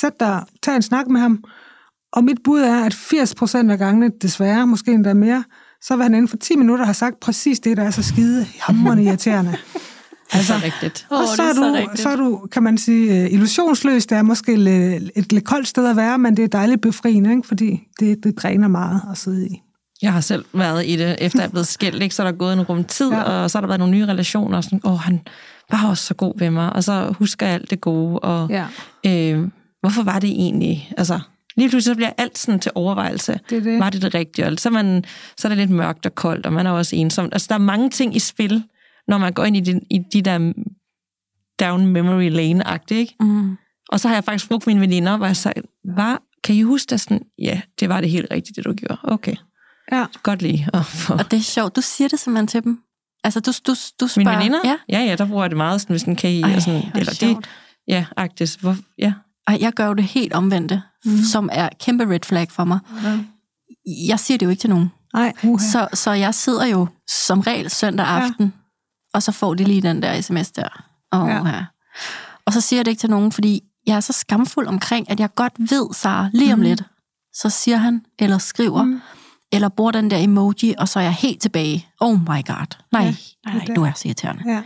Sæt 0.00 0.20
dig, 0.20 0.44
tag 0.62 0.76
en 0.76 0.82
snak 0.82 1.08
med 1.08 1.20
ham. 1.20 1.44
Og 2.12 2.24
mit 2.24 2.38
bud 2.44 2.60
er, 2.60 2.84
at 2.84 2.94
80% 2.94 3.70
af 3.70 3.78
gangene, 3.78 4.10
desværre, 4.22 4.66
måske 4.66 4.92
endda 4.92 5.14
mere, 5.14 5.44
så 5.82 5.96
vil 5.96 6.02
han 6.02 6.14
inden 6.14 6.28
for 6.28 6.36
10 6.36 6.56
minutter 6.56 6.84
have 6.84 6.94
sagt 6.94 7.20
præcis 7.20 7.60
det, 7.60 7.76
der 7.76 7.82
er 7.82 7.90
så 7.90 8.02
skide 8.02 8.46
hammerende 8.60 9.04
irriterende. 9.04 9.56
Altså, 10.32 10.54
det 10.54 10.60
er 10.60 10.64
rigtigt. 10.64 11.06
Og 11.10 11.28
så 11.36 11.42
er, 11.42 11.52
du, 11.52 11.88
så 11.94 12.08
er 12.08 12.16
du, 12.16 12.46
kan 12.52 12.62
man 12.62 12.78
sige, 12.78 13.22
øh, 13.22 13.32
illusionsløs. 13.32 14.06
Det 14.06 14.18
er 14.18 14.22
måske 14.22 14.52
et, 14.52 15.10
et 15.16 15.32
lidt 15.32 15.44
koldt 15.44 15.68
sted 15.68 15.90
at 15.90 15.96
være, 15.96 16.18
men 16.18 16.36
det 16.36 16.44
er 16.44 16.48
dejligt 16.48 16.80
befriende, 16.80 17.30
ikke? 17.30 17.48
fordi 17.48 17.80
det, 18.00 18.24
det 18.24 18.38
dræner 18.38 18.68
meget 18.68 19.02
at 19.10 19.18
sidde 19.18 19.46
i. 19.46 19.62
Jeg 20.02 20.12
har 20.12 20.20
selv 20.20 20.44
været 20.52 20.86
i 20.86 20.96
det, 20.96 21.16
efter 21.20 21.40
jeg 21.40 21.46
er 21.46 21.50
blevet 21.50 21.66
skilt, 21.66 22.02
ikke? 22.02 22.14
så 22.14 22.22
er 22.22 22.30
der 22.30 22.38
gået 22.38 22.52
en 22.52 22.62
rum 22.62 22.84
tid, 22.84 23.10
ja. 23.10 23.22
og 23.22 23.50
så 23.50 23.58
har 23.58 23.60
der 23.60 23.68
været 23.68 23.78
nogle 23.78 23.94
nye 23.94 24.06
relationer, 24.06 24.56
og 24.56 24.64
sådan, 24.64 24.80
åh, 24.84 24.98
han 24.98 25.20
var 25.70 25.88
også 25.88 26.04
så 26.04 26.14
god 26.14 26.38
ved 26.38 26.50
mig, 26.50 26.72
og 26.72 26.84
så 26.84 27.14
husker 27.18 27.46
jeg 27.46 27.54
alt 27.54 27.70
det 27.70 27.80
gode, 27.80 28.18
og 28.18 28.48
ja. 28.50 28.66
øh, 29.06 29.48
hvorfor 29.80 30.02
var 30.02 30.18
det 30.18 30.30
egentlig, 30.30 30.92
altså, 30.96 31.20
Lige 31.56 31.68
pludselig 31.68 31.94
så 31.94 31.96
bliver 31.96 32.12
alt 32.18 32.38
sådan 32.38 32.60
til 32.60 32.72
overvejelse. 32.74 33.40
Det 33.50 33.64
det. 33.64 33.78
Var 33.78 33.90
det 33.90 34.02
det 34.02 34.14
rigtige? 34.14 34.46
Og 34.46 34.58
så, 34.58 34.68
er 34.68 34.72
man, 34.72 35.04
så 35.36 35.48
er 35.48 35.50
det 35.50 35.58
lidt 35.58 35.70
mørkt 35.70 36.06
og 36.06 36.14
koldt, 36.14 36.46
og 36.46 36.52
man 36.52 36.66
er 36.66 36.70
også 36.70 36.96
ensom. 36.96 37.28
Altså, 37.32 37.46
der 37.48 37.54
er 37.54 37.58
mange 37.58 37.90
ting 37.90 38.16
i 38.16 38.18
spil, 38.18 38.64
når 39.08 39.18
man 39.18 39.32
går 39.32 39.44
ind 39.44 39.56
i 39.56 39.60
de, 39.60 39.80
i 39.90 39.98
de 40.12 40.22
der 40.22 40.52
down 41.60 41.86
memory 41.86 42.30
lane-agtige, 42.30 42.98
ikke? 42.98 43.14
Mm. 43.20 43.56
Og 43.88 44.00
så 44.00 44.08
har 44.08 44.14
jeg 44.14 44.24
faktisk 44.24 44.48
brugt 44.48 44.66
mine 44.66 44.80
veninder, 44.80 45.16
hvor 45.16 45.26
jeg 45.26 45.36
sagde, 45.36 45.62
hvad, 45.94 46.16
kan 46.44 46.54
I 46.54 46.62
huske 46.62 46.90
det 46.90 47.00
sådan? 47.00 47.22
Ja, 47.38 47.60
det 47.80 47.88
var 47.88 48.00
det 48.00 48.10
helt 48.10 48.26
rigtigt, 48.30 48.56
det 48.56 48.64
du 48.64 48.72
gjorde. 48.72 48.98
Okay. 49.02 49.34
Ja. 49.92 50.06
Godt 50.22 50.42
lige. 50.42 50.68
Og, 50.72 50.86
for... 50.86 51.14
og 51.14 51.30
det 51.30 51.36
er 51.36 51.42
sjovt, 51.42 51.76
du 51.76 51.80
siger 51.80 52.08
det 52.08 52.18
simpelthen 52.18 52.46
til 52.46 52.64
dem. 52.64 52.80
Altså, 53.24 53.40
du, 53.40 53.52
du, 53.66 53.74
du 54.00 54.08
spørger... 54.08 54.30
Mine 54.30 54.38
veninder? 54.38 54.60
Ja. 54.64 54.76
ja, 54.88 55.04
ja, 55.04 55.16
der 55.16 55.26
bruger 55.26 55.42
jeg 55.42 55.50
det 55.50 55.56
meget, 55.56 55.80
sådan, 55.80 55.94
hvis 55.94 56.02
den 56.02 56.16
kan 56.16 56.30
I... 56.30 56.42
Ej, 56.42 56.54
og 56.54 56.62
sådan, 56.62 56.82
eller 56.94 57.12
det, 57.20 57.50
ja, 57.88 58.06
agtigt. 58.16 58.56
Hvor, 58.60 58.76
ja. 58.98 59.12
Ej, 59.46 59.58
jeg 59.60 59.72
gør 59.72 59.86
jo 59.86 59.94
det 59.94 60.04
helt 60.04 60.32
omvendte 60.32 60.82
mm. 61.04 61.22
som 61.22 61.48
er 61.52 61.68
kæmpe 61.80 62.10
red 62.14 62.20
flag 62.24 62.50
for 62.50 62.64
mig. 62.64 62.78
Mm. 62.90 63.26
Jeg 64.08 64.20
siger 64.20 64.38
det 64.38 64.46
jo 64.46 64.50
ikke 64.50 64.60
til 64.60 64.70
nogen. 64.70 64.92
Nej, 65.14 65.32
så, 65.42 65.88
så 65.94 66.10
jeg 66.10 66.34
sidder 66.34 66.66
jo 66.66 66.86
som 67.26 67.40
regel 67.40 67.70
søndag 67.70 68.06
aften, 68.06 68.46
ja. 68.46 68.50
og 69.14 69.22
så 69.22 69.32
får 69.32 69.54
de 69.54 69.64
lige 69.64 69.82
den 69.82 70.02
der 70.02 70.20
sms 70.20 70.50
der. 70.50 70.84
Oh, 71.12 71.28
ja. 71.28 71.48
Ja. 71.48 71.64
Og 72.44 72.52
så 72.52 72.60
siger 72.60 72.78
jeg 72.78 72.84
det 72.84 72.90
ikke 72.90 73.00
til 73.00 73.10
nogen, 73.10 73.32
fordi 73.32 73.62
jeg 73.86 73.96
er 73.96 74.00
så 74.00 74.12
skamfuld 74.12 74.66
omkring, 74.66 75.10
at 75.10 75.20
jeg 75.20 75.34
godt 75.34 75.52
ved, 75.58 75.94
Sara, 75.94 76.30
lige 76.32 76.52
om 76.52 76.58
mm. 76.58 76.62
lidt, 76.62 76.82
så 77.34 77.50
siger 77.50 77.76
han, 77.76 78.04
eller 78.18 78.38
skriver, 78.38 78.82
mm. 78.82 79.00
eller 79.52 79.68
bruger 79.68 79.90
den 79.90 80.10
der 80.10 80.18
emoji, 80.18 80.74
og 80.78 80.88
så 80.88 80.98
er 80.98 81.02
jeg 81.02 81.12
helt 81.12 81.42
tilbage. 81.42 81.86
Oh 82.00 82.20
my 82.20 82.46
god. 82.46 82.76
Nej, 82.92 83.02
ja, 83.46 83.52
nej, 83.52 83.66
du 83.76 83.82
er 83.82 83.92
så 83.96 84.08
irriterende. 84.08 84.42
Ja. 84.52 84.62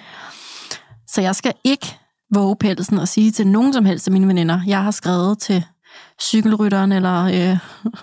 Så 1.09 1.21
jeg 1.21 1.37
skal 1.37 1.53
ikke 1.65 1.99
våge 2.35 2.57
pelsen 2.57 2.99
og 2.99 3.09
sige 3.09 3.31
til 3.31 3.47
nogen 3.47 3.73
som 3.73 3.85
helst 3.85 4.09
af 4.09 4.13
mine 4.13 4.29
veninder, 4.29 4.61
jeg 4.67 4.83
har 4.83 4.91
skrevet 4.91 5.39
til 5.39 5.65
cykelrytteren, 6.23 6.93
eller 6.93 7.25
øh, 7.25 7.59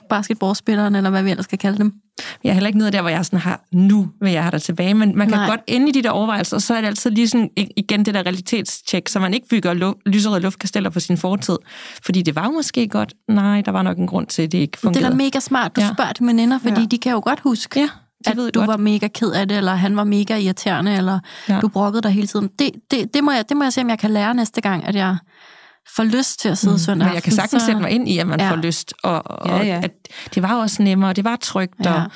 basketballspilleren, 0.10 0.96
eller 0.96 1.10
hvad 1.10 1.24
vi 1.24 1.30
ellers 1.32 1.46
skal 1.46 1.58
kalde 1.58 1.78
dem. 1.78 1.94
Jeg 2.44 2.50
er 2.50 2.54
heller 2.54 2.68
ikke 2.68 2.78
noget 2.78 2.94
der, 2.94 3.02
hvor 3.02 3.10
jeg 3.10 3.26
sådan 3.26 3.40
har, 3.40 3.62
nu 3.72 4.10
vil 4.22 4.32
jeg 4.32 4.44
have 4.44 4.52
dig 4.52 4.62
tilbage, 4.62 4.94
men 4.94 5.18
man 5.18 5.30
kan 5.30 5.38
Nej. 5.38 5.48
godt 5.50 5.62
ende 5.68 5.90
i 5.90 5.92
de 5.92 6.04
der 6.04 6.10
overvejelser, 6.10 6.58
og 6.58 6.62
så 6.62 6.74
er 6.76 6.82
det 6.82 6.88
altid 6.88 7.12
lige 7.12 7.28
sådan, 7.28 7.50
igen 7.78 8.06
det 8.06 8.14
der 8.14 8.24
realitetstjek, 8.24 9.10
så 9.10 9.20
man 9.20 9.34
ikke 9.34 9.48
bygger 9.48 9.74
lu- 9.74 10.02
lyserøde 10.06 10.42
luftkasteller 10.42 10.90
på 10.90 11.00
sin 11.00 11.18
fortid. 11.18 11.58
Fordi 12.06 12.22
det 12.22 12.36
var 12.36 12.50
måske 12.50 12.88
godt, 12.88 13.14
nej, 13.28 13.62
der 13.62 13.72
var 13.72 13.82
nok 13.82 13.98
en 13.98 14.08
grund 14.08 14.28
til, 14.28 14.42
at 14.42 14.52
det 14.52 14.58
ikke 14.58 14.80
fungerede. 14.80 15.00
Det 15.00 15.06
er 15.06 15.10
da 15.10 15.16
mega 15.16 15.40
smart, 15.40 15.76
du 15.76 15.82
ja. 15.82 15.90
spørger 15.94 16.14
til 16.14 16.26
veninder, 16.26 16.60
fordi 16.60 16.82
ja. 16.82 16.86
de 16.86 16.98
kan 16.98 17.12
jo 17.12 17.22
godt 17.24 17.40
huske, 17.40 17.80
ja, 17.80 18.32
at 18.32 18.38
ved 18.38 18.52
du 18.52 18.60
godt. 18.60 18.68
var 18.68 18.78
mega 18.78 19.08
ked 19.08 19.32
af 19.32 19.48
det, 19.48 19.58
eller 19.58 19.76
han 19.76 19.96
var 19.98 20.04
mega 20.04 20.38
irriterende, 20.38 20.96
eller 20.96 21.20
ja. 21.50 21.60
du 21.60 21.68
brokkede 21.68 22.02
dig 22.02 22.12
hele 22.12 22.28
tiden. 22.28 22.50
Det, 22.60 22.72
det, 22.92 23.14
det, 23.14 23.24
må 23.24 23.32
jeg, 23.32 23.50
det 23.50 23.58
må 23.58 23.64
jeg 23.64 23.74
se, 23.74 23.82
om 23.82 23.90
jeg 23.90 24.00
kan 24.00 24.12
lære 24.12 24.34
næste 24.34 24.62
gang, 24.62 24.88
at 24.88 24.96
jeg 24.96 25.18
får 25.96 26.04
lyst 26.04 26.40
til 26.40 26.50
at 26.50 26.58
sidde 26.58 26.74
mm. 26.74 26.80
søndag 26.80 27.08
Men 27.08 27.16
jeg 27.16 27.24
kan 27.24 27.34
sagtens 27.34 27.64
sætte 27.64 27.82
mig 27.82 27.90
ind 27.92 28.10
i, 28.10 28.18
at 28.18 28.28
man 28.28 28.40
Ja. 28.40 28.46
ja. 28.46 28.52
får 28.52 28.56
lyst. 28.56 28.94
Og, 29.04 29.22
og 29.32 29.48
Ja, 29.50 29.64
ja. 29.66 29.82
At 29.84 29.92
det 30.36 30.44
var 30.44 30.56
også 30.56 30.84
nemmere, 30.84 31.14
det 31.14 31.24
var 31.24 31.36
trygt, 31.36 31.74
Ja. 31.86 31.92
ja. 31.94 32.04
og 32.04 32.12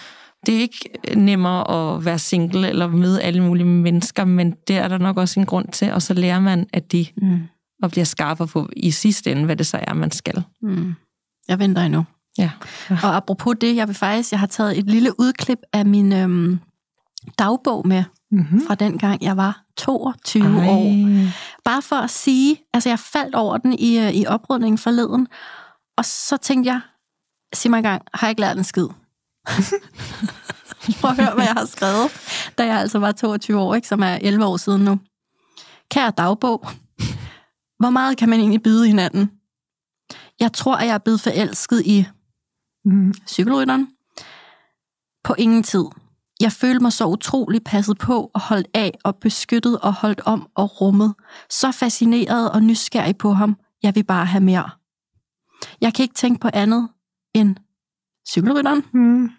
det 0.45 0.55
er 0.55 0.59
ikke 0.59 0.89
nemmere 1.15 1.95
at 1.95 2.05
være 2.05 2.19
single 2.19 2.69
eller 2.69 2.87
møde 2.87 3.21
alle 3.21 3.43
mulige 3.43 3.65
mennesker, 3.65 4.25
men 4.25 4.51
det 4.67 4.75
er 4.77 4.87
der 4.87 4.97
nok 4.97 5.17
også 5.17 5.39
en 5.39 5.45
grund 5.45 5.67
til, 5.67 5.91
og 5.93 6.01
så 6.01 6.13
lærer 6.13 6.39
man, 6.39 6.67
at 6.73 6.91
de 6.91 7.05
Mm. 7.21 7.39
og 7.83 7.91
bliver 7.91 8.05
skarpere 8.05 8.47
på 8.47 8.69
i 8.77 8.91
sidste 8.91 9.31
ende, 9.31 9.45
hvad 9.45 9.55
det 9.55 9.65
så 9.67 9.79
er, 9.87 9.93
man 9.93 10.11
skal. 10.11 10.43
Mm. 10.61 10.93
Jeg 11.47 11.59
venter 11.59 11.81
endnu. 11.81 12.05
Ja. 12.37 12.49
Og 12.89 13.15
apropos 13.15 13.55
det, 13.61 13.75
jeg 13.75 13.87
vil 13.87 13.95
faktisk, 13.95 14.31
jeg 14.31 14.39
har 14.39 14.47
taget 14.47 14.77
et 14.77 14.85
lille 14.85 15.19
udklip 15.19 15.59
af 15.73 15.85
min 15.85 16.13
øhm, 16.13 16.59
dagbog 17.39 17.87
med, 17.87 18.03
Mm-hmm. 18.31 18.61
fra 18.67 18.75
den 18.75 18.97
gang 18.97 19.23
jeg 19.23 19.37
var 19.37 19.63
22 19.77 20.43
Ej. 20.43 20.67
år. 20.69 20.91
Bare 21.65 21.81
for 21.81 21.95
at 21.95 22.09
sige, 22.09 22.61
altså 22.73 22.89
jeg 22.89 22.99
faldt 22.99 23.35
over 23.35 23.57
den 23.57 23.73
i, 23.73 23.99
øh, 23.99 24.13
i 24.13 24.25
oprydningen 24.25 24.77
forleden, 24.77 25.27
og 25.97 26.05
så 26.05 26.37
tænkte 26.37 26.67
jeg, 26.71 26.81
sig 27.53 27.71
mig 27.71 27.77
engang, 27.77 28.01
har 28.13 28.27
jeg 28.27 28.31
ikke 28.31 28.41
lært 28.41 28.57
en 28.57 28.63
skid? 28.63 28.87
Prøv 31.01 31.11
at 31.11 31.15
høre, 31.17 31.33
hvad 31.35 31.43
jeg 31.45 31.53
har 31.53 31.65
skrevet, 31.65 32.11
da 32.57 32.65
jeg 32.65 32.79
altså 32.79 32.99
var 32.99 33.11
22 33.11 33.59
år, 33.59 33.75
ikke, 33.75 33.87
som 33.87 34.03
er 34.03 34.17
11 34.21 34.45
år 34.45 34.57
siden 34.57 34.81
nu. 34.85 34.99
Kære 35.91 36.11
dagbog, 36.17 36.67
hvor 37.79 37.89
meget 37.89 38.17
kan 38.17 38.29
man 38.29 38.39
egentlig 38.39 38.63
byde 38.63 38.87
hinanden? 38.87 39.31
Jeg 40.39 40.53
tror, 40.53 40.75
at 40.75 40.87
jeg 40.87 40.93
er 40.93 40.97
blevet 40.97 41.21
forelsket 41.21 41.81
i 41.85 42.05
Mm. 42.87 43.13
cykelrytteren. 43.27 43.87
På 45.23 45.35
ingen 45.37 45.63
tid. 45.63 45.83
Jeg 46.41 46.51
følte 46.51 46.79
mig 46.79 46.93
så 46.93 47.05
utrolig 47.05 47.63
passet 47.63 47.97
på 47.97 48.31
og 48.33 48.41
holdt 48.41 48.67
af 48.73 48.91
og 49.03 49.15
beskyttet 49.15 49.79
og 49.79 49.93
holdt 49.93 50.21
om 50.25 50.47
og 50.55 50.81
rummet. 50.81 51.13
Så 51.49 51.71
fascineret 51.71 52.51
og 52.51 52.63
nysgerrig 52.63 53.17
på 53.17 53.33
ham. 53.33 53.55
Jeg 53.83 53.95
vil 53.95 54.03
bare 54.03 54.25
have 54.25 54.43
mere. 54.43 54.69
Jeg 55.81 55.93
kan 55.93 56.03
ikke 56.03 56.15
tænke 56.15 56.39
på 56.39 56.49
andet 56.53 56.89
end 57.33 57.55
cykelrytteren. 58.29 58.83
Mm. 58.93 59.29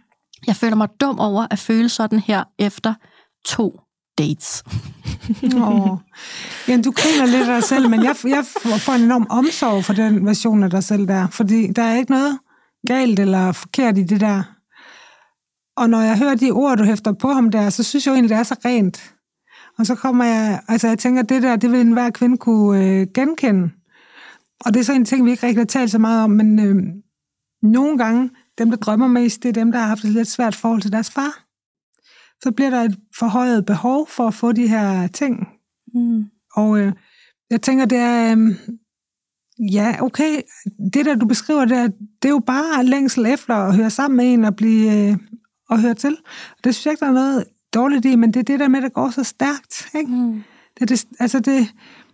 Jeg 0.47 0.57
føler 0.57 0.77
mig 0.77 0.89
dum 1.01 1.19
over 1.19 1.47
at 1.51 1.59
føle 1.59 1.89
sådan 1.89 2.19
her 2.19 2.45
efter 2.59 2.95
to 3.45 3.81
dates. 4.19 4.65
Åh. 5.57 5.99
Jamen, 6.69 6.85
du 6.85 6.91
griner 6.91 7.27
lidt 7.27 7.49
af 7.49 7.61
dig 7.61 7.65
selv, 7.65 7.91
men 7.91 8.05
jeg, 8.05 8.17
jeg 8.25 8.45
får 8.81 8.93
en 8.93 9.03
enorm 9.03 9.27
omsorg 9.31 9.85
for 9.85 9.93
den 9.93 10.27
version 10.27 10.63
af 10.63 10.71
dig 10.71 10.85
selv 10.85 11.09
der, 11.09 11.29
fordi 11.29 11.67
der 11.73 11.83
er 11.83 11.97
ikke 11.97 12.11
noget 12.11 12.39
galt 12.87 13.19
eller 13.19 13.53
forkert 13.53 13.99
i 13.99 14.03
det 14.03 14.21
der. 14.21 14.43
Og 15.77 15.91
når 15.91 16.01
jeg 16.01 16.19
hører 16.19 16.35
de 16.35 16.51
ord, 16.51 16.77
du 16.77 16.85
hæfter 16.85 17.13
på 17.13 17.29
ham 17.29 17.51
der, 17.51 17.71
så 17.71 17.83
synes 17.83 18.07
jeg 18.07 18.11
jo 18.11 18.15
egentlig, 18.15 18.31
det 18.31 18.39
er 18.39 18.43
så 18.43 18.57
rent. 18.65 19.15
Og 19.79 19.87
så 19.87 19.95
kommer 19.95 20.25
jeg, 20.25 20.63
altså 20.69 20.89
jeg 20.89 20.99
tænker, 20.99 21.23
det 21.23 21.43
der, 21.43 21.57
det 21.57 21.73
vil 21.73 21.81
enhver 21.81 22.11
kvinde 22.11 22.37
kunne 22.39 22.85
øh, 22.85 23.07
genkende. 23.15 23.71
Og 24.61 24.75
det 24.75 24.81
er 24.81 24.85
så 24.85 24.93
en 24.93 25.05
ting, 25.05 25.25
vi 25.25 25.31
ikke 25.31 25.47
rigtig 25.47 25.61
har 25.61 25.67
talt 25.67 25.91
så 25.91 25.99
meget 25.99 26.25
om, 26.25 26.31
men 26.31 26.59
øh, 26.59 26.77
nogle 27.63 27.99
gange, 27.99 28.31
dem 28.59 28.71
der 28.71 28.77
drømmer 28.77 29.07
mest, 29.07 29.43
det 29.43 29.49
er 29.49 29.53
dem, 29.53 29.73
der 29.73 29.79
har 29.79 29.87
haft 29.87 30.05
et 30.05 30.13
lidt 30.13 30.29
svært 30.29 30.55
forhold 30.55 30.83
til 30.83 30.93
deres 30.93 31.11
far. 31.11 31.45
Så 32.43 32.53
bliver 32.53 32.71
der 32.71 32.83
et 32.83 32.97
forhøjet 33.19 33.67
behov 33.67 34.09
for 34.09 34.27
at 34.27 34.35
få 34.35 34.53
de 34.53 34.69
her 34.69 35.07
ting, 35.07 35.49
Mm. 35.95 36.25
og 36.55 36.79
øh, 36.79 36.93
jeg 37.51 37.63
tænker, 37.63 37.85
det 37.85 37.99
er... 37.99 38.37
Øh, 38.37 38.55
ja, 39.73 39.97
okay, 40.01 40.41
det 40.95 41.07
der, 41.07 41.15
du 41.15 41.27
beskriver 41.27 41.65
der, 41.65 41.89
det 42.23 42.25
er 42.25 42.29
jo 42.29 42.43
bare 42.47 42.85
længsel 42.85 43.27
efter 43.27 43.55
at 43.55 43.77
høre 43.77 43.91
sammen 43.91 44.17
med 44.17 44.33
en 44.33 44.45
og 44.45 44.57
blive... 44.57 45.11
Øh, 45.11 45.17
og 45.71 45.81
høre 45.81 45.95
til. 45.95 46.17
Det 46.65 46.75
synes 46.75 46.87
jeg 46.87 46.93
ikke, 46.93 47.01
der 47.01 47.11
er 47.11 47.15
noget 47.15 47.45
dårligt 47.75 48.05
i, 48.05 48.17
men 48.17 48.35
det 48.35 48.41
er 48.41 48.45
det 48.45 48.61
der 48.61 48.69
med, 48.69 48.79
at 48.79 48.85
det 48.85 48.93
går 48.93 49.11
så 49.11 49.25
stærkt. 49.25 49.89
Ikke? 49.95 50.11
Mm. 50.11 50.43
Det, 50.75 50.83
er 50.83 50.87
det, 50.87 51.05
altså 51.19 51.41
det, 51.41 51.69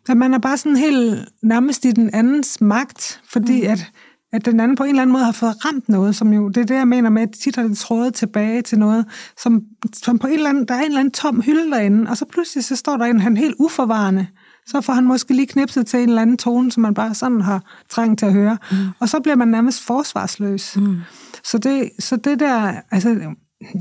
at 0.09 0.17
man 0.17 0.35
er 0.35 0.38
bare 0.38 0.57
sådan 0.57 0.77
helt 0.77 1.29
nærmest 1.43 1.85
i 1.85 1.91
den 1.91 2.11
andens 2.15 2.61
magt, 2.61 3.21
fordi 3.29 3.62
mm. 3.62 3.73
at, 3.73 3.93
at 4.33 4.45
den 4.45 4.61
anden 4.61 4.77
på 4.77 4.83
en 4.83 4.88
eller 4.88 5.03
anden 5.03 5.12
måde 5.12 5.25
har 5.25 5.33
fået 5.33 5.65
ramt 5.65 5.88
noget, 5.88 6.17
som 6.17 6.33
jo, 6.33 6.49
det 6.49 6.61
er 6.61 6.65
det, 6.65 6.75
jeg 6.75 6.88
mener 6.88 7.11
med, 7.11 7.23
at 7.23 7.31
tit 7.31 7.57
har 7.57 7.62
det 7.62 7.79
trådet 7.79 8.15
tilbage 8.15 8.62
til 8.62 8.79
noget, 8.79 9.07
som, 9.38 9.62
som 9.93 10.19
på 10.19 10.27
en 10.27 10.33
eller 10.33 10.49
anden, 10.49 10.65
der 10.69 10.75
er 10.75 10.79
en 10.79 10.85
eller 10.85 11.01
anden 11.01 11.12
tom 11.12 11.43
hylde 11.43 11.71
derinde, 11.71 12.11
og 12.11 12.17
så 12.17 12.25
pludselig 12.25 12.65
så 12.65 12.77
står 12.77 12.97
der 12.97 13.05
en, 13.05 13.21
han 13.21 13.37
helt 13.37 13.55
uforvarende, 13.59 14.27
så 14.67 14.81
får 14.81 14.93
han 14.93 15.05
måske 15.05 15.35
lige 15.35 15.47
knipset 15.47 15.87
til 15.87 16.01
en 16.01 16.09
eller 16.09 16.23
anden 16.23 16.37
tone, 16.37 16.73
som 16.73 16.81
man 16.81 16.95
bare 16.95 17.15
sådan 17.15 17.41
har 17.41 17.62
trængt 17.91 18.19
til 18.19 18.27
at 18.27 18.33
høre, 18.33 18.59
mm. 18.71 18.77
og 18.99 19.09
så 19.09 19.21
bliver 19.21 19.37
man 19.37 19.49
nærmest 19.49 19.83
forsvarsløs. 19.83 20.77
Mm. 20.77 20.97
Så, 21.45 21.59
det, 21.59 21.91
så 21.99 22.17
det 22.17 22.41
der, 22.41 22.75
altså, 22.91 23.35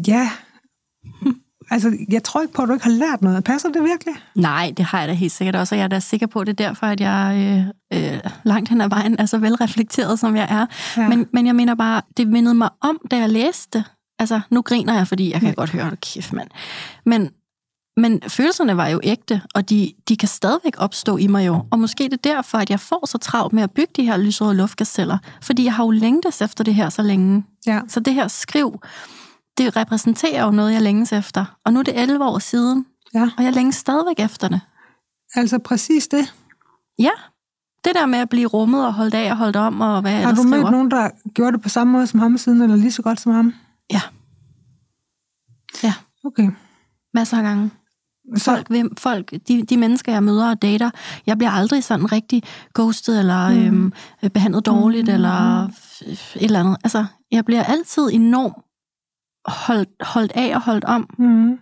ja, 0.08 0.30
altså, 1.72 1.98
jeg 2.10 2.24
tror 2.24 2.42
ikke 2.42 2.54
på, 2.54 2.62
at 2.62 2.68
du 2.68 2.74
ikke 2.74 2.86
har 2.86 2.92
lært 2.92 3.22
noget. 3.22 3.44
Passer 3.44 3.70
det 3.70 3.84
virkelig? 3.84 4.14
Nej, 4.36 4.74
det 4.78 4.86
har 4.86 5.00
jeg 5.00 5.08
da 5.08 5.14
helt 5.14 5.32
sikkert 5.32 5.56
også, 5.56 5.76
og 5.76 5.80
jeg 5.80 5.84
er 5.84 5.88
da 5.88 6.00
sikker 6.00 6.28
på, 6.28 6.40
at 6.40 6.48
det 6.48 6.60
er 6.60 6.68
derfor, 6.68 6.86
at 6.88 7.00
jeg 7.00 7.72
øh, 7.94 8.14
øh, 8.14 8.20
langt 8.44 8.70
hen 8.70 8.82
ad 8.82 8.90
vejen 8.90 9.16
er 9.20 9.26
så 9.26 9.38
velreflekteret, 9.38 10.20
som 10.20 10.36
jeg 10.36 10.48
er. 10.50 10.66
Ja. 11.02 11.08
Men, 11.10 11.28
men 11.34 11.48
jeg 11.48 11.56
mener 11.56 11.76
bare, 11.76 12.02
det 12.18 12.28
mindede 12.28 12.56
mig 12.56 12.70
om, 12.82 12.98
da 13.12 13.18
jeg 13.18 13.30
læste. 13.30 13.84
Altså, 14.20 14.42
nu 14.50 14.62
griner 14.62 14.94
jeg, 14.94 15.08
fordi 15.08 15.34
jeg 15.34 15.42
kan 15.42 15.54
godt 15.54 15.70
høre, 15.70 15.96
kæft, 15.96 16.34
mand. 16.34 16.50
Men, 17.06 17.30
men 17.98 18.22
følelserne 18.28 18.78
var 18.78 18.88
jo 18.88 19.00
ægte, 19.04 19.42
og 19.56 19.70
de, 19.70 19.94
de 20.10 20.18
kan 20.18 20.28
stadigvæk 20.28 20.74
opstå 20.78 21.18
i 21.18 21.28
mig 21.28 21.48
jo. 21.48 21.66
Og 21.72 21.80
måske 21.80 22.04
det 22.04 22.14
er 22.14 22.34
derfor, 22.34 22.58
at 22.58 22.70
jeg 22.70 22.80
får 22.80 23.08
så 23.08 23.18
travlt 23.18 23.54
med 23.54 23.64
at 23.64 23.72
bygge 23.72 23.94
de 23.96 24.06
her 24.06 24.18
lysrøde 24.18 24.56
luftkasteller, 24.56 25.18
fordi 25.42 25.64
jeg 25.64 25.74
har 25.74 25.84
jo 25.84 25.92
længtes 25.92 26.42
efter 26.42 26.64
det 26.64 26.76
her 26.76 26.90
så 26.90 27.02
længe. 27.02 27.44
Ja. 27.68 27.82
Så 27.88 28.00
det 28.00 28.14
her 28.14 28.28
skriv, 28.28 28.82
det 29.64 29.76
repræsenterer 29.76 30.46
jo 30.46 30.52
noget, 30.52 30.74
jeg 30.74 30.82
længes 30.82 31.14
efter. 31.14 31.46
Og 31.66 31.74
nu 31.74 31.80
er 31.80 31.84
det 31.84 32.00
11 32.02 32.26
år 32.26 32.40
siden, 32.40 32.86
Ja, 33.14 33.30
og 33.38 33.44
jeg 33.44 33.54
længes 33.54 33.76
stadigvæk 33.76 34.20
efter 34.20 34.48
det. 34.48 34.62
altså 35.36 35.58
præcis 35.60 36.08
det. 36.08 36.34
Ja, 37.00 37.10
det 37.86 37.96
der 37.96 38.06
med 38.06 38.20
at 38.20 38.30
blive 38.30 38.48
rummet 38.48 38.86
og 38.86 38.94
holdt 38.94 39.14
af 39.14 39.32
og 39.32 39.38
holdt 39.38 39.56
om, 39.56 39.82
og 39.82 40.02
hvad 40.02 40.12
Har 40.12 40.32
du 40.36 40.44
mødt 40.44 40.54
skriver. 40.54 40.70
nogen, 40.72 40.92
der 40.92 41.10
gjorde 41.34 41.52
det 41.52 41.62
på 41.62 41.70
samme 41.70 41.94
måde 41.94 42.08
som 42.08 42.20
ham 42.20 42.38
siden, 42.38 42.62
eller 42.62 42.76
lige 42.76 42.92
så 42.92 43.02
godt 43.02 43.20
som 43.22 43.32
ham? 43.32 43.54
Ja. 43.92 44.02
Ja, 45.84 45.94
Okay. 46.24 46.50
masser 47.14 47.38
af 47.38 47.44
gange. 47.44 47.72
Så, 48.36 48.44
Folk, 48.46 48.68
hvem, 48.68 48.96
folk 48.96 49.32
de, 49.48 49.64
de 49.64 49.78
mennesker, 49.78 50.12
jeg 50.12 50.24
møder 50.24 50.50
og 50.50 50.62
dater, 50.62 50.90
jeg 51.26 51.38
bliver 51.38 51.52
aldrig 51.52 51.84
sådan 51.84 52.12
rigtig 52.12 52.44
ghostet, 52.76 53.20
eller 53.20 53.50
mm. 53.50 53.58
øhm, 53.66 53.94
øh, 54.24 54.30
behandlet 54.30 54.66
dårligt, 54.66 55.08
mm. 55.08 55.14
eller 55.14 55.64
et 56.06 56.20
eller 56.36 56.60
andet. 56.60 56.78
Altså, 56.84 57.06
jeg 57.32 57.46
bliver 57.46 57.64
altid 57.64 58.10
enormt 58.12 58.56
holdt, 59.46 59.90
holdt 60.02 60.32
af 60.36 60.56
og 60.56 60.62
holdt 60.62 60.84
om. 60.86 61.10
mm. 61.20 61.58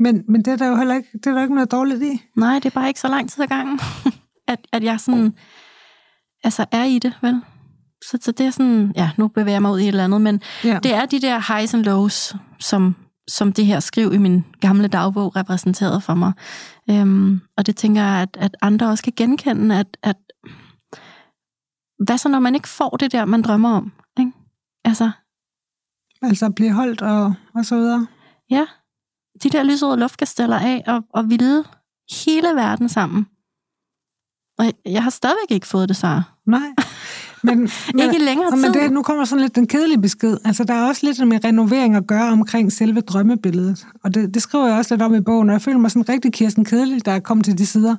men, 0.00 0.24
men 0.28 0.42
det 0.44 0.52
er 0.52 0.56
der 0.56 0.66
jo 0.66 0.76
heller 0.76 0.94
ikke, 0.94 1.08
det 1.12 1.26
er 1.26 1.34
der 1.34 1.42
ikke 1.42 1.54
noget 1.54 1.70
dårligt 1.70 2.02
i. 2.02 2.22
Nej, 2.36 2.54
det 2.54 2.64
er 2.66 2.70
bare 2.80 2.88
ikke 2.88 3.00
så 3.00 3.08
lang 3.08 3.30
tid 3.30 3.42
ad 3.42 3.48
gangen, 3.48 3.80
at, 4.52 4.66
at 4.72 4.84
jeg 4.84 5.00
sådan, 5.00 5.34
altså 6.44 6.66
er 6.72 6.84
i 6.84 6.98
det, 6.98 7.18
vel? 7.22 7.42
Så, 8.10 8.18
så 8.22 8.32
det 8.32 8.46
er 8.46 8.50
sådan, 8.50 8.92
ja, 8.96 9.10
nu 9.16 9.28
bevæger 9.28 9.54
jeg 9.54 9.62
mig 9.62 9.72
ud 9.72 9.78
i 9.78 9.82
et 9.82 9.88
eller 9.88 10.04
andet, 10.04 10.20
men 10.20 10.42
Ja. 10.64 10.78
det 10.82 10.94
er 10.94 11.06
de 11.06 11.20
der 11.20 11.54
highs 11.54 11.74
and 11.74 11.84
lows, 11.84 12.34
som, 12.60 12.96
som 13.28 13.52
det 13.52 13.66
her 13.66 13.80
skriv 13.80 14.12
i 14.12 14.18
min 14.18 14.44
gamle 14.60 14.88
dagbog 14.88 15.36
repræsenterede 15.36 16.00
for 16.00 16.14
mig. 16.14 16.32
Øhm, 16.90 17.40
og 17.56 17.66
det 17.66 17.76
tænker 17.76 18.02
jeg, 18.02 18.22
at, 18.22 18.36
at 18.40 18.56
andre 18.62 18.88
også 18.88 19.04
kan 19.04 19.12
genkende, 19.16 19.78
at, 19.78 19.96
at 20.02 20.16
hvad 22.04 22.18
så, 22.18 22.28
når 22.28 22.38
man 22.40 22.54
ikke 22.54 22.68
får 22.68 22.96
det 22.96 23.12
der, 23.12 23.24
man 23.24 23.42
drømmer 23.42 23.70
om? 23.76 23.92
Ikke? 24.18 24.32
Altså, 24.84 25.10
Altså 26.24 26.50
blive 26.50 26.72
holdt 26.72 27.02
og, 27.02 27.34
og 27.54 27.64
så 27.64 27.76
videre. 27.76 28.06
ja, 28.50 28.66
de 29.42 29.50
der 29.50 29.62
lysrøde 29.62 29.96
luftkasteller 29.96 30.58
af 30.58 30.82
og, 30.86 31.02
og 31.14 31.30
ville 31.30 31.64
hele 32.24 32.48
verden 32.48 32.88
sammen. 32.88 33.26
Og 34.58 34.72
jeg, 34.84 35.02
har 35.02 35.10
stadigvæk 35.10 35.50
ikke 35.50 35.66
fået 35.66 35.88
det, 35.88 35.96
så. 35.96 36.22
Nej. 36.46 36.60
Men, 37.42 37.58
men, 37.94 38.00
Ikke 38.00 38.24
længere 38.24 38.50
men 38.50 38.72
tid. 38.72 38.72
det, 38.72 38.92
nu 38.92 39.02
kommer 39.02 39.24
sådan 39.24 39.42
lidt 39.42 39.54
den 39.54 39.66
kedelige 39.66 40.00
besked. 40.00 40.36
Altså, 40.44 40.64
der 40.64 40.74
er 40.74 40.88
også 40.88 41.06
lidt 41.06 41.28
med 41.28 41.44
renovering 41.44 41.96
at 41.96 42.06
gøre 42.06 42.28
omkring 42.32 42.72
selve 42.72 43.00
drømmebilledet. 43.00 43.86
Og 44.04 44.14
det, 44.14 44.34
det 44.34 44.42
skriver 44.42 44.66
jeg 44.66 44.76
også 44.76 44.94
lidt 44.94 45.02
om 45.02 45.14
i 45.14 45.20
bogen, 45.20 45.48
og 45.48 45.52
jeg 45.52 45.62
føler 45.62 45.78
mig 45.78 45.90
sådan 45.90 46.08
rigtig 46.08 46.32
Kirsten 46.32 46.64
Kedelig, 46.64 47.06
der 47.06 47.12
er 47.12 47.20
kommet 47.20 47.44
til 47.44 47.58
de 47.58 47.66
sider. 47.66 47.96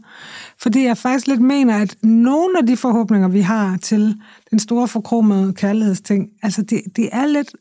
Fordi 0.61 0.83
jeg 0.83 0.97
faktisk 0.97 1.27
lidt 1.27 1.41
mener, 1.41 1.77
at 1.77 1.95
nogle 2.03 2.59
af 2.59 2.65
de 2.67 2.77
forhåbninger, 2.77 3.27
vi 3.27 3.41
har 3.41 3.77
til 3.77 4.21
den 4.51 4.59
store 4.59 4.87
forkromede 4.87 5.53
kærlighedsting, 5.53 6.27
altså, 6.43 6.61
det, 6.61 6.81
det 6.95 7.09
er 7.11 7.25
lidt, 7.25 7.55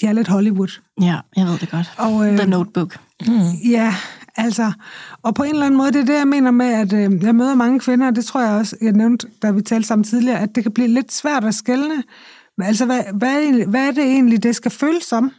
de 0.00 0.06
er 0.06 0.12
lidt 0.12 0.28
Hollywood. 0.28 0.80
Ja, 1.00 1.18
jeg 1.36 1.46
ved 1.46 1.58
det 1.58 1.70
godt. 1.70 1.92
Og, 1.98 2.28
øh, 2.28 2.38
The 2.38 2.50
Notebook. 2.50 2.98
Ja, 3.70 3.94
altså, 4.36 4.72
og 5.22 5.34
på 5.34 5.42
en 5.42 5.50
eller 5.50 5.66
anden 5.66 5.78
måde, 5.78 5.92
det 5.92 6.00
er 6.00 6.04
det, 6.04 6.14
jeg 6.14 6.28
mener 6.28 6.50
med, 6.50 6.66
at 6.66 6.92
øh, 6.92 7.22
jeg 7.22 7.34
møder 7.34 7.54
mange 7.54 7.80
kvinder, 7.80 8.06
og 8.06 8.16
det 8.16 8.24
tror 8.24 8.40
jeg 8.40 8.52
også, 8.52 8.76
jeg 8.80 8.92
nævnte, 8.92 9.28
da 9.42 9.50
vi 9.50 9.62
talte 9.62 9.88
sammen 9.88 10.04
tidligere, 10.04 10.38
at 10.38 10.54
det 10.54 10.62
kan 10.62 10.72
blive 10.72 10.88
lidt 10.88 11.12
svært 11.12 11.44
at 11.44 11.54
skelne. 11.54 12.02
Altså, 12.62 12.86
hvad, 12.86 13.02
hvad, 13.14 13.42
er, 13.42 13.66
hvad 13.66 13.88
er 13.88 13.92
det 13.92 14.04
egentlig, 14.04 14.42
det 14.42 14.56
skal 14.56 14.70
føles 14.70 15.04
som, 15.04 15.30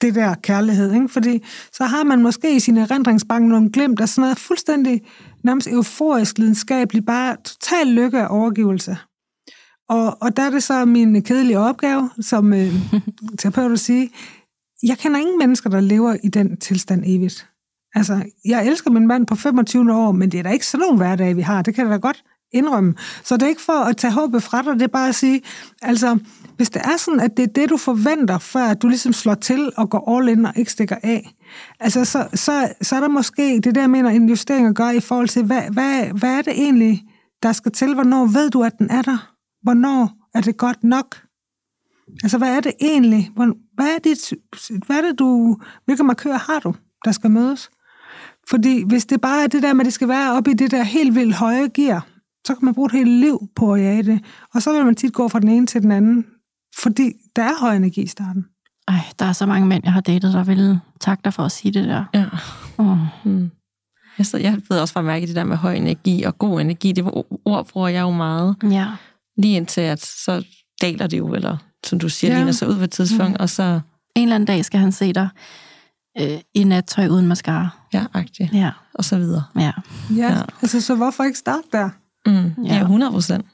det 0.00 0.14
der 0.14 0.34
kærlighed, 0.34 0.92
ikke? 0.92 1.08
Fordi 1.08 1.42
så 1.72 1.84
har 1.84 2.04
man 2.04 2.22
måske 2.22 2.56
i 2.56 2.60
sin 2.60 2.76
erindringsbank 2.76 3.48
nogle 3.48 3.70
glimt 3.72 4.00
af 4.00 4.08
sådan 4.08 4.22
noget 4.22 4.38
fuldstændig 4.38 5.02
nærmest 5.44 5.68
euforisk 5.68 6.38
lidenskabeligt, 6.38 7.06
bare 7.06 7.36
total 7.44 7.86
lykke 7.86 8.28
og 8.28 8.38
overgivelse. 8.38 8.96
Og, 9.88 10.16
og 10.20 10.36
der 10.36 10.42
er 10.42 10.50
det 10.50 10.62
så 10.62 10.84
min 10.84 11.22
kedelige 11.22 11.58
opgave, 11.58 12.10
som 12.20 12.52
øh, 12.52 12.72
terapeut 13.38 13.72
at 13.72 13.80
sige, 13.80 14.10
jeg 14.82 14.98
kender 14.98 15.20
ingen 15.20 15.38
mennesker, 15.38 15.70
der 15.70 15.80
lever 15.80 16.16
i 16.24 16.28
den 16.28 16.56
tilstand 16.56 17.02
evigt. 17.06 17.48
Altså, 17.94 18.22
jeg 18.44 18.66
elsker 18.66 18.90
min 18.90 19.06
mand 19.06 19.26
på 19.26 19.34
25 19.34 19.94
år, 19.94 20.12
men 20.12 20.32
det 20.32 20.38
er 20.38 20.42
da 20.42 20.50
ikke 20.50 20.66
sådan 20.66 20.80
nogle 20.80 20.96
hverdage, 20.96 21.34
vi 21.34 21.42
har. 21.42 21.62
Det 21.62 21.74
kan 21.74 21.84
jeg 21.84 21.92
da 21.92 21.96
godt 21.96 22.24
indrømme. 22.52 22.94
Så 23.24 23.36
det 23.36 23.42
er 23.42 23.48
ikke 23.48 23.62
for 23.62 23.72
at 23.72 23.96
tage 23.96 24.12
håbet 24.12 24.42
fra 24.42 24.62
dig, 24.62 24.74
det 24.74 24.82
er 24.82 24.86
bare 24.86 25.08
at 25.08 25.14
sige, 25.14 25.42
altså, 25.82 26.18
hvis 26.56 26.70
det 26.70 26.82
er 26.84 26.96
sådan, 26.96 27.20
at 27.20 27.36
det 27.36 27.42
er 27.42 27.52
det, 27.52 27.70
du 27.70 27.76
forventer, 27.76 28.38
før 28.38 28.74
du 28.74 28.88
ligesom 28.88 29.12
slår 29.12 29.34
til 29.34 29.72
og 29.76 29.90
går 29.90 30.18
all 30.18 30.28
in 30.28 30.46
og 30.46 30.52
ikke 30.56 30.72
stikker 30.72 30.96
af, 31.02 31.34
altså, 31.80 32.04
så, 32.04 32.28
så, 32.34 32.68
så 32.82 32.96
er 32.96 33.00
der 33.00 33.08
måske 33.08 33.60
det 33.60 33.74
der, 33.74 33.80
jeg 33.80 33.90
mener, 33.90 34.10
en 34.10 34.28
justering 34.28 34.66
at 34.66 34.74
gøre 34.74 34.96
i 34.96 35.00
forhold 35.00 35.28
til, 35.28 35.44
hvad, 35.44 35.62
hvad, 35.72 36.18
hvad 36.18 36.38
er 36.38 36.42
det 36.42 36.52
egentlig, 36.52 37.02
der 37.42 37.52
skal 37.52 37.72
til? 37.72 37.94
Hvornår 37.94 38.26
ved 38.26 38.50
du, 38.50 38.62
at 38.62 38.78
den 38.78 38.90
er 38.90 39.02
der? 39.02 39.33
Hvornår 39.64 40.28
er 40.34 40.40
det 40.40 40.56
godt 40.56 40.84
nok? 40.84 41.16
Altså, 42.22 42.38
hvad 42.38 42.56
er 42.56 42.60
det 42.60 42.72
egentlig? 42.80 43.30
Hvad 43.74 43.86
er 43.86 43.98
det, 44.04 44.32
hvad 44.86 44.96
er 44.96 45.02
det 45.02 45.18
du, 45.18 45.58
hvilke 45.84 46.04
markører 46.04 46.38
har 46.38 46.60
du, 46.60 46.74
der 47.04 47.12
skal 47.12 47.30
mødes? 47.30 47.70
Fordi 48.50 48.84
hvis 48.88 49.06
det 49.06 49.20
bare 49.20 49.44
er 49.44 49.46
det 49.46 49.62
der 49.62 49.72
med, 49.72 49.80
at 49.80 49.84
det 49.84 49.92
skal 49.92 50.08
være 50.08 50.32
oppe 50.32 50.50
i 50.50 50.54
det 50.54 50.70
der 50.70 50.82
helt 50.82 51.14
vildt 51.14 51.34
høje 51.34 51.68
gear, 51.68 52.06
så 52.46 52.54
kan 52.54 52.64
man 52.64 52.74
bruge 52.74 52.86
et 52.86 52.92
helt 52.92 53.10
liv 53.10 53.48
på 53.56 53.74
at 53.74 53.80
jage 53.80 54.02
det. 54.02 54.24
Og 54.54 54.62
så 54.62 54.72
vil 54.72 54.84
man 54.84 54.94
tit 54.94 55.12
gå 55.12 55.28
fra 55.28 55.40
den 55.40 55.48
ene 55.48 55.66
til 55.66 55.82
den 55.82 55.92
anden, 55.92 56.26
fordi 56.82 57.12
der 57.36 57.42
er 57.42 57.60
høj 57.60 57.76
energi 57.76 58.02
i 58.02 58.06
starten. 58.06 58.44
Ej, 58.88 59.00
der 59.18 59.24
er 59.24 59.32
så 59.32 59.46
mange 59.46 59.66
mænd, 59.66 59.82
jeg 59.84 59.92
har 59.92 60.00
datet, 60.00 60.32
der 60.32 60.44
vil 60.44 60.78
takke 61.00 61.20
dig 61.24 61.34
for 61.34 61.42
at 61.42 61.52
sige 61.52 61.72
det 61.72 61.84
der. 61.84 62.04
Ja. 62.14 62.26
Oh. 62.78 62.98
Mm. 63.24 63.50
Jeg, 64.18 64.26
så, 64.26 64.38
jeg 64.38 64.60
ved 64.68 64.80
også 64.80 64.94
bare 64.94 65.04
mærke 65.04 65.26
det 65.26 65.36
der 65.36 65.44
med 65.44 65.56
høj 65.56 65.74
energi 65.74 66.22
og 66.22 66.38
god 66.38 66.60
energi. 66.60 66.92
Det 66.92 67.04
ord 67.44 67.68
bruger 67.68 67.88
jeg 67.88 68.02
jo 68.02 68.10
meget. 68.10 68.56
Ja. 68.70 68.86
Lige 69.36 69.56
indtil, 69.56 69.80
at 69.80 70.00
så 70.00 70.44
daler 70.80 71.06
det 71.06 71.18
jo, 71.18 71.34
eller 71.34 71.56
som 71.86 71.98
du 71.98 72.08
siger, 72.08 72.30
ja. 72.30 72.36
ligner 72.36 72.52
sig 72.52 72.68
ud 72.68 72.76
på 72.76 72.84
et 72.84 72.90
tidspunkt, 72.90 73.32
mm. 73.32 73.40
og 73.40 73.50
så... 73.50 73.80
En 74.16 74.22
eller 74.22 74.34
anden 74.34 74.46
dag 74.46 74.64
skal 74.64 74.80
han 74.80 74.92
se 74.92 75.12
dig 75.12 75.28
øh, 76.20 76.38
i 76.54 76.64
nattøj 76.64 77.06
uden 77.06 77.28
mascara. 77.28 77.68
Ja, 77.92 78.06
agtigt. 78.14 78.52
Ja. 78.52 78.70
Og 78.94 79.04
så 79.04 79.18
videre. 79.18 79.44
Ja. 79.56 79.72
ja. 80.16 80.32
ja. 80.32 80.42
Altså, 80.62 80.80
så 80.80 80.94
hvorfor 80.94 81.24
ikke 81.24 81.38
starte 81.38 81.68
der? 81.72 81.90
Mm. 82.26 82.64
Ja, 82.64 82.80
100 82.80 83.12
procent. 83.12 83.46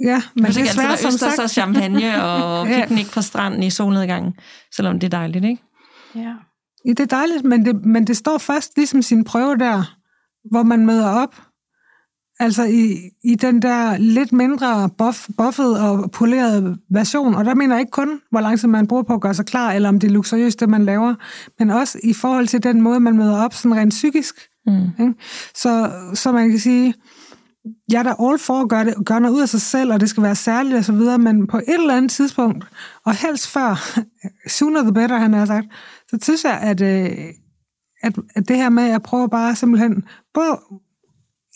Ja, 0.00 0.22
men 0.34 0.44
det 0.44 0.56
er 0.56 0.72
svært 0.72 0.98
som 0.98 1.10
sagt. 1.10 1.36
så 1.36 1.48
champagne 1.48 2.22
og 2.32 2.66
piknik 2.66 3.10
på 3.12 3.22
stranden 3.22 3.62
i 3.62 3.70
solnedgangen, 3.70 4.34
selvom 4.76 5.00
det 5.00 5.06
er 5.06 5.18
dejligt, 5.18 5.44
ikke? 5.44 5.62
Ja. 6.14 6.34
ja 6.84 6.90
det 6.90 7.00
er 7.00 7.06
dejligt, 7.06 7.44
men 7.44 7.64
det, 7.64 7.84
men 7.84 8.06
det 8.06 8.16
står 8.16 8.38
først 8.38 8.76
ligesom 8.76 9.02
sin 9.02 9.24
prøve 9.24 9.56
der, 9.56 9.96
hvor 10.50 10.62
man 10.62 10.86
møder 10.86 11.08
op, 11.08 11.42
Altså 12.40 12.64
i, 12.64 13.10
i 13.24 13.34
den 13.34 13.62
der 13.62 13.98
lidt 13.98 14.32
mindre 14.32 14.90
buff, 14.98 15.28
buffet 15.38 15.80
og 15.80 16.10
polerede 16.10 16.78
version, 16.90 17.34
og 17.34 17.44
der 17.44 17.54
mener 17.54 17.74
jeg 17.74 17.80
ikke 17.80 17.90
kun, 17.90 18.20
hvor 18.30 18.40
lang 18.40 18.60
tid 18.60 18.68
man 18.68 18.86
bruger 18.86 19.02
på 19.02 19.14
at 19.14 19.20
gøre 19.20 19.34
sig 19.34 19.46
klar, 19.46 19.72
eller 19.72 19.88
om 19.88 20.00
det 20.00 20.08
er 20.08 20.12
luksuriøst, 20.12 20.60
det 20.60 20.68
man 20.68 20.84
laver, 20.84 21.14
men 21.58 21.70
også 21.70 21.98
i 22.02 22.12
forhold 22.12 22.46
til 22.46 22.62
den 22.62 22.80
måde, 22.80 23.00
man 23.00 23.16
møder 23.16 23.44
op 23.44 23.54
sådan 23.54 23.76
rent 23.76 23.90
psykisk. 23.90 24.34
Mm. 24.66 24.82
Ikke? 25.00 25.14
Så, 25.54 25.90
så 26.14 26.32
man 26.32 26.50
kan 26.50 26.58
sige, 26.58 26.94
jeg 27.90 27.98
er 27.98 28.02
da 28.02 28.14
all 28.20 28.38
for 28.38 28.60
at 28.60 28.68
gøre, 28.68 28.84
det, 28.84 28.94
gøre 29.06 29.20
noget 29.20 29.34
ud 29.34 29.40
af 29.42 29.48
sig 29.48 29.60
selv, 29.60 29.92
og 29.92 30.00
det 30.00 30.08
skal 30.08 30.22
være 30.22 30.34
særligt 30.34 30.76
og 30.76 30.84
så 30.84 30.92
videre, 30.92 31.18
men 31.18 31.46
på 31.46 31.58
et 31.58 31.64
eller 31.68 31.96
andet 31.96 32.10
tidspunkt, 32.10 32.64
og 33.04 33.14
helst 33.14 33.48
før, 33.48 33.98
sooner 34.58 34.82
the 34.82 34.92
better, 34.92 35.18
han 35.18 35.32
har 35.32 35.46
sagt, 35.46 35.66
så 36.10 36.18
synes 36.22 36.44
jeg, 36.44 36.58
at, 36.62 36.80
øh, 36.80 37.18
at, 38.02 38.18
at 38.34 38.48
det 38.48 38.56
her 38.56 38.68
med, 38.68 38.82
at 38.82 38.90
jeg 38.90 39.02
prøver 39.02 39.26
bare 39.26 39.54
simpelthen, 39.54 40.04
både 40.34 40.60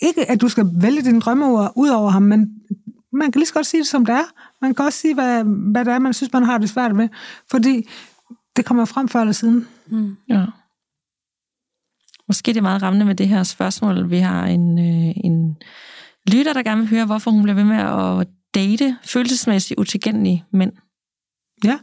ikke, 0.02 0.30
at 0.30 0.40
du 0.40 0.48
skal 0.48 0.66
vælge 0.74 1.02
dine 1.02 1.20
drømmeord 1.20 1.72
ud 1.76 1.88
over 1.88 2.10
ham, 2.10 2.22
men 2.22 2.60
man 3.12 3.32
kan 3.32 3.40
lige 3.40 3.46
så 3.46 3.54
godt 3.54 3.66
sige 3.66 3.80
det, 3.80 3.88
som 3.88 4.06
det 4.06 4.14
er. 4.14 4.24
Man 4.60 4.74
kan 4.74 4.84
også 4.84 4.98
sige, 4.98 5.14
hvad, 5.14 5.44
hvad 5.44 5.84
det 5.84 5.92
er, 5.92 5.98
man 5.98 6.12
synes, 6.12 6.32
man 6.32 6.42
har 6.42 6.58
det 6.58 6.70
svært 6.70 6.96
med. 6.96 7.08
Fordi 7.50 7.88
det 8.56 8.64
kommer 8.64 8.84
frem 8.84 9.08
før 9.08 9.20
eller 9.20 9.32
siden. 9.32 9.68
Mm. 9.86 10.16
Ja. 10.28 10.46
Måske 12.28 12.52
det 12.52 12.56
er 12.56 12.62
meget 12.62 12.82
rammende 12.82 13.06
med 13.06 13.14
det 13.14 13.28
her 13.28 13.42
spørgsmål. 13.42 14.10
Vi 14.10 14.18
har 14.18 14.46
en, 14.46 14.78
øh, 14.78 15.14
en 15.24 15.56
lytter, 16.32 16.52
der 16.52 16.62
gerne 16.62 16.80
vil 16.80 16.90
høre, 16.90 17.06
hvorfor 17.06 17.30
hun 17.30 17.42
bliver 17.42 17.54
ved 17.54 17.64
med 17.64 17.76
at 17.76 18.28
date 18.54 18.98
følelsesmæssigt 19.04 19.80
utilgængelige 19.80 20.44
mænd. 20.52 20.72
Ja, 21.64 21.78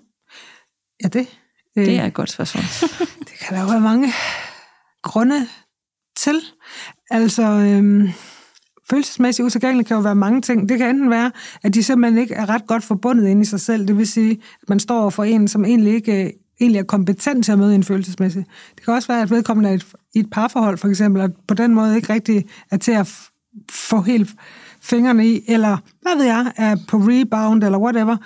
ja 1.03 1.07
det. 1.07 1.27
Øh, 1.77 1.85
det 1.85 1.99
er 1.99 2.05
et 2.05 2.13
godt 2.13 2.31
spørgsmål. 2.31 2.63
det 3.27 3.39
kan 3.39 3.55
der 3.55 3.61
jo 3.61 3.67
være 3.67 3.81
mange 3.81 4.13
grunde 5.03 5.47
til. 6.17 6.41
Altså, 7.11 7.43
øhm, 7.43 8.09
følelsesmæssigt 8.89 9.45
utilgængelig 9.45 9.85
kan 9.85 9.95
jo 9.95 10.01
være 10.01 10.15
mange 10.15 10.41
ting. 10.41 10.69
Det 10.69 10.77
kan 10.77 10.89
enten 10.89 11.09
være, 11.09 11.31
at 11.63 11.73
de 11.73 11.83
simpelthen 11.83 12.21
ikke 12.21 12.33
er 12.33 12.49
ret 12.49 12.67
godt 12.67 12.83
forbundet 12.83 13.27
ind 13.27 13.41
i 13.41 13.45
sig 13.45 13.59
selv. 13.59 13.87
Det 13.87 13.97
vil 13.97 14.07
sige, 14.07 14.31
at 14.31 14.69
man 14.69 14.79
står 14.79 15.09
for 15.09 15.23
en, 15.23 15.47
som 15.47 15.65
egentlig 15.65 15.93
ikke 15.93 16.23
øh, 16.23 16.29
egentlig 16.59 16.79
er 16.79 16.83
kompetent 16.83 17.45
til 17.45 17.51
at 17.51 17.59
møde 17.59 17.75
en 17.75 17.83
følelsesmæssigt. 17.83 18.47
Det 18.75 18.85
kan 18.85 18.93
også 18.93 19.07
være, 19.07 19.21
at 19.21 19.31
vedkommende 19.31 19.69
er 19.69 19.73
et, 19.73 19.85
i 20.15 20.19
et 20.19 20.29
parforhold, 20.31 20.77
for 20.77 20.87
eksempel, 20.87 21.21
og 21.21 21.29
på 21.47 21.53
den 21.53 21.75
måde 21.75 21.95
ikke 21.95 22.13
rigtig 22.13 22.45
er 22.71 22.77
til 22.77 22.91
at 22.91 23.29
få 23.71 24.01
helt 24.01 24.29
fingrene 24.81 25.27
i, 25.27 25.41
eller 25.47 25.77
hvad 26.01 26.15
ved 26.17 26.25
jeg, 26.25 26.53
er 26.55 26.75
på 26.87 26.97
rebound, 26.97 27.63
eller 27.63 27.77
whatever. 27.77 28.17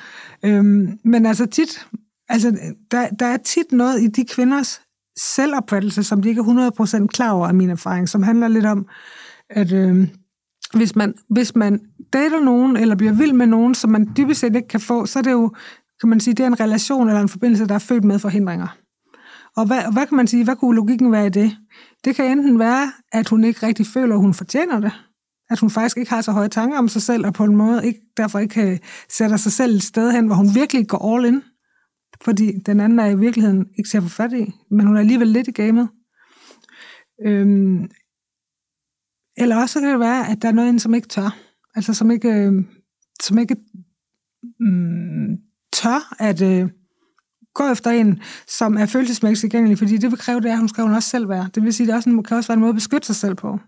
Øhm, 0.45 0.99
men 1.03 1.25
altså 1.25 1.45
tit, 1.45 1.87
altså, 2.29 2.57
der, 2.91 3.09
der 3.09 3.25
er 3.25 3.37
tit 3.37 3.71
noget 3.71 4.01
i 4.01 4.07
de 4.07 4.25
kvinders 4.25 4.81
selvopfattelse, 5.17 6.03
som 6.03 6.21
de 6.21 6.29
ikke 6.29 6.39
er 6.39 6.71
100% 7.03 7.07
klar 7.07 7.31
over 7.31 7.47
af 7.47 7.53
min 7.53 7.69
erfaring, 7.69 8.09
som 8.09 8.23
handler 8.23 8.47
lidt 8.47 8.65
om, 8.65 8.87
at 9.49 9.71
øh, 9.71 10.07
hvis, 10.73 10.95
man, 10.95 11.13
hvis 11.29 11.55
man 11.55 11.79
dater 12.13 12.39
nogen, 12.39 12.77
eller 12.77 12.95
bliver 12.95 13.13
vild 13.13 13.33
med 13.33 13.47
nogen, 13.47 13.75
som 13.75 13.89
man 13.89 14.11
dybest 14.17 14.39
set 14.39 14.55
ikke 14.55 14.67
kan 14.67 14.79
få, 14.79 15.05
så 15.05 15.19
er 15.19 15.23
det 15.23 15.31
jo, 15.31 15.51
kan 15.99 16.09
man 16.09 16.19
sige, 16.19 16.33
det 16.33 16.43
er 16.43 16.47
en 16.47 16.59
relation 16.59 17.07
eller 17.07 17.21
en 17.21 17.29
forbindelse, 17.29 17.67
der 17.67 17.75
er 17.75 17.79
født 17.79 18.03
med 18.03 18.19
forhindringer. 18.19 18.77
Og 19.57 19.65
hvad, 19.65 19.81
hvad 19.93 20.07
kan 20.07 20.17
man 20.17 20.27
sige, 20.27 20.43
hvad 20.43 20.55
kunne 20.55 20.75
logikken 20.75 21.11
være 21.11 21.25
i 21.25 21.29
det? 21.29 21.57
Det 22.05 22.15
kan 22.15 22.37
enten 22.37 22.59
være, 22.59 22.91
at 23.11 23.29
hun 23.29 23.43
ikke 23.43 23.65
rigtig 23.65 23.87
føler, 23.87 24.15
at 24.15 24.21
hun 24.21 24.33
fortjener 24.33 24.79
det. 24.79 24.91
At 25.49 25.59
hun 25.59 25.69
faktisk 25.69 25.97
ikke 25.97 26.09
har 26.09 26.21
så 26.21 26.31
høje 26.31 26.47
tanker 26.47 26.77
om 26.77 26.87
sig 26.87 27.01
selv, 27.01 27.25
og 27.25 27.33
på 27.33 27.43
en 27.43 27.55
måde 27.55 27.85
ikke, 27.85 27.99
derfor 28.17 28.39
ikke 28.39 28.71
øh, 28.71 28.77
sætter 29.09 29.37
sig 29.37 29.51
selv 29.51 29.75
et 29.75 29.83
sted 29.83 30.11
hen, 30.11 30.25
hvor 30.25 30.35
hun 30.35 30.55
virkelig 30.55 30.87
går 30.87 31.15
all 31.15 31.25
in 31.25 31.41
fordi 32.25 32.51
den 32.65 32.79
anden 32.79 32.99
er 32.99 33.05
i 33.05 33.19
virkeligheden 33.19 33.67
ikke 33.77 33.89
til 33.89 33.97
at 33.97 34.03
få 34.03 34.09
fat 34.09 34.33
i, 34.33 34.51
men 34.71 34.85
hun 34.85 34.95
er 34.95 34.99
alligevel 34.99 35.27
lidt 35.27 35.47
i 35.47 35.51
gamet. 35.51 35.89
Øhm, 37.25 37.89
eller 39.37 39.55
også 39.55 39.79
kan 39.79 39.89
det 39.89 39.99
være, 39.99 40.29
at 40.29 40.41
der 40.41 40.47
er 40.47 40.51
noget, 40.51 40.81
som 40.81 40.93
ikke 40.93 41.07
tør. 41.07 41.37
Altså 41.75 41.93
som 41.93 42.11
ikke, 42.11 42.29
øh, 42.29 42.63
som 43.21 43.37
ikke 43.37 43.55
mm, 44.59 45.37
tør 45.73 46.15
at 46.19 46.41
øh, 46.41 46.69
gå 47.53 47.71
efter 47.71 47.91
en, 47.91 48.21
som 48.47 48.77
er 48.77 48.85
følelsesmæssigt 48.85 49.41
tilgængelig, 49.41 49.77
fordi 49.77 49.97
det 49.97 50.11
vil 50.11 50.19
kræve 50.19 50.41
det, 50.41 50.49
at 50.49 50.57
hun 50.57 50.69
skal 50.69 50.83
hun 50.83 50.93
også 50.93 51.09
selv 51.09 51.29
være. 51.29 51.49
Det 51.55 51.63
vil 51.63 51.73
sige, 51.73 51.85
at 51.85 51.87
det 51.87 51.95
også 51.95 52.09
en, 52.09 52.23
kan 52.23 52.37
også 52.37 52.47
være 52.47 52.53
en 52.53 52.59
måde 52.59 52.69
at 52.69 52.75
beskytte 52.75 53.07
sig 53.07 53.15
selv 53.15 53.35
på. 53.35 53.59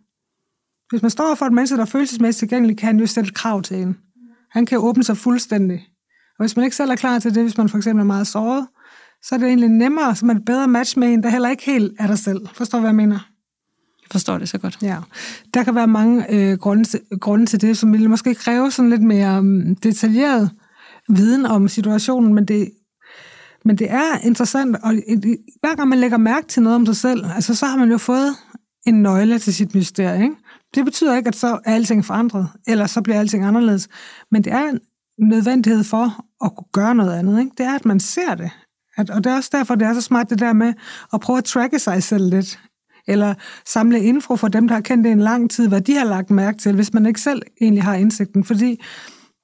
Hvis 0.89 1.02
man 1.02 1.12
står 1.12 1.36
for 1.36 1.46
et 1.46 1.54
menneske, 1.54 1.76
der 1.76 1.82
er 1.82 1.86
følelsesmæssigt 1.86 2.39
tilgængelig, 2.39 2.78
kan 2.78 2.88
han 2.88 3.00
jo 3.00 3.06
stille 3.06 3.32
krav 3.32 3.62
til 3.62 3.78
en. 3.78 3.98
Han 4.52 4.66
kan 4.66 4.78
åbne 4.78 5.04
sig 5.04 5.18
fuldstændig. 5.18 5.88
Og 6.43 6.45
hvis 6.45 6.56
man 6.56 6.65
ikke 6.65 6.75
selv 6.75 6.91
er 6.91 6.95
klar 6.95 7.19
til 7.19 7.36
det, 7.36 7.43
hvis 7.43 7.58
man 7.58 7.69
for 7.69 7.77
eksempel 7.77 8.01
er 8.01 8.06
meget 8.06 8.27
såret, 8.27 8.67
så 9.21 9.36
er 9.36 9.39
det 9.39 9.47
egentlig 9.47 9.69
nemmere, 9.69 10.15
så 10.15 10.25
man 10.25 10.38
et 10.38 10.45
bedre 10.45 10.67
match 10.67 10.99
med 10.99 11.13
en, 11.13 11.23
der 11.23 11.29
heller 11.29 11.49
ikke 11.49 11.65
helt 11.65 11.93
er 11.99 12.08
dig 12.08 12.19
selv. 12.19 12.47
Forstår 12.53 12.79
hvad 12.79 12.89
jeg 12.89 12.95
mener? 12.95 13.15
Jeg 14.01 14.08
forstår 14.12 14.38
det 14.38 14.49
så 14.49 14.58
godt. 14.58 14.77
Ja. 14.82 14.97
Der 15.53 15.63
kan 15.63 15.75
være 15.75 15.88
mange 15.88 16.34
øh, 16.34 16.58
grunde, 16.58 16.84
til, 16.84 16.99
grunde 17.21 17.45
til 17.45 17.62
det, 17.62 17.77
som 17.77 17.93
vil 17.93 18.10
måske 18.10 18.36
kræve 18.36 18.71
sådan 18.71 18.89
lidt 18.89 19.01
mere 19.01 19.39
um, 19.39 19.75
detaljeret 19.75 20.51
viden 21.10 21.45
om 21.45 21.67
situationen, 21.67 22.34
men 22.34 22.45
det, 22.45 22.71
men 23.65 23.77
det 23.77 23.91
er 23.91 24.17
interessant, 24.23 24.77
og 24.84 24.93
hver 25.60 25.75
gang 25.75 25.89
man 25.89 25.99
lægger 25.99 26.17
mærke 26.17 26.47
til 26.47 26.63
noget 26.63 26.75
om 26.75 26.86
sig 26.86 26.95
selv, 26.95 27.25
altså, 27.36 27.56
så 27.56 27.65
har 27.65 27.77
man 27.77 27.91
jo 27.91 27.97
fået 27.97 28.36
en 28.86 29.01
nøgle 29.01 29.39
til 29.39 29.53
sit 29.53 29.75
mysterie. 29.75 30.23
Ikke? 30.23 30.36
Det 30.75 30.86
betyder 30.86 31.17
ikke, 31.17 31.27
at 31.27 31.36
så 31.36 31.60
er 31.65 31.76
alting 31.76 32.05
forandret, 32.05 32.47
eller 32.68 32.86
så 32.86 33.01
bliver 33.01 33.20
alting 33.20 33.45
anderledes. 33.45 33.88
Men 34.32 34.43
det 34.43 34.53
er 34.53 34.70
en 34.70 34.80
nødvendighed 35.18 35.84
for 35.84 36.26
at 36.46 36.56
kunne 36.56 36.72
gøre 36.72 36.96
noget 36.96 37.14
andet. 37.14 37.39
Ikke? 37.39 37.52
Det 37.58 37.66
er, 37.66 37.76
at 37.76 37.86
man 37.86 38.00
ser 38.00 38.36
det. 38.36 38.52
At, 38.98 39.10
og 39.10 39.24
det 39.24 39.32
er 39.32 39.36
også 39.36 39.50
derfor, 39.54 39.76
det 39.76 39.88
er 39.88 39.94
så 39.94 40.02
smart 40.02 40.30
det 40.30 40.39
der 40.39 40.54
med 40.54 40.74
at 41.14 41.22
prøve 41.22 41.38
at 41.38 41.44
tracke 41.44 41.80
sig 41.80 42.04
selv 42.04 42.30
lidt. 42.30 42.60
Eller 43.08 43.34
samle 43.66 44.04
info 44.04 44.36
for 44.36 44.48
dem, 44.48 44.68
der 44.68 44.76
har 44.76 44.82
kendt 44.82 45.06
det 45.06 45.12
en 45.12 45.20
lang 45.20 45.52
tid, 45.52 45.68
hvad 45.68 45.82
de 45.82 45.96
har 45.96 46.06
lagt 46.06 46.30
mærke 46.30 46.58
til, 46.58 46.76
hvis 46.76 46.94
man 46.94 47.06
ikke 47.06 47.22
selv 47.22 47.41
egentlig 47.62 47.84
har 47.84 47.96
indsigten. 47.96 48.44
Fordi 48.44 48.82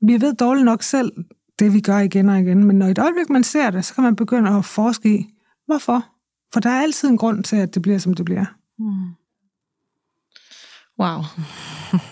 vi 0.01 0.21
ved 0.21 0.33
dårligt 0.33 0.65
nok 0.65 0.83
selv 0.83 1.11
det, 1.59 1.73
vi 1.73 1.81
gør 1.81 1.97
igen 1.97 2.29
og 2.29 2.39
igen. 2.39 2.63
Men 2.63 2.75
når 2.75 2.87
i 2.87 2.91
et 2.91 2.99
øjeblik, 2.99 3.29
man 3.29 3.43
ser 3.43 3.69
det, 3.69 3.85
så 3.85 3.93
kan 3.93 4.03
man 4.03 4.15
begynde 4.15 4.49
at 4.49 4.65
forske 4.65 5.15
i, 5.15 5.25
hvorfor? 5.65 6.05
For 6.53 6.59
der 6.59 6.69
er 6.69 6.81
altid 6.81 7.09
en 7.09 7.17
grund 7.17 7.43
til, 7.43 7.55
at 7.55 7.73
det 7.73 7.81
bliver, 7.81 7.97
som 7.97 8.13
det 8.13 8.25
bliver. 8.25 8.45
Mm. 8.79 9.15
Wow. 10.99 11.21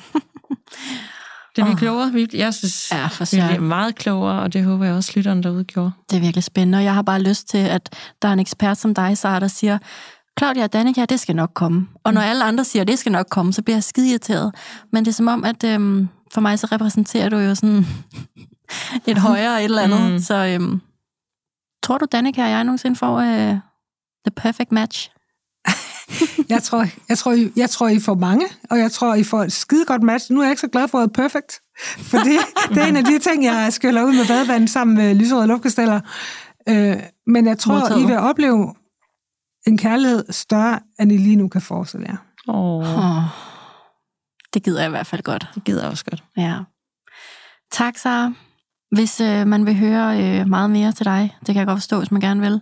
Det 1.58 1.64
er 1.64 1.76
vi 1.76 1.80
klogere. 1.80 2.28
Jeg 2.34 2.54
synes, 2.54 2.92
ja, 2.92 3.08
for 3.08 3.36
vi 3.36 3.42
bliver 3.48 3.60
meget 3.60 3.96
klogere, 3.96 4.42
og 4.42 4.54
det 4.54 4.64
håber 4.64 4.86
jeg 4.86 4.94
også, 4.94 5.12
lytteren 5.16 5.44
derude 5.44 5.64
gjorde. 5.64 5.92
Det 6.10 6.16
er 6.18 6.22
virkelig 6.22 6.44
spændende, 6.44 6.78
og 6.78 6.84
jeg 6.84 6.94
har 6.94 7.02
bare 7.02 7.22
lyst 7.22 7.50
til, 7.50 7.58
at 7.58 7.90
der 8.22 8.28
er 8.28 8.34
en 8.34 8.40
ekspert 8.40 8.78
som 8.78 8.94
dig, 8.94 9.18
Sara, 9.18 9.40
der 9.40 9.48
siger, 9.48 9.78
Claudia 10.40 10.64
og 10.64 10.74
Danika, 10.74 11.06
det 11.06 11.20
skal 11.20 11.36
nok 11.36 11.52
komme. 11.54 11.88
Og 12.04 12.14
når 12.14 12.22
mm. 12.22 12.28
alle 12.28 12.44
andre 12.44 12.64
siger, 12.64 12.84
det 12.84 13.00
skal 13.00 13.12
nok 13.12 13.26
komme, 13.30 13.54
så 13.54 13.62
bliver 13.62 13.76
jeg 13.76 13.84
skide 13.84 14.10
irriteret. 14.10 14.56
Men 14.92 15.06
det 15.06 15.12
er 15.12 15.16
som 15.16 15.28
om, 15.28 15.44
at 15.44 15.64
øhm, 15.64 16.08
for 16.34 16.42
mig 16.42 16.60
så 16.60 16.68
repræsenterer 16.72 17.30
du 17.30 17.38
jo 17.38 17.56
sådan 17.56 17.86
et 19.08 19.18
højere 19.18 19.60
et 19.60 19.64
eller 19.64 19.82
andet. 19.82 20.12
Mm. 20.12 20.20
Så 20.20 20.46
øhm, 20.46 20.82
tror 21.84 21.98
du, 21.98 22.06
Danika 22.12 22.44
og 22.44 22.50
jeg 22.50 22.64
nogensinde 22.64 22.96
får 22.96 23.18
øh, 23.18 23.58
the 24.26 24.32
perfect 24.36 24.72
match? 24.72 25.12
Jeg 26.50 26.64
tror, 26.64 26.86
jeg, 27.10 27.18
tror, 27.18 27.32
I, 27.32 27.52
jeg 27.56 27.70
tror, 27.70 27.88
I 27.88 28.00
får 28.00 28.16
mange, 28.16 28.46
og 28.70 28.80
jeg 28.80 28.92
tror, 28.92 29.16
I 29.16 29.24
får 29.24 29.44
et 29.44 29.52
skide 29.52 29.86
godt 29.86 30.04
match. 30.04 30.32
Nu 30.32 30.40
er 30.40 30.44
jeg 30.44 30.52
ikke 30.52 30.62
så 30.62 30.68
glad 30.68 30.88
for 30.88 31.00
at 31.00 31.14
perfect, 31.14 31.62
for 31.98 32.18
det, 32.18 32.40
det 32.70 32.78
er 32.78 32.86
en 32.86 32.96
af 32.96 33.04
de 33.04 33.20
ting, 33.20 33.44
jeg 33.44 33.74
skyller 33.74 34.04
ud 34.04 34.14
med 34.14 34.28
badevand 34.28 34.68
sammen 34.68 34.98
med 34.98 35.16
lyserøde 35.16 35.48
luftkasteller. 35.48 36.00
Øh, 36.70 36.98
men 37.28 37.48
jeg 37.48 37.58
tror, 37.58 37.80
Modtaget. 37.80 38.02
I 38.02 38.06
vil 38.06 38.18
opleve 38.18 38.74
en 39.68 39.78
kærlighed 39.78 40.26
større, 40.30 40.80
end 41.00 41.12
I 41.12 41.18
lige 41.18 41.36
nu 41.36 41.48
kan 41.48 41.62
forestille 41.62 42.06
jer. 42.10 42.18
Åh, 42.48 42.78
Oh, 42.78 43.24
det 44.54 44.64
gider 44.64 44.80
jeg 44.80 44.88
i 44.88 44.92
hvert 44.92 45.08
fald 45.08 45.22
godt. 45.24 45.48
det 45.56 45.64
gider 45.64 45.82
jeg 45.82 45.92
også 45.92 46.06
godt. 46.06 46.24
Ja. 46.38 46.56
Tak, 47.72 47.98
Sara. 47.98 48.32
Hvis 48.92 49.22
øh, 49.22 49.48
man 49.48 49.66
vil 49.66 49.76
høre 49.76 50.24
øh, 50.24 50.48
meget 50.48 50.70
mere 50.70 50.92
til 50.92 51.06
dig, 51.06 51.38
det 51.40 51.48
kan 51.48 51.56
jeg 51.56 51.66
godt 51.68 51.78
forstå, 51.80 51.98
hvis 51.98 52.12
man 52.12 52.22
gerne 52.22 52.42
vil, 52.42 52.62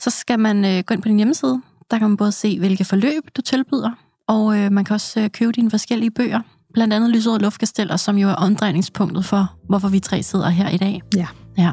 så 0.00 0.10
skal 0.10 0.38
man 0.38 0.64
øh, 0.64 0.84
gå 0.86 0.94
ind 0.94 1.02
på 1.02 1.08
din 1.08 1.16
hjemmeside. 1.16 1.62
Der 1.90 1.98
kan 1.98 2.08
man 2.08 2.16
både 2.16 2.32
se, 2.32 2.58
hvilke 2.58 2.84
forløb 2.84 3.22
du 3.36 3.42
tilbyder, 3.42 3.90
og 4.28 4.58
øh, 4.58 4.72
man 4.72 4.84
kan 4.84 4.94
også 4.94 5.20
øh, 5.20 5.30
købe 5.30 5.52
dine 5.52 5.70
forskellige 5.70 6.10
bøger. 6.10 6.40
Blandt 6.74 6.94
andet 6.94 7.10
Lyserød 7.10 7.38
Luftkasteller, 7.38 7.96
som 7.96 8.16
jo 8.18 8.28
er 8.28 8.32
omdrejningspunktet 8.34 9.24
for, 9.24 9.52
hvorfor 9.68 9.88
vi 9.88 9.98
tre 10.00 10.22
sidder 10.22 10.48
her 10.48 10.68
i 10.68 10.76
dag. 10.76 11.02
Ja. 11.16 11.26
ja. 11.58 11.70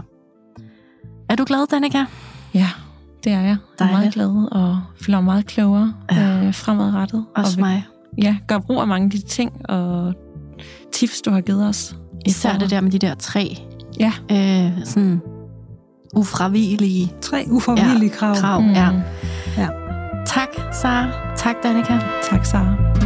Er 1.30 1.36
du 1.36 1.44
glad, 1.48 1.68
Danika? 1.68 2.06
Ja, 2.54 2.70
det 3.24 3.32
er 3.32 3.40
jeg. 3.40 3.44
Jeg 3.46 3.52
er 3.54 3.58
Dejligt. 3.80 3.98
meget 4.00 4.14
glad 4.14 4.48
og 4.52 4.82
føler 5.02 5.18
mig 5.18 5.26
meget 5.26 5.46
klogere 5.46 5.94
Ja. 6.12 6.46
øh, 6.46 6.54
fremadrettet. 6.54 7.26
Også 7.36 7.52
og 7.52 7.56
vil, 7.58 7.64
mig. 7.64 7.86
Ja, 8.22 8.38
gør 8.48 8.60
brug 8.60 8.82
af 8.82 8.88
mange 8.88 9.06
af 9.06 9.12
de 9.12 9.22
ting 9.22 9.70
og 9.70 10.14
tips, 10.94 11.22
du 11.22 11.32
har 11.32 11.42
givet 11.42 11.68
os. 11.68 11.96
Især 12.26 12.58
det 12.58 12.70
der 12.70 12.82
med 12.82 12.92
de 12.92 13.00
der 13.00 13.16
tre 13.16 13.58
Ja. 14.00 14.14
øh, 14.32 14.86
sådan 14.86 15.22
ufravigelige 16.16 17.14
Tre 17.22 17.46
uforvillige 17.48 18.10
krav. 18.10 18.36
krav. 18.36 18.62
Mm. 18.62 18.70
Ja. 18.70 18.90
Ja. 19.58 19.68
Tak, 20.28 20.52
Sara. 20.74 21.34
Tak, 21.44 21.64
Danika. 21.64 22.00
Tak, 22.30 22.46
Sara. 22.46 22.97